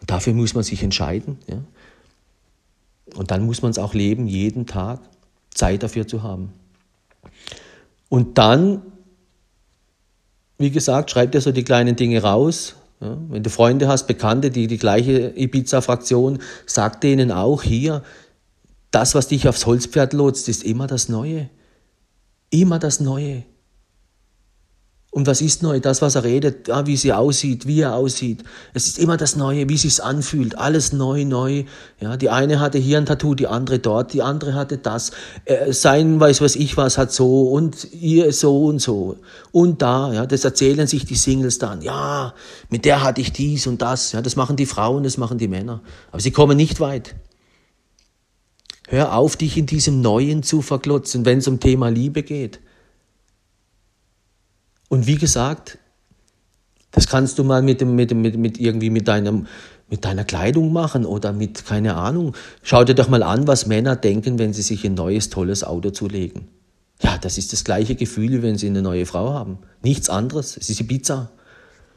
Und 0.01 0.11
dafür 0.11 0.33
muss 0.33 0.55
man 0.55 0.65
sich 0.65 0.83
entscheiden. 0.83 1.39
Ja. 1.47 1.63
Und 3.17 3.31
dann 3.31 3.45
muss 3.45 3.63
man 3.63 3.71
es 3.71 3.79
auch 3.79 3.95
leben, 3.95 4.27
jeden 4.27 4.67
Tag 4.67 5.01
Zeit 5.53 5.83
dafür 5.83 6.07
zu 6.07 6.23
haben. 6.23 6.53
Und 8.09 8.39
dann 8.39 8.83
wie 10.61 10.71
gesagt, 10.71 11.11
schreib 11.11 11.33
dir 11.33 11.41
so 11.41 11.53
die 11.53 11.65
kleinen 11.65 11.97
Dinge 11.97 12.23
raus. 12.23 12.77
Ja, 13.01 13.17
wenn 13.29 13.43
du 13.43 13.51
Freunde 13.51 13.89
hast, 13.89 14.07
Bekannte, 14.07 14.51
die 14.51 14.67
die 14.67 14.79
gleiche 14.79 15.33
Ibiza-Fraktion, 15.35 16.39
sag 16.67 17.01
denen 17.01 17.33
auch 17.33 17.63
hier, 17.63 18.03
das, 18.91 19.15
was 19.15 19.29
dich 19.29 19.49
aufs 19.49 19.67
Holzpferd 19.67 20.13
lotst, 20.13 20.49
ist 20.49 20.65
immer 20.65 20.87
das 20.87 21.09
Neue. 21.09 21.49
Immer 22.51 22.79
das 22.79 23.01
Neue. 23.01 23.45
Und 25.13 25.27
was 25.27 25.41
ist 25.41 25.65
neu? 25.65 25.81
Das, 25.81 26.03
was 26.03 26.15
er 26.15 26.23
redet, 26.23 26.69
ja, 26.69 26.87
wie 26.87 26.97
sie 26.97 27.13
aussieht, 27.13 27.67
wie 27.67 27.81
er 27.81 27.97
aussieht. 27.97 28.45
Es 28.75 28.87
ist 28.87 28.97
immer 28.97 29.17
das 29.17 29.35
Neue, 29.35 29.69
wie 29.69 29.77
sich's 29.77 29.99
anfühlt. 29.99 30.57
Alles 30.57 30.93
neu, 30.93 31.25
neu. 31.25 31.65
Ja, 32.01 32.17
die 32.17 32.31
eine 32.31 32.61
hatte 32.61 32.79
hier 32.79 32.99
ein 32.99 33.07
Tattoo, 33.07 33.35
die 33.35 33.49
andere 33.49 33.81
dort, 33.81 34.13
die 34.13 34.23
andere 34.23 34.55
hatte 34.55 34.79
das. 34.79 35.11
Äh, 35.47 35.73
sein, 35.73 36.21
weiß 36.21 36.41
was 36.43 36.55
ich 36.55 36.77
was, 36.77 36.97
hat 36.97 37.11
so 37.13 37.49
und 37.49 37.93
ihr 37.93 38.33
so 38.33 38.67
und 38.67 38.79
so. 38.79 39.17
Und 39.51 39.83
da, 39.83 40.13
ja, 40.13 40.27
das 40.27 40.45
erzählen 40.45 40.87
sich 40.87 41.07
die 41.07 41.17
Singles 41.17 41.59
dann. 41.59 41.83
Ja, 41.83 42.33
mit 42.69 42.85
der 42.85 43.03
hatte 43.03 43.21
ich 43.21 43.33
dies 43.33 43.67
und 43.67 43.83
das. 43.83 44.13
Ja, 44.13 44.23
das 44.23 44.37
machen 44.37 44.55
die 44.55 44.67
Frauen, 44.67 45.03
das 45.03 45.19
machen 45.19 45.39
die 45.39 45.49
Männer. 45.49 45.83
Aber 46.13 46.21
sie 46.21 46.31
kommen 46.31 46.57
nicht 46.57 46.79
weit. 46.79 47.17
Hör 48.87 49.17
auf, 49.17 49.35
dich 49.35 49.57
in 49.57 49.67
diesem 49.67 50.01
Neuen 50.03 50.45
zu 50.45 50.63
verklotzen, 50.63 51.25
wenn 51.25 51.39
es 51.39 51.49
um 51.49 51.59
Thema 51.59 51.89
Liebe 51.89 52.23
geht. 52.23 52.61
Und 54.91 55.07
wie 55.07 55.15
gesagt, 55.15 55.79
das 56.91 57.07
kannst 57.07 57.39
du 57.39 57.45
mal 57.45 57.63
mit, 57.63 57.81
dem, 57.81 57.95
mit, 57.95 58.13
mit, 58.13 58.37
mit 58.37 58.59
irgendwie 58.59 58.91
mit 58.91 59.09
deinem 59.09 59.47
mit 59.89 60.05
deiner 60.05 60.25
Kleidung 60.25 60.73
machen 60.73 61.05
oder 61.05 61.33
mit, 61.33 61.67
keine 61.67 61.97
Ahnung. 61.97 62.37
Schau 62.63 62.85
dir 62.85 62.95
doch 62.95 63.09
mal 63.09 63.25
an, 63.25 63.49
was 63.49 63.67
Männer 63.67 63.97
denken, 63.97 64.39
wenn 64.39 64.53
sie 64.53 64.63
sich 64.63 64.85
ein 64.85 64.95
neues, 64.95 65.31
tolles 65.31 65.65
Auto 65.65 65.91
zulegen. 65.91 66.47
Ja, 67.03 67.19
das 67.19 67.39
ist 67.39 67.53
das 67.53 67.65
gleiche 67.65 67.97
Gefühl, 67.97 68.43
wenn 68.43 68.57
sie 68.57 68.69
eine 68.69 68.83
neue 68.83 69.05
Frau 69.05 69.33
haben. 69.33 69.59
Nichts 69.83 70.09
anderes. 70.09 70.57
Es 70.57 70.71
ist 70.71 70.81
Ibiza. 70.81 71.33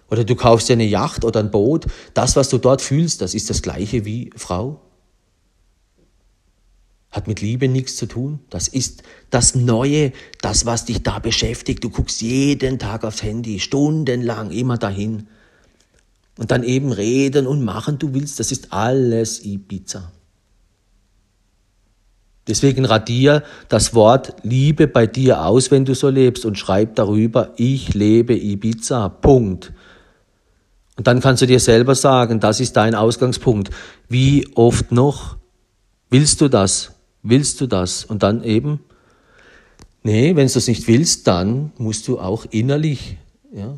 Oder 0.10 0.24
du 0.24 0.36
kaufst 0.36 0.70
dir 0.70 0.74
eine 0.74 0.86
Yacht 0.86 1.24
oder 1.24 1.40
ein 1.40 1.52
Boot. 1.52 1.86
Das, 2.16 2.36
was 2.36 2.50
du 2.50 2.58
dort 2.58 2.82
fühlst, 2.82 3.22
das 3.22 3.36
ist 3.36 3.52
das 3.52 3.62
gleiche 3.62 4.06
wie 4.06 4.32
Frau 4.36 4.82
hat 7.14 7.28
mit 7.28 7.42
Liebe 7.42 7.68
nichts 7.68 7.96
zu 7.96 8.08
tun. 8.08 8.40
Das 8.50 8.68
ist 8.68 9.04
das 9.30 9.54
Neue, 9.56 10.12
das, 10.42 10.66
was 10.66 10.86
dich 10.86 11.04
da 11.04 11.20
beschäftigt. 11.20 11.84
Du 11.84 11.90
guckst 11.90 12.22
jeden 12.22 12.80
Tag 12.80 13.06
aufs 13.06 13.22
Handy, 13.22 13.60
stundenlang, 13.60 14.50
immer 14.50 14.78
dahin. 14.78 15.28
Und 16.40 16.50
dann 16.50 16.64
eben 16.64 16.92
reden 16.92 17.46
und 17.46 17.64
machen, 17.64 18.00
du 18.00 18.16
willst, 18.16 18.40
das 18.40 18.52
ist 18.52 18.74
alles 18.74 19.46
Ibiza. 19.46 20.12
Deswegen 22.48 22.84
radier 22.84 23.44
das 23.70 23.94
Wort 23.94 24.36
Liebe 24.42 24.88
bei 24.88 25.06
dir 25.06 25.46
aus, 25.46 25.70
wenn 25.70 25.86
du 25.86 25.94
so 25.94 26.10
lebst 26.10 26.46
und 26.46 26.58
schreib 26.58 26.96
darüber, 26.96 27.54
ich 27.58 27.94
lebe 27.94 28.36
Ibiza. 28.36 29.08
Punkt. 29.08 29.72
Und 30.98 31.06
dann 31.06 31.22
kannst 31.22 31.44
du 31.44 31.46
dir 31.46 31.60
selber 31.60 31.94
sagen, 31.94 32.40
das 32.40 32.60
ist 32.60 32.76
dein 32.76 32.96
Ausgangspunkt. 32.96 33.70
Wie 34.10 34.48
oft 34.56 34.92
noch 34.92 35.38
willst 36.10 36.42
du 36.42 36.50
das? 36.50 36.92
Willst 37.24 37.62
du 37.62 37.68
das? 37.68 38.04
Und 38.04 38.22
dann 38.22 38.44
eben, 38.44 38.82
nee, 40.04 40.36
wenn 40.36 40.48
du 40.48 40.58
es 40.60 40.68
nicht 40.68 40.88
willst, 40.90 41.26
dann 41.28 41.72
musst 41.78 42.08
du 42.10 42.20
auch 42.20 42.46
innerlich 42.52 43.18
ja, 43.54 43.78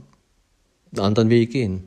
einen 0.91 1.05
anderen 1.05 1.29
Weg 1.29 1.51
gehen. 1.51 1.83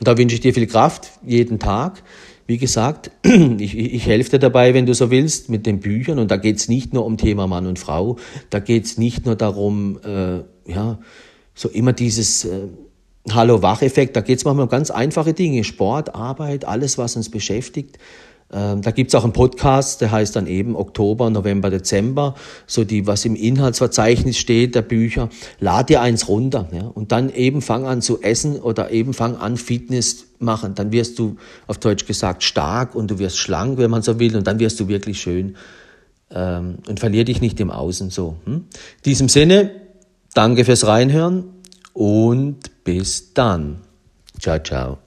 Und 0.00 0.08
da 0.08 0.18
wünsche 0.18 0.34
ich 0.34 0.40
dir 0.40 0.52
viel 0.52 0.66
Kraft 0.66 1.12
jeden 1.24 1.60
Tag. 1.60 2.02
Wie 2.48 2.58
gesagt, 2.58 3.12
ich, 3.22 3.78
ich 3.78 4.06
helfe 4.06 4.30
dir 4.30 4.38
dabei, 4.40 4.74
wenn 4.74 4.86
du 4.86 4.94
so 4.94 5.12
willst, 5.12 5.48
mit 5.48 5.66
den 5.66 5.78
Büchern. 5.78 6.18
Und 6.18 6.32
da 6.32 6.36
geht 6.36 6.56
es 6.56 6.68
nicht 6.68 6.92
nur 6.92 7.06
um 7.06 7.16
Thema 7.16 7.46
Mann 7.46 7.66
und 7.68 7.78
Frau, 7.78 8.16
da 8.50 8.58
geht 8.58 8.84
es 8.84 8.98
nicht 8.98 9.24
nur 9.24 9.36
darum, 9.36 10.00
äh, 10.04 10.40
ja, 10.70 10.98
so 11.54 11.68
immer 11.68 11.92
dieses 11.92 12.44
äh, 12.44 12.66
Hallo-Wach-Effekt, 13.30 14.16
da 14.16 14.20
geht 14.20 14.38
es 14.38 14.44
manchmal 14.44 14.64
um 14.64 14.70
ganz 14.70 14.90
einfache 14.90 15.32
Dinge, 15.32 15.62
Sport, 15.62 16.16
Arbeit, 16.16 16.64
alles, 16.64 16.98
was 16.98 17.14
uns 17.14 17.30
beschäftigt 17.30 17.98
da 18.52 18.90
gibt's 18.90 19.14
auch 19.14 19.24
einen 19.24 19.32
Podcast, 19.32 20.02
der 20.02 20.10
heißt 20.10 20.36
dann 20.36 20.46
eben 20.46 20.76
Oktober, 20.76 21.30
November, 21.30 21.70
Dezember, 21.70 22.34
so 22.66 22.84
die, 22.84 23.06
was 23.06 23.24
im 23.24 23.34
Inhaltsverzeichnis 23.34 24.36
steht 24.36 24.74
der 24.74 24.82
Bücher. 24.82 25.30
Lad 25.58 25.88
dir 25.88 26.02
eins 26.02 26.28
runter 26.28 26.68
ja, 26.70 26.82
und 26.82 27.12
dann 27.12 27.30
eben 27.30 27.62
fang 27.62 27.86
an 27.86 28.02
zu 28.02 28.20
essen 28.20 28.60
oder 28.60 28.90
eben 28.90 29.14
fang 29.14 29.36
an 29.36 29.56
Fitness 29.56 30.26
machen. 30.38 30.74
Dann 30.74 30.92
wirst 30.92 31.18
du, 31.18 31.36
auf 31.66 31.78
Deutsch 31.78 32.06
gesagt, 32.06 32.42
stark 32.42 32.94
und 32.94 33.10
du 33.10 33.18
wirst 33.18 33.38
schlank, 33.38 33.78
wenn 33.78 33.90
man 33.90 34.02
so 34.02 34.18
will, 34.18 34.36
und 34.36 34.46
dann 34.46 34.58
wirst 34.58 34.78
du 34.80 34.88
wirklich 34.88 35.18
schön 35.18 35.56
ähm, 36.30 36.78
und 36.86 37.00
verlier 37.00 37.24
dich 37.24 37.40
nicht 37.40 37.58
im 37.58 37.70
Außen 37.70 38.10
so. 38.10 38.36
Hm? 38.44 38.54
In 38.54 38.64
diesem 39.06 39.28
Sinne, 39.30 39.70
danke 40.34 40.66
fürs 40.66 40.86
Reinhören 40.86 41.44
und 41.94 42.84
bis 42.84 43.32
dann. 43.32 43.78
Ciao, 44.38 44.58
ciao. 44.58 44.98